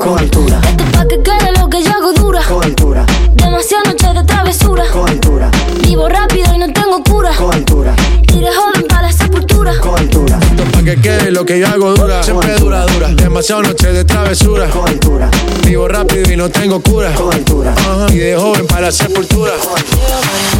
Con 0.00 0.18
altura. 0.18 0.60
Esto 0.68 0.82
es 0.82 0.90
pa' 0.90 1.06
que 1.06 1.22
quede 1.22 1.52
lo 1.60 1.68
que 1.68 1.80
yo 1.80 1.90
hago 1.92 2.12
dura. 2.12 2.42
Con 2.42 2.64
altura. 2.64 3.06
Demasiadas 3.34 3.86
noches 3.86 4.14
de 4.14 4.24
travesura. 4.24 4.84
Con 4.92 5.08
altura. 5.08 5.48
Vivo 5.80 6.08
rápido 6.08 6.52
y 6.56 6.58
no 6.58 6.72
tengo 6.72 7.00
cura. 7.04 7.30
Con 7.36 7.54
altura. 7.54 7.94
Y 8.34 8.40
de 8.40 8.52
joven 8.52 8.88
para 8.88 9.02
la 9.02 9.12
sepultura. 9.12 9.78
Con 9.78 9.96
altura. 9.96 10.40
Esto 10.42 10.64
pa' 10.72 10.82
que 10.82 11.00
quede 11.00 11.30
lo 11.30 11.44
que 11.44 11.60
yo 11.60 11.68
hago 11.68 11.94
dura. 11.94 12.20
Siempre 12.24 12.56
dura, 12.56 12.84
dura. 12.84 13.08
Demasiadas 13.14 13.68
noches 13.68 13.94
de 13.94 14.04
travesura. 14.06 14.68
Con 14.68 14.88
altura. 14.88 15.30
Vivo 15.64 15.86
rápido 15.86 16.32
y 16.32 16.36
no 16.36 16.48
tengo 16.48 16.82
cura. 16.82 17.14
Con 17.14 17.32
altura. 17.32 17.76
Y 18.08 18.16
de 18.16 18.36
joven 18.36 18.66
para 18.66 18.80
la 18.80 18.92
sepultura. 18.92 19.52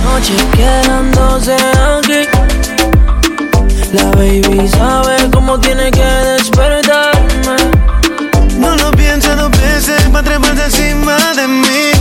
noche 0.05 0.35
quedándose 0.55 1.57
aquí. 1.57 2.72
La 3.93 4.05
baby 4.13 4.67
sabe 4.69 5.17
cómo 5.33 5.59
tiene 5.61 5.91
que 5.91 6.03
despertarme. 6.05 7.57
No 8.59 8.75
lo 8.77 8.91
piensa 8.93 9.35
dos 9.37 9.51
veces 9.51 10.01
para 10.13 10.25
treparse 10.29 10.65
encima 10.65 11.17
de 11.37 11.49
mí. 11.49 11.93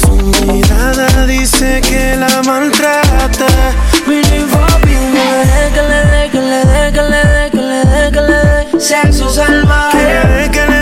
Su 0.00 0.46
mirada 0.46 1.26
dice 1.26 1.80
que 1.80 2.16
la 2.16 2.42
maltrata. 2.42 3.46
Really 4.06 4.44
papi, 4.50 4.94
no 4.94 5.24
le 5.32 5.44
dé, 5.50 5.70
que 5.74 5.82
le 5.82 6.00
dé, 6.10 6.30
que 6.30 6.40
le 6.40 6.64
dé, 6.66 6.92
que 6.92 7.02
le 7.02 7.24
dé, 7.24 7.50
que 7.50 7.60
le 7.60 7.84
dé, 7.84 8.10
que 8.12 8.20
le 8.20 8.38
dé. 8.46 8.80
Sexo 8.80 9.26
Que 9.26 9.32
salvaje. 9.32 9.98
que 9.98 10.04
le 10.04 10.34
dé, 10.34 10.50
que 10.50 10.66
le 10.66 10.81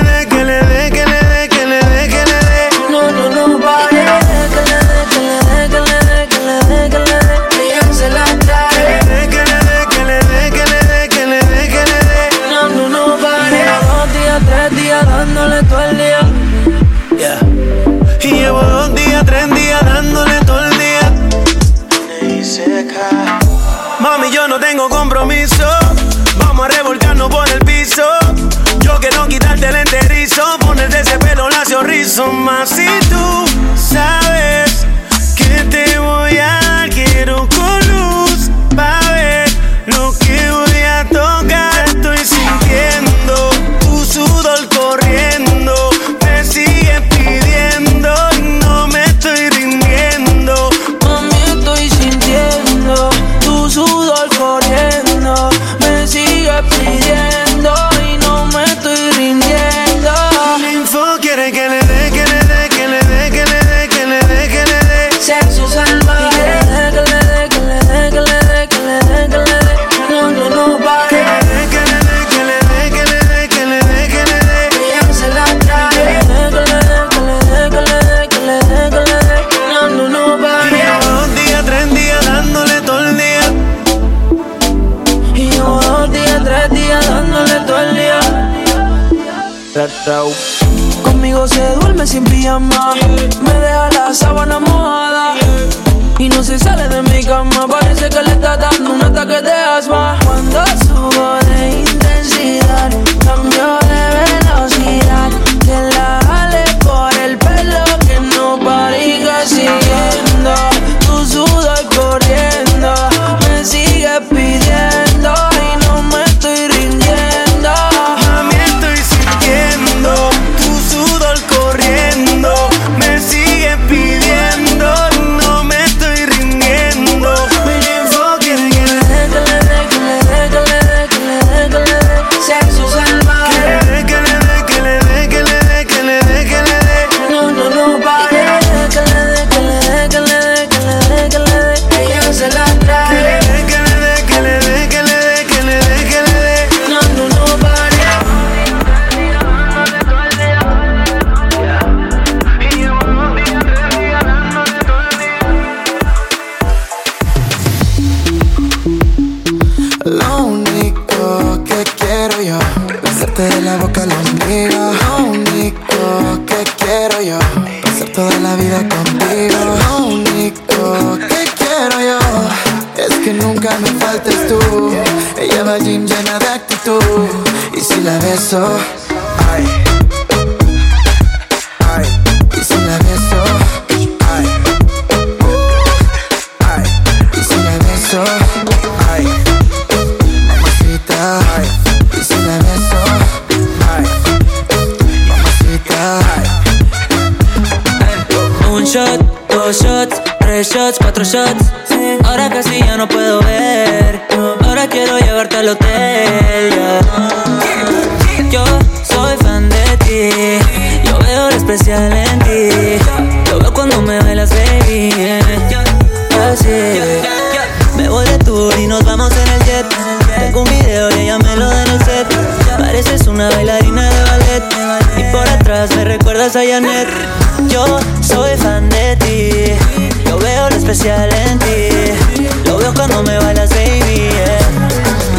cuando 233.01 233.23
me 233.23 233.39
bailas, 233.39 233.71
baby, 233.71 234.29
yeah. 234.29 234.59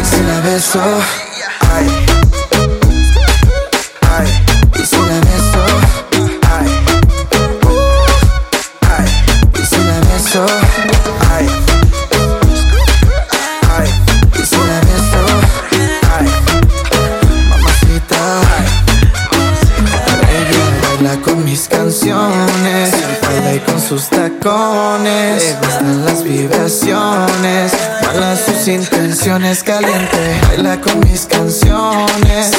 Y 0.00 0.04
si 0.04 0.20
la 0.24 0.40
beso 0.40 0.80
tienes 29.52 29.62
caliente. 29.64 30.40
Baila 30.48 30.80
con 30.80 31.00
mis 31.00 31.26
canciones, 31.26 32.52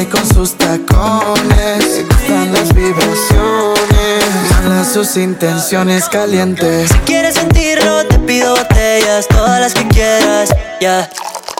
y 0.00 0.06
con 0.06 0.26
sus 0.26 0.56
tacones. 0.56 1.84
Te 1.84 2.02
gustan 2.02 2.52
las 2.52 2.72
vibraciones, 2.74 4.24
malas 4.62 4.92
sus 4.92 5.16
intenciones 5.16 6.08
calientes. 6.08 6.90
Si 6.90 6.98
quieres 7.00 7.34
sentirlo, 7.34 8.06
te 8.06 8.18
pido 8.20 8.54
botellas, 8.56 9.28
todas 9.28 9.60
las 9.60 9.74
que 9.74 9.86
quieras, 9.88 10.50
ya. 10.80 11.10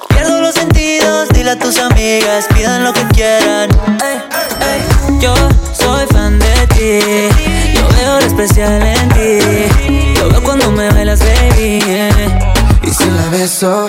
Pierdo 0.09 0.41
los 0.41 0.55
sentidos, 0.55 1.29
dile 1.31 1.51
a 1.51 1.59
tus 1.59 1.79
amigas, 1.79 2.47
pidan 2.55 2.85
lo 2.85 2.93
que 2.93 3.05
quieran. 3.09 3.69
Yo 5.21 5.35
soy 5.75 6.07
fan 6.07 6.39
de 6.39 6.67
ti, 6.69 7.75
yo 7.75 7.89
veo 7.97 8.21
lo 8.21 8.27
especial 8.27 8.83
en 8.83 9.09
ti. 9.11 10.15
Yo 10.17 10.29
veo 10.31 10.43
cuando 10.43 10.71
me 10.71 10.89
bailas, 10.91 11.21
baby. 11.21 11.81
Yeah. 11.81 12.60
Y 12.83 12.91
si 12.91 13.11
la 13.11 13.29
beso 13.31 13.89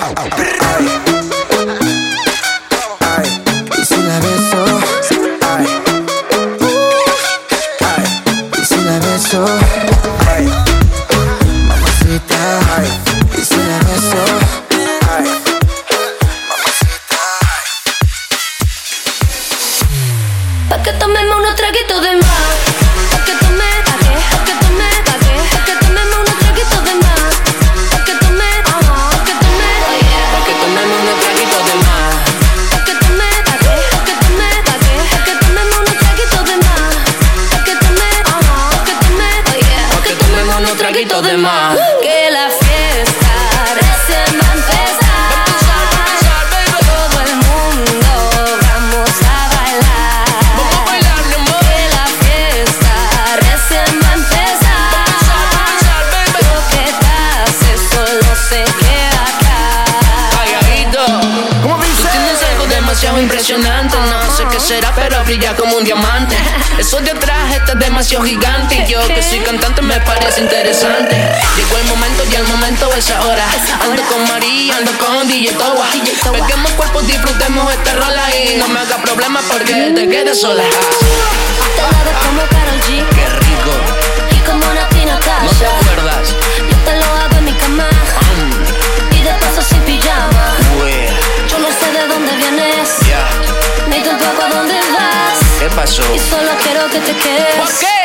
brilla 65.31 65.55
como 65.55 65.77
un 65.77 65.83
diamante. 65.85 66.35
Eso 66.77 66.99
de 66.99 67.11
atrás 67.11 67.55
está 67.55 67.73
demasiado 67.75 68.25
gigante. 68.25 68.75
Y 68.75 68.91
yo 68.91 68.99
que 69.07 69.23
soy 69.23 69.39
cantante 69.39 69.81
me 69.81 69.97
parece 70.01 70.41
interesante. 70.41 71.15
Llegó 71.55 71.77
el 71.77 71.85
momento 71.85 72.23
y 72.29 72.35
el 72.35 72.43
momento 72.47 72.93
es 72.95 73.09
ahora. 73.11 73.45
Ando 73.81 74.01
con 74.03 74.27
María, 74.27 74.75
ando 74.75 74.91
con 74.97 75.27
DJ 75.29 75.53
Towa. 75.53 75.87
Peguemos 76.33 76.71
cuerpos, 76.73 77.07
disfrutemos 77.07 77.71
este 77.71 77.93
rola. 77.93 78.23
Y 78.35 78.57
no 78.57 78.67
me 78.67 78.81
haga 78.81 78.97
problema 78.97 79.39
porque 79.47 79.93
te 79.95 80.09
quedes 80.09 80.41
sola. 80.41 80.63
Te 80.63 81.81
la 81.81 82.19
como 82.25 82.41
Karol 82.49 82.81
G. 82.81 83.07
Qué 83.15 83.25
rico. 83.45 83.71
Y 84.35 84.39
como 84.45 84.65
una 84.69 84.81
Nati 84.81 85.05
Natasha. 85.05 85.43
No 85.43 85.51
te 85.51 85.65
acuerdas. 85.65 86.35
Yo 86.69 86.77
te 86.83 86.97
lo 86.97 87.05
hago 87.05 87.37
en 87.37 87.45
mi 87.45 87.53
cama. 87.53 87.87
Mm. 88.35 89.15
Y 89.15 89.21
de 89.21 89.31
paso 89.35 89.61
sin 89.61 89.79
pijama. 89.83 90.57
Yo 91.49 91.57
no 91.59 91.69
sé 91.69 91.89
de 91.97 92.07
dónde 92.07 92.35
vienes. 92.35 92.89
Yeah. 93.05 93.29
Ni 93.87 94.01
tampoco 94.01 94.41
a 94.43 94.49
dónde 94.49 94.80
¿Qué 95.61 95.69
pasó? 95.75 96.01
Y 96.11 96.17
solo 96.17 96.49
quiero 96.63 96.89
que 96.89 96.99
te 97.01 97.15
quedes. 97.17 97.55
¿Por 97.55 97.67
qué? 97.77 98.00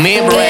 Casa. 0.00 0.02
Mi 0.02 0.49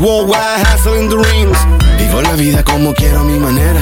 worldwide 0.00 0.64
hustling 0.66 1.08
the 1.08 1.16
rings. 1.16 1.58
Vivo 1.98 2.22
la 2.22 2.32
vida 2.32 2.64
como 2.64 2.94
quiero 2.94 3.20
a 3.20 3.24
mi 3.24 3.38
manera. 3.38 3.80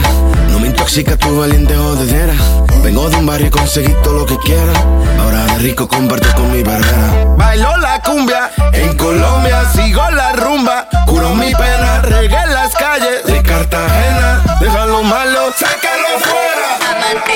No 0.50 0.58
me 0.58 0.68
intoxica 0.68 1.16
tu 1.16 1.38
valiente 1.38 1.74
jodedera. 1.74 2.34
Vengo 2.82 3.08
de 3.08 3.16
un 3.16 3.26
barrio 3.26 3.46
y 3.46 3.50
conseguí 3.50 3.94
todo 4.02 4.14
lo 4.14 4.26
que 4.26 4.36
quiera. 4.38 4.72
Ahora 5.20 5.44
de 5.46 5.58
rico 5.58 5.86
comparto 5.88 6.28
con 6.34 6.50
mi 6.50 6.62
barbera. 6.62 7.34
Bailo 7.36 7.76
la 7.78 8.02
cumbia 8.02 8.50
en 8.72 8.96
Colombia, 8.96 9.64
sigo 9.74 10.02
la 10.10 10.32
rumba. 10.32 10.88
Curo 11.06 11.34
mi 11.34 11.54
pena, 11.54 12.00
regué 12.02 12.46
las 12.46 12.74
calles 12.74 13.24
de 13.24 13.42
Cartagena. 13.42 14.42
Déjalo 14.60 15.02
malo, 15.04 15.52
sácalo 15.56 16.18
fuera. 16.20 16.68
Amante 16.90 17.34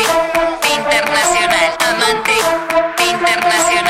internacional, 0.74 1.68
amante 1.90 2.32
internacional, 3.10 3.81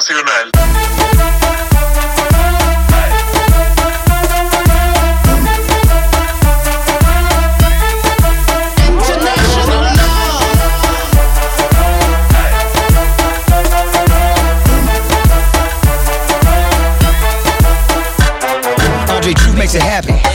Internacional. 0.00 0.59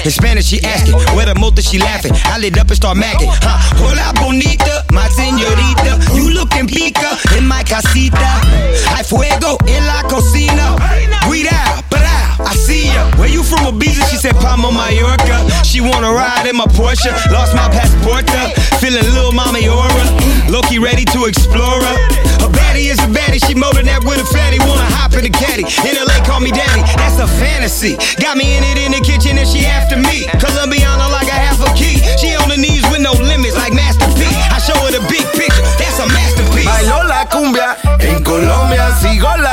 In 0.05 0.11
Spanish, 0.11 0.45
she 0.45 0.61
asking, 0.61 0.93
where 1.15 1.25
the 1.25 1.33
motor, 1.33 1.63
she 1.63 1.79
laughing. 1.79 2.11
I 2.25 2.37
lit 2.37 2.59
up 2.59 2.67
and 2.67 2.75
start 2.75 2.95
macking. 2.95 3.25
Huh? 3.41 3.57
Hola, 3.81 4.13
bonita, 4.13 4.85
my 4.91 5.09
señorita. 5.09 5.97
You 6.13 6.29
looking 6.29 6.67
pica 6.67 7.17
in 7.35 7.47
my 7.47 7.63
casita. 7.63 8.21
Hay 8.93 9.03
fuego 9.03 9.57
en 9.65 9.83
la 9.87 10.03
cocina. 10.03 10.75
Para, 11.25 11.81
I 11.81 11.84
see 12.65 12.89
ya. 12.89 13.05
Where 13.21 13.29
you 13.29 13.43
from, 13.43 13.61
Ibiza? 13.69 14.09
She 14.09 14.17
said, 14.17 14.33
Palma, 14.41 14.71
Mallorca. 14.73 15.37
She 15.63 15.81
wanna 15.81 16.09
ride 16.11 16.47
in 16.49 16.57
my 16.57 16.65
Porsche. 16.73 17.13
Lost 17.29 17.53
my 17.53 17.69
passport, 17.69 18.25
uh, 18.33 18.49
feeling 18.81 19.05
little 19.13 19.31
mommy 19.31 19.69
aura. 19.69 20.05
Loki 20.49 20.79
ready 20.79 21.05
to 21.13 21.25
explore 21.29 21.77
her. 21.85 21.97
A 22.41 22.49
baddie 22.49 22.89
is 22.89 22.99
a 22.99 23.09
baddie. 23.13 23.41
She 23.45 23.53
molding 23.53 23.85
that 23.85 24.01
with 24.03 24.17
a 24.19 24.27
fatty. 24.33 24.57
Wanna 24.65 24.89
hop 24.97 25.13
in 25.13 25.23
the 25.29 25.33
caddy. 25.33 25.63
In 25.85 25.93
LA, 25.93 26.17
call 26.25 26.41
me 26.41 26.49
daddy. 26.51 26.81
That's 26.97 27.19
a 27.21 27.27
fantasy. 27.37 27.97
Got 28.17 28.37
me 28.37 28.57
in 28.57 28.63
it 28.65 28.77
in 28.81 28.91
the 28.97 29.01
kitchen 29.05 29.37
and 29.37 29.47
she 29.47 29.65
after 29.65 29.97
me. 29.97 30.25
Colombiana 30.41 31.05
like 31.13 31.29
a 31.29 31.37
half 31.37 31.61
a 31.61 31.69
key. 31.77 32.01
She 32.17 32.33
on 32.33 32.49
the 32.49 32.57
knees 32.57 32.83
with 32.89 33.01
no 33.01 33.13
limits 33.13 33.55
like 33.55 33.73
Master 33.73 34.09
P. 34.17 34.25
I 34.25 34.57
show 34.65 34.77
her 34.85 34.91
the 34.91 35.03
big 35.05 35.25
picture. 35.37 35.61
That's 35.77 35.99
a 36.01 36.07
masterpiece. 36.09 36.65
Bailo 36.65 37.05
la 37.05 37.25
cumbia 37.29 37.77
en 38.01 38.23
Colombia, 38.23 38.89
sigo 39.01 39.29
la 39.37 39.44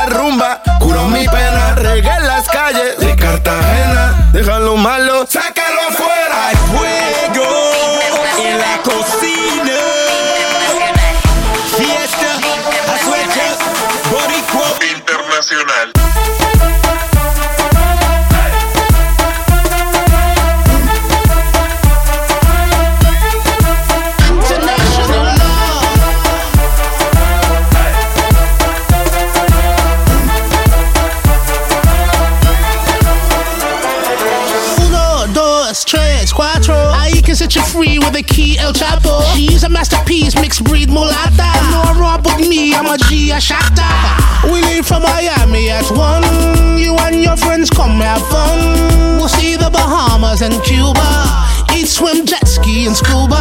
We'll 48.21 49.29
see 49.29 49.57
the 49.57 49.71
Bahamas 49.71 50.43
and 50.43 50.63
Cuba. 50.65 51.49
Eat, 51.75 51.89
swim, 51.89 52.27
jet 52.27 52.47
ski, 52.47 52.87
and 52.87 52.95
scuba. 52.95 53.41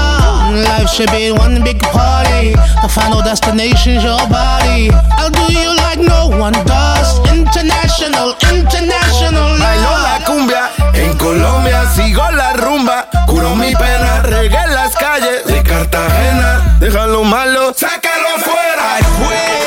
Life 0.64 0.89
should 0.89 1.11
be 1.11 1.31
one 1.31 1.61
big 1.61 1.80
party. 1.91 2.53
The 2.81 2.88
final 2.88 3.22
destination's 3.22 4.03
your 4.03 4.23
body. 4.30 4.89
I'll 5.19 5.30
do 5.30 5.52
you 5.52 5.76
like 5.76 5.99
no 5.99 6.30
one 6.39 6.53
does. 6.65 7.19
International, 7.27 8.35
international 8.48 9.60
Bailo 9.60 9.91
la 10.07 10.23
cumbia 10.26 10.69
en 10.93 11.18
Colombia, 11.18 11.84
sigo 11.93 12.31
la 12.31 12.53
rumba. 12.53 13.07
Curo 13.27 13.56
mi 13.56 13.76
pena, 13.76 14.22
regué 14.23 14.68
las 14.69 14.95
calles 14.95 15.45
de 15.45 15.61
Cartagena. 15.64 16.77
Déjalo 16.80 17.26
malo, 17.26 17.73
sácalo 17.73 18.27
afuera. 18.38 19.60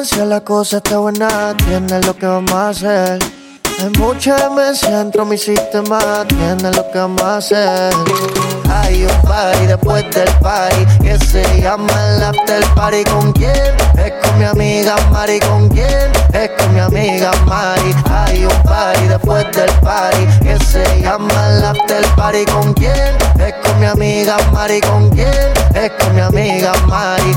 Demencia, 0.00 0.24
la 0.24 0.40
cosa 0.40 0.78
está 0.78 0.96
buena, 0.96 1.54
tiene 1.66 2.00
lo 2.00 2.16
que 2.16 2.24
vamos 2.24 2.52
a 2.52 2.70
hacer. 2.70 3.18
Hay 3.78 3.90
mucha 3.98 4.36
demencia 4.36 4.98
dentro 4.98 5.24
de 5.24 5.30
mi 5.30 5.36
sistema, 5.36 6.24
tiene 6.26 6.70
lo 6.70 6.90
que 6.90 6.98
vamos 6.98 7.22
a 7.22 7.36
hacer. 7.36 7.92
Hay 8.70 9.04
un 9.04 9.22
party 9.28 9.66
después 9.66 10.04
del 10.10 10.28
party 10.40 10.86
que 11.02 11.18
se 11.26 11.60
llama 11.60 11.92
el 12.08 12.22
after 12.22 12.64
party. 12.74 13.04
¿Con 13.04 13.32
quién? 13.32 13.52
Es 13.98 14.12
con 14.22 14.38
mi 14.38 14.44
amiga 14.44 14.96
Mari. 15.10 15.38
¿Con 15.40 15.68
quién? 15.68 16.10
Es 16.32 16.50
con 16.56 16.72
mi 16.72 16.80
amiga 16.80 17.32
Mari. 17.46 17.94
Hay 18.10 18.44
un 18.44 18.62
party 18.62 19.06
después 19.06 19.44
del 19.52 19.70
party 19.80 20.26
que 20.42 20.64
se 20.64 21.02
llama 21.02 21.48
el 21.48 21.64
after 21.64 22.06
party. 22.16 22.44
¿Con 22.46 22.72
quién? 22.72 23.16
Es 23.38 23.54
con 23.62 23.80
mi 23.80 23.86
amiga 23.86 24.38
Mari. 24.52 24.80
¿Con 24.80 25.10
quién? 25.10 25.52
Es 25.74 25.90
con 25.98 26.14
mi 26.14 26.20
amiga 26.22 26.72
Mari. 26.86 27.36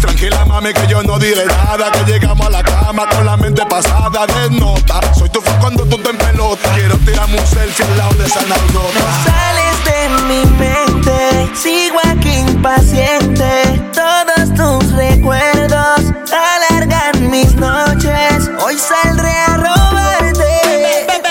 Tranquila, 0.00 0.44
mami, 0.44 0.72
que 0.72 0.86
yo 0.86 1.02
no 1.02 1.18
diré 1.18 1.46
nada. 1.46 1.90
Que 1.92 2.04
llegamos 2.10 2.46
a 2.46 2.50
la 2.50 2.62
cama 2.62 3.08
con 3.08 3.24
la 3.24 3.36
mente 3.36 3.64
pasada 3.66 4.26
de 4.26 4.50
nota. 4.50 5.00
Soy 5.14 5.28
tu 5.30 5.40
fan 5.40 5.58
cuando 5.60 5.84
tú 5.84 5.98
te 5.98 6.10
en 6.10 6.18
pelota. 6.18 6.70
Quiero 6.74 6.96
tirarme 6.98 7.38
un 7.38 7.46
selfie 7.46 7.84
al 7.84 7.98
lado 7.98 8.14
de 8.14 8.26
esa 8.26 8.40
nalgota. 8.42 9.00
Sales 9.24 9.84
de 9.84 10.08
mi 10.28 10.44
mente, 10.58 11.50
sigo 11.54 11.98
aquí 12.04 12.34
impaciente. 12.38 13.80
Todos 13.92 14.54
tus 14.54 14.92
recuerdos 14.92 16.12
alargan 16.32 17.30
mis 17.30 17.54
noches. 17.56 18.50
Hoy 18.64 18.76
saldré 18.78 19.30
a 19.30 19.56
robarte. 19.56 20.42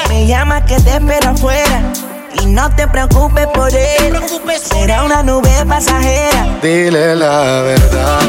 Me 0.09 0.27
llama 0.27 0.65
que 0.65 0.79
te 0.79 0.91
espero 0.91 1.29
afuera. 1.29 1.81
Y 2.41 2.45
no 2.47 2.69
te 2.75 2.87
preocupes 2.87 3.47
por 3.47 3.73
él. 3.73 4.17
Una 5.11 5.23
nube 5.23 5.65
pasajera. 5.67 6.47
Dile 6.61 7.15
la 7.15 7.61
verdad, 7.61 8.21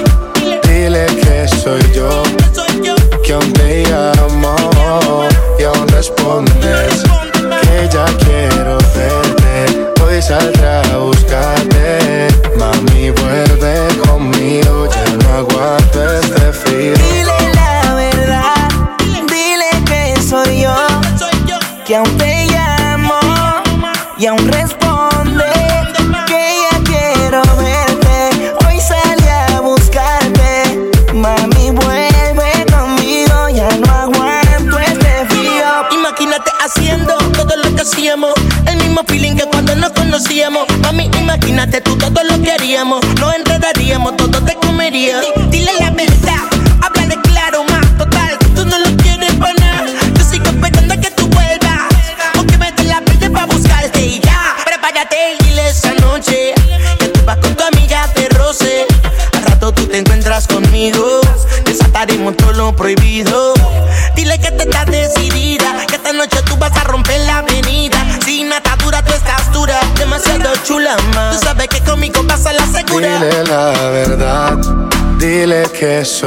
dile 0.67 1.07
que 1.07 1.47
soy 1.47 1.81
yo, 1.95 2.23
que 3.25 3.33
aún 3.35 3.53
te 3.53 3.85
llamo 3.85 5.29
y 5.61 5.63
aún 5.63 5.87
respondes 5.89 6.62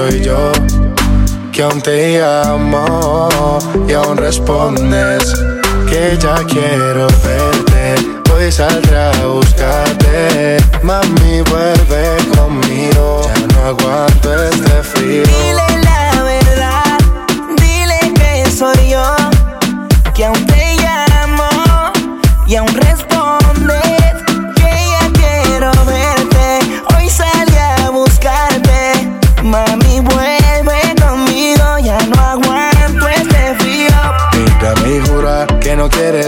soy 0.09 0.21
yo, 0.21 0.51
que 1.51 1.63
aún 1.63 1.81
te 1.81 2.19
llamo 2.19 3.27
y 3.87 3.93
aún 3.93 4.17
respondes 4.17 5.33
que 5.89 6.17
ya 6.19 6.35
quiero 6.47 7.07
verte. 7.23 7.95
Hoy 8.33 8.51
saldré 8.51 8.97
a 8.97 9.25
buscarte, 9.25 10.57
mami 10.83 11.41
vuelve 11.49 12.17
conmigo, 12.35 13.21
ya 13.23 13.47
no 13.47 13.67
aguanto 13.69 14.43
este 14.43 14.83
frío. 14.83 15.64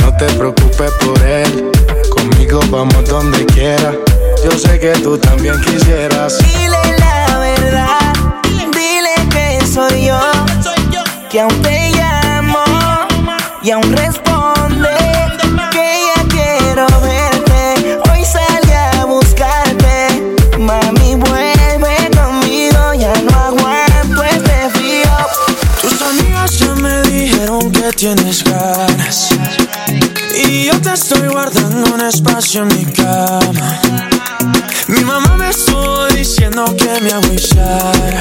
No 0.00 0.16
te 0.16 0.26
preocupes 0.34 0.90
por 1.04 1.22
él. 1.22 1.70
Conmigo 2.10 2.60
vamos 2.70 3.04
donde 3.08 3.44
quiera. 3.46 3.92
Yo 4.44 4.52
sé 4.52 4.78
que 4.78 4.92
tú 5.02 5.18
también 5.18 5.60
quisieras. 5.62 6.38
Dile 6.38 6.98
la 6.98 7.38
verdad, 7.38 8.12
dile 8.72 9.14
que 9.30 9.66
soy 9.66 10.06
yo, 10.06 10.20
que 11.28 11.40
aún 11.40 11.62
te 11.62 11.90
llamo 11.90 12.64
y 13.62 13.70
aún 13.72 13.92
responde 13.96 14.88
que 15.72 16.00
ya 16.06 16.22
quiero 16.28 16.86
verte. 17.00 17.98
Hoy 18.10 18.24
salí 18.24 18.72
a 18.72 19.04
buscarte, 19.04 20.36
mami 20.58 21.16
vuelve 21.16 22.10
conmigo, 22.16 22.94
ya 22.94 23.12
no 23.22 23.36
aguanto 23.36 24.22
este 24.22 24.70
frío. 24.70 25.16
Tus 25.82 26.00
amigas 26.00 26.58
ya 26.58 26.74
me 26.76 27.02
dijeron 27.02 27.72
que 27.72 27.92
tienes 27.92 28.44
ganas. 28.44 28.67
Yo 30.68 30.78
te 30.82 30.92
estoy 30.92 31.28
guardando 31.28 31.94
un 31.94 32.00
espacio 32.02 32.60
en 32.60 32.68
mi 32.68 32.84
cama. 32.92 33.80
Mi 34.86 35.02
mamá 35.02 35.34
me 35.38 35.48
estuvo 35.48 36.06
diciendo 36.08 36.62
que 36.76 37.00
me 37.00 37.10
agüillara. 37.10 38.20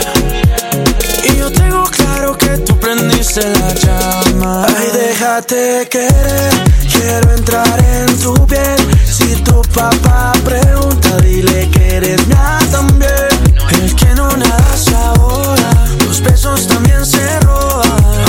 Y 1.25 1.35
yo 1.35 1.51
tengo 1.51 1.83
claro 1.83 2.37
que 2.37 2.57
tú 2.59 2.79
prendiste 2.79 3.41
la 3.41 3.73
llama. 3.73 4.65
Ay, 4.65 4.87
déjate 4.93 5.89
querer. 5.89 6.53
Quiero 6.89 7.33
entrar 7.33 7.83
en 7.83 8.17
tu 8.17 8.33
piel. 8.47 8.97
Si 9.05 9.35
tu 9.43 9.61
papá 9.73 10.31
pregunta, 10.45 11.17
dile 11.17 11.69
que 11.69 11.95
eres 11.97 12.27
nada 12.29 12.61
también. 12.71 13.27
El 13.71 13.93
que 13.93 14.15
no 14.15 14.29
nada 14.37 14.75
ahora. 14.95 15.69
Los 16.05 16.21
besos 16.21 16.65
también 16.65 17.05
se 17.05 17.41
roban. 17.41 18.26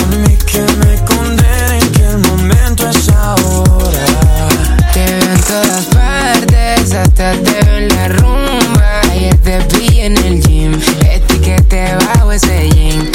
Partes, 6.88 6.94
hasta 6.94 7.32
te 7.32 7.64
veo 7.64 7.76
en 7.76 7.88
la 7.88 8.08
rumba. 8.08 9.00
Ayer 9.10 9.36
te 9.38 9.58
vi 9.76 10.00
en 10.00 10.16
el 10.18 10.42
gym, 10.42 10.80
etiquete 11.10 11.96
bajo 12.06 12.32
ese 12.32 12.70
jean. 12.70 13.10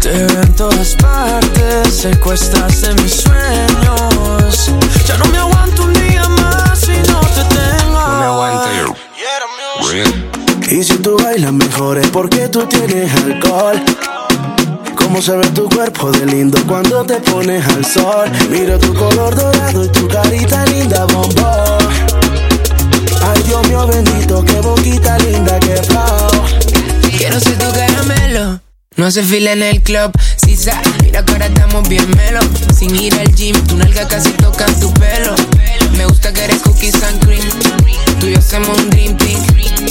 Te 0.00 0.08
veo 0.08 0.42
en 0.42 0.54
todas 0.54 0.94
partes, 0.96 1.94
secuestraste 1.94 2.94
mis 2.94 3.22
sueños. 3.22 4.70
Ya 5.06 5.16
no 5.18 5.24
me 5.26 5.38
aguanto 5.38 5.84
un 5.84 5.92
día 5.92 6.28
más 6.28 6.78
si 6.78 6.92
no 6.92 7.20
te 7.20 7.54
tengo. 7.54 8.00
No 8.00 8.18
me 8.18 8.24
aguanto. 8.24 8.96
días 11.36 11.52
mejores 11.52 12.08
porque 12.08 12.48
tú 12.48 12.64
tienes 12.66 13.12
alcohol. 13.24 13.80
Cómo 14.96 15.20
se 15.20 15.36
ve 15.36 15.46
tu 15.48 15.68
cuerpo 15.68 16.12
de 16.12 16.26
lindo 16.26 16.58
cuando 16.66 17.04
te 17.04 17.16
pones 17.16 17.66
al 17.68 17.84
sol. 17.84 18.30
Miro 18.50 18.78
tu 18.78 18.94
color 18.94 19.34
dorado 19.34 19.84
y 19.84 19.88
tu 19.88 20.06
carita 20.08 20.64
linda, 20.66 21.04
bombón. 21.06 22.09
Ay, 23.20 23.42
Dios 23.44 23.68
mío 23.68 23.86
bendito, 23.86 24.44
qué 24.44 24.60
boquita 24.60 25.18
linda, 25.18 25.58
qué 25.60 25.76
flow. 25.82 26.30
Quiero 27.16 27.38
ser 27.40 27.58
tu 27.58 27.70
caramelo. 27.72 28.60
No 28.96 29.06
hace 29.06 29.22
fila 29.22 29.52
en 29.52 29.62
el 29.62 29.82
club, 29.82 30.12
si 30.36 30.56
sa, 30.56 30.80
mira 31.02 31.24
que 31.24 31.32
ahora 31.32 31.46
estamos 31.46 31.88
bien 31.88 32.08
melo. 32.16 32.40
Sin 32.76 32.94
ir 32.96 33.14
al 33.14 33.34
gym, 33.34 33.56
tu 33.66 33.76
nalga 33.76 34.06
casi 34.08 34.30
toca 34.32 34.66
tu 34.80 34.92
pelo. 34.94 35.34
Me 35.96 36.04
gusta 36.06 36.32
que 36.32 36.44
eres 36.44 36.58
cookies 36.62 37.02
and 37.02 37.24
cream. 37.24 37.48
Tú 38.18 38.26
y 38.26 38.32
yo 38.32 38.38
hacemos 38.38 38.76
un 38.78 38.90
dream 38.90 39.16
team. 39.16 39.40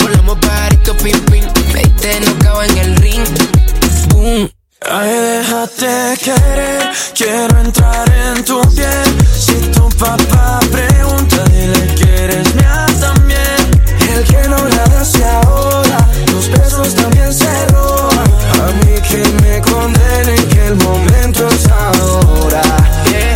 Volamos 0.02 0.38
pajarito 0.40 0.96
pim 0.98 1.20
pim. 1.26 1.44
Me 1.74 1.82
diste 1.82 2.20
no 2.44 2.62
en 2.64 2.78
el 2.78 2.96
ring. 2.98 3.24
Boom. 4.10 4.50
Ay, 4.92 5.10
déjate 5.10 6.18
querer, 6.24 6.90
quiero 7.14 7.60
entrar 7.60 8.10
en 8.12 8.44
tu 8.44 8.62
piel. 8.76 9.18
Si 9.38 9.56
tu 9.72 9.90
papá 9.98 10.60
pregunta, 10.72 11.44
dile 11.46 11.96
que 11.96 12.24
eres 12.24 12.56
que 14.30 14.48
no 14.48 14.58
la 14.58 14.84
hace 15.02 15.24
ahora, 15.24 16.08
los 16.32 16.50
besos 16.50 16.96
también 16.96 17.34
se 17.34 17.50
roban. 17.68 18.28
A 18.62 18.72
mí 18.86 18.96
que 19.10 19.24
me 19.42 19.62
condenen 19.62 20.48
que 20.50 20.68
el 20.68 20.76
momento 20.76 21.48
es 21.48 21.68
ahora. 21.68 22.62
Yeah, 23.12 23.34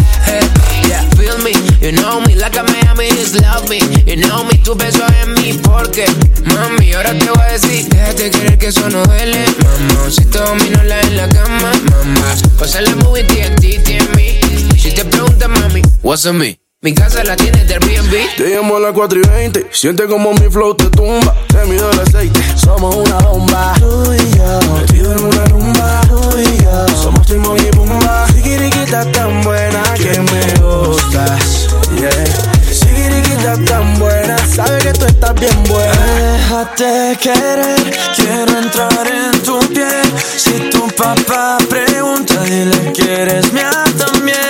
yeah, 0.87 1.09
feel 1.17 1.37
me, 1.43 1.51
you 1.81 1.91
know 1.91 2.21
me, 2.21 2.35
like 2.35 2.57
a 2.57 2.63
Miami 2.63 3.07
is 3.07 3.33
love 3.41 3.67
me. 3.69 3.79
You 4.05 4.17
know 4.17 4.43
me, 4.43 4.57
tu 4.59 4.75
beso 4.75 5.05
en 5.21 5.33
mí, 5.35 5.59
porque 5.63 6.05
mami, 6.45 6.93
ahora 6.93 7.17
te 7.17 7.29
voy 7.29 7.41
a 7.41 7.51
decir, 7.53 7.87
déjate 7.89 8.31
querer 8.31 8.57
que 8.57 8.67
eso 8.67 8.89
no 8.89 9.03
duele, 9.03 9.45
mamá. 9.63 10.09
Si 10.09 10.25
te 10.25 10.39
domino 10.39 10.83
la 10.83 11.01
en 11.01 11.17
la 11.17 11.27
cama, 11.29 11.71
mamá. 11.89 12.35
Pasa 12.59 12.81
la 12.81 12.95
movie 12.97 13.23
TNT 13.23 13.89
en 13.89 14.11
mí. 14.15 14.39
Si 14.77 14.91
te 14.91 15.05
preguntas, 15.05 15.49
mami, 15.49 15.81
what's 16.01 16.25
on 16.25 16.37
me? 16.37 16.62
Mi 16.83 16.93
casa 16.93 17.23
la 17.23 17.37
tienes 17.37 17.65
del 17.65 17.81
Airbnb. 17.81 18.35
Te 18.35 18.49
llamo 18.49 18.75
a 18.75 18.79
las 18.81 18.91
4 18.91 19.17
y 19.17 19.25
20. 19.25 19.67
Siente 19.71 20.05
como 20.05 20.33
mi 20.33 20.49
flow 20.49 20.75
te 20.75 20.89
tumba. 20.89 21.33
Te 21.47 21.63
mido 21.63 21.89
el 21.89 21.97
aceite. 22.01 22.41
Somos 22.57 22.93
una 22.95 23.19
bomba. 23.19 23.73
Tú 23.79 24.13
y 24.13 24.37
yo. 24.37 24.59
Metido 24.73 25.13
en 25.13 25.23
una 25.23 25.45
rumba. 25.45 26.01
Tú 26.09 26.37
y 26.37 26.61
yo. 26.61 26.87
Somos 27.01 27.25
Timon 27.25 27.57
y 27.57 27.71
Pumba. 27.71 28.27
Sigiriquita 28.33 29.09
tan 29.13 29.41
buena 29.43 29.81
que 29.93 30.19
me 30.19 30.59
gustas. 30.59 31.69
Yeah. 31.95 32.25
Sigiriquita 32.69 33.63
tan 33.63 33.97
buena. 33.97 34.37
Sabe 34.45 34.79
que 34.79 34.91
tú 34.91 35.05
estás 35.05 35.35
bien 35.35 35.63
buena. 35.63 35.93
Déjate 36.33 37.17
querer. 37.21 37.97
Quiero 38.13 38.59
entrar 38.59 39.07
en 39.07 39.41
tu 39.41 39.57
piel. 39.69 40.03
Si 40.35 40.69
tu 40.69 40.85
papá 40.97 41.59
pregunta, 41.69 42.43
dile 42.43 42.91
que 42.91 43.21
eres 43.21 43.53
mía 43.53 43.71
también. 43.97 44.42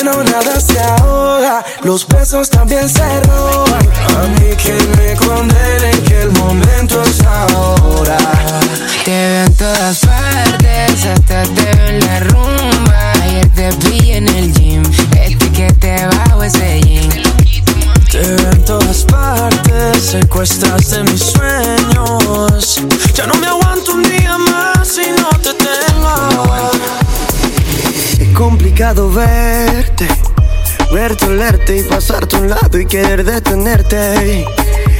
El 0.00 0.06
que 0.06 0.16
no 0.16 0.24
nada 0.24 0.58
se 0.60 0.80
ahoga, 0.80 1.64
los 1.82 2.06
besos 2.08 2.48
también 2.48 2.88
se 2.88 3.20
roban. 3.22 3.88
A 4.16 4.40
mí 4.40 4.56
que 4.56 4.72
me 4.96 5.14
condenen 5.14 6.02
que 6.04 6.22
el 6.22 6.30
momento 6.32 7.02
es 7.02 7.20
ahora. 7.22 7.79
Detenerte. 34.00 34.44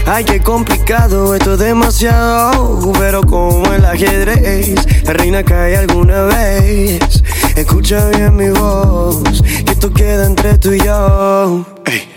Ay, 0.07 0.25
qué 0.25 0.41
complicado, 0.41 1.35
esto 1.35 1.55
es 1.55 1.59
demasiado, 1.61 2.93
pero 2.99 3.23
como 3.23 3.73
el 3.73 3.85
ajedrez, 3.85 4.75
la 5.05 5.13
reina 5.13 5.43
cae 5.43 5.77
alguna 5.77 6.25
vez. 6.25 7.23
Escucha 7.55 8.09
bien 8.09 8.37
mi 8.37 8.49
voz, 8.51 9.23
que 9.65 9.73
esto 9.73 9.93
queda 9.93 10.27
entre 10.27 10.59
tú 10.59 10.73
y 10.73 10.81
yo. 10.81 11.65
Ey. 11.87 12.11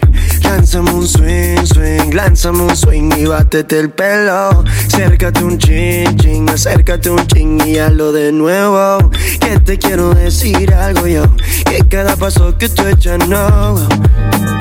Lánzame 0.43 0.91
un 0.91 1.07
swing, 1.07 1.65
swing, 1.65 2.13
lánzame 2.13 2.61
un 2.61 2.75
swing 2.75 3.11
y 3.17 3.25
bátete 3.25 3.79
el 3.79 3.89
pelo. 3.89 4.63
Acércate 4.87 5.43
un 5.43 5.57
ching, 5.57 6.15
ching, 6.17 6.49
acércate 6.49 7.09
un 7.09 7.25
ching 7.27 7.59
y 7.65 7.79
hazlo 7.79 8.11
de 8.11 8.31
nuevo. 8.31 9.09
Que 9.39 9.59
te 9.59 9.77
quiero 9.77 10.13
decir 10.13 10.73
algo 10.73 11.07
yo, 11.07 11.23
que 11.65 11.87
cada 11.89 12.15
paso 12.15 12.55
que 12.57 12.69
tú 12.69 12.85
echas 12.85 13.27
no. 13.27 14.52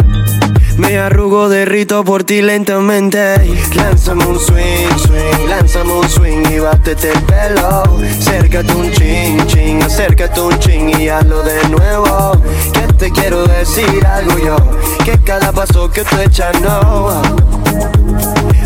Me 0.82 0.98
arrugo, 0.98 1.48
derrito 1.48 2.02
por 2.02 2.24
ti 2.24 2.42
lentamente. 2.42 3.36
Lánzame 3.74 4.26
un 4.26 4.38
swing, 4.38 4.98
swing, 4.98 5.48
lánzame 5.48 5.92
un 5.92 6.09
swing 6.09 6.42
y 6.50 6.59
bátete 6.59 7.12
el 7.12 7.22
pelo. 7.22 7.84
Acércate 8.18 8.72
un 8.72 8.90
ching, 8.90 9.46
ching, 9.46 9.82
acércate 9.82 10.40
un 10.40 10.59
ching 10.59 11.00
y 11.00 11.09
hazlo 11.09 11.44
de 11.44 11.68
nuevo. 11.68 12.32
Que 12.72 12.92
te 12.94 13.10
quiero 13.12 13.46
decir 13.46 14.04
algo 14.04 14.36
yo, 14.38 14.56
que 15.04 15.16
cada 15.22 15.52
paso 15.52 15.88
que 15.88 16.02
tú 16.02 16.18
echas 16.18 16.60
no. 16.60 17.22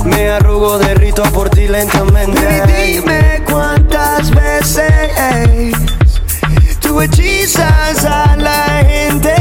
Me 0.05 0.30
arrugo, 0.30 0.78
derrito 0.78 1.22
por 1.24 1.51
ti 1.51 1.68
lentamente. 1.68 2.40
Y 2.78 2.94
dime 2.94 3.43
cuántas 3.44 4.30
veces 4.30 5.74
tú 6.80 6.98
hechizas 7.02 8.05
a 8.06 8.36
la 8.38 8.84
gente. 8.88 9.34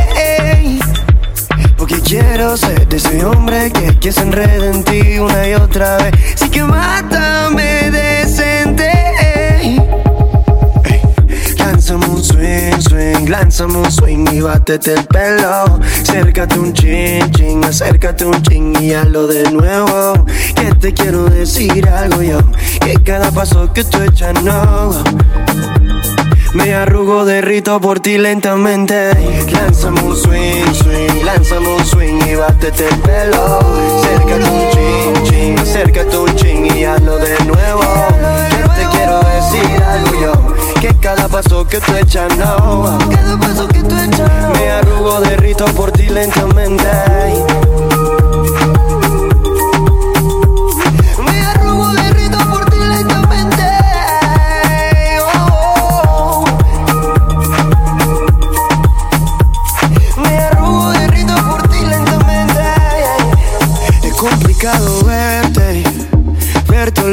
Porque 1.87 2.01
quiero 2.01 2.57
ser 2.57 2.87
de 2.87 2.97
ese 2.97 3.23
hombre 3.23 3.71
que, 3.71 3.99
que 3.99 4.11
se 4.11 4.21
enreda 4.21 4.71
en 4.71 4.83
ti 4.83 5.19
una 5.19 5.47
y 5.47 5.53
otra 5.53 5.97
vez. 5.97 6.15
Sí 6.33 6.49
que 6.49 6.63
mátame 6.63 7.91
decente. 7.91 8.89
Lánzame 11.59 12.07
un 12.07 12.23
swing, 12.23 12.81
swing, 12.81 13.29
lánzame 13.29 13.77
un 13.77 13.91
swing 13.91 14.25
y 14.31 14.41
bátete 14.41 14.93
el 14.93 15.05
pelo. 15.05 15.79
Acércate 16.01 16.57
un 16.57 16.73
chin, 16.73 17.29
chin, 17.29 17.63
acércate 17.63 18.25
un 18.25 18.41
chin 18.41 18.73
y 18.81 18.93
hazlo 18.93 19.27
de 19.27 19.51
nuevo. 19.51 20.25
Que 20.55 20.73
te 20.73 20.91
quiero 20.91 21.25
decir 21.25 21.87
algo 21.87 22.23
yo, 22.23 22.39
que 22.81 22.95
cada 23.03 23.29
paso 23.29 23.71
que 23.71 23.83
tú 23.83 24.01
echas 24.01 24.41
no. 24.41 25.03
Me 26.55 26.73
arrugo, 26.73 27.25
derrito 27.25 27.81
por 27.81 27.99
ti 27.99 28.17
lentamente. 28.17 29.11
Lánzame 29.51 30.01
un 30.01 30.15
swing, 30.15 30.73
swing, 30.73 31.25
lánzame 31.25 31.67
un 31.67 31.85
swing 31.85 32.19
y 32.25 32.35
bátete 32.35 32.87
el 32.87 32.99
pelo. 32.99 33.59
Acércate 33.99 34.49
un 34.49 34.69
chin, 34.71 35.23
chin, 35.25 35.59
acércate 35.59 36.17
un 36.17 36.35
chin 36.37 36.65
y 36.73 36.85
hazlo 36.85 37.17
de 37.17 37.37
nuevo. 37.43 37.81
Que 38.49 38.69
te 38.69 38.87
quiero 38.95 39.19
decir 39.19 39.83
algo 39.83 40.21
yo, 40.21 40.55
que 40.79 40.95
cada 41.01 41.27
paso 41.27 41.67
que 41.67 41.81
tú 41.81 41.93
echas 41.93 42.35
no. 42.37 42.97
Cada 43.11 43.37
paso 43.37 43.67
que 43.67 43.83
tú 43.83 43.97
echas. 43.97 44.31
Me 44.57 44.71
arrugo, 44.71 45.19
derrito 45.19 45.65
por 45.65 45.91
ti 45.91 46.07
lentamente. 46.07 46.87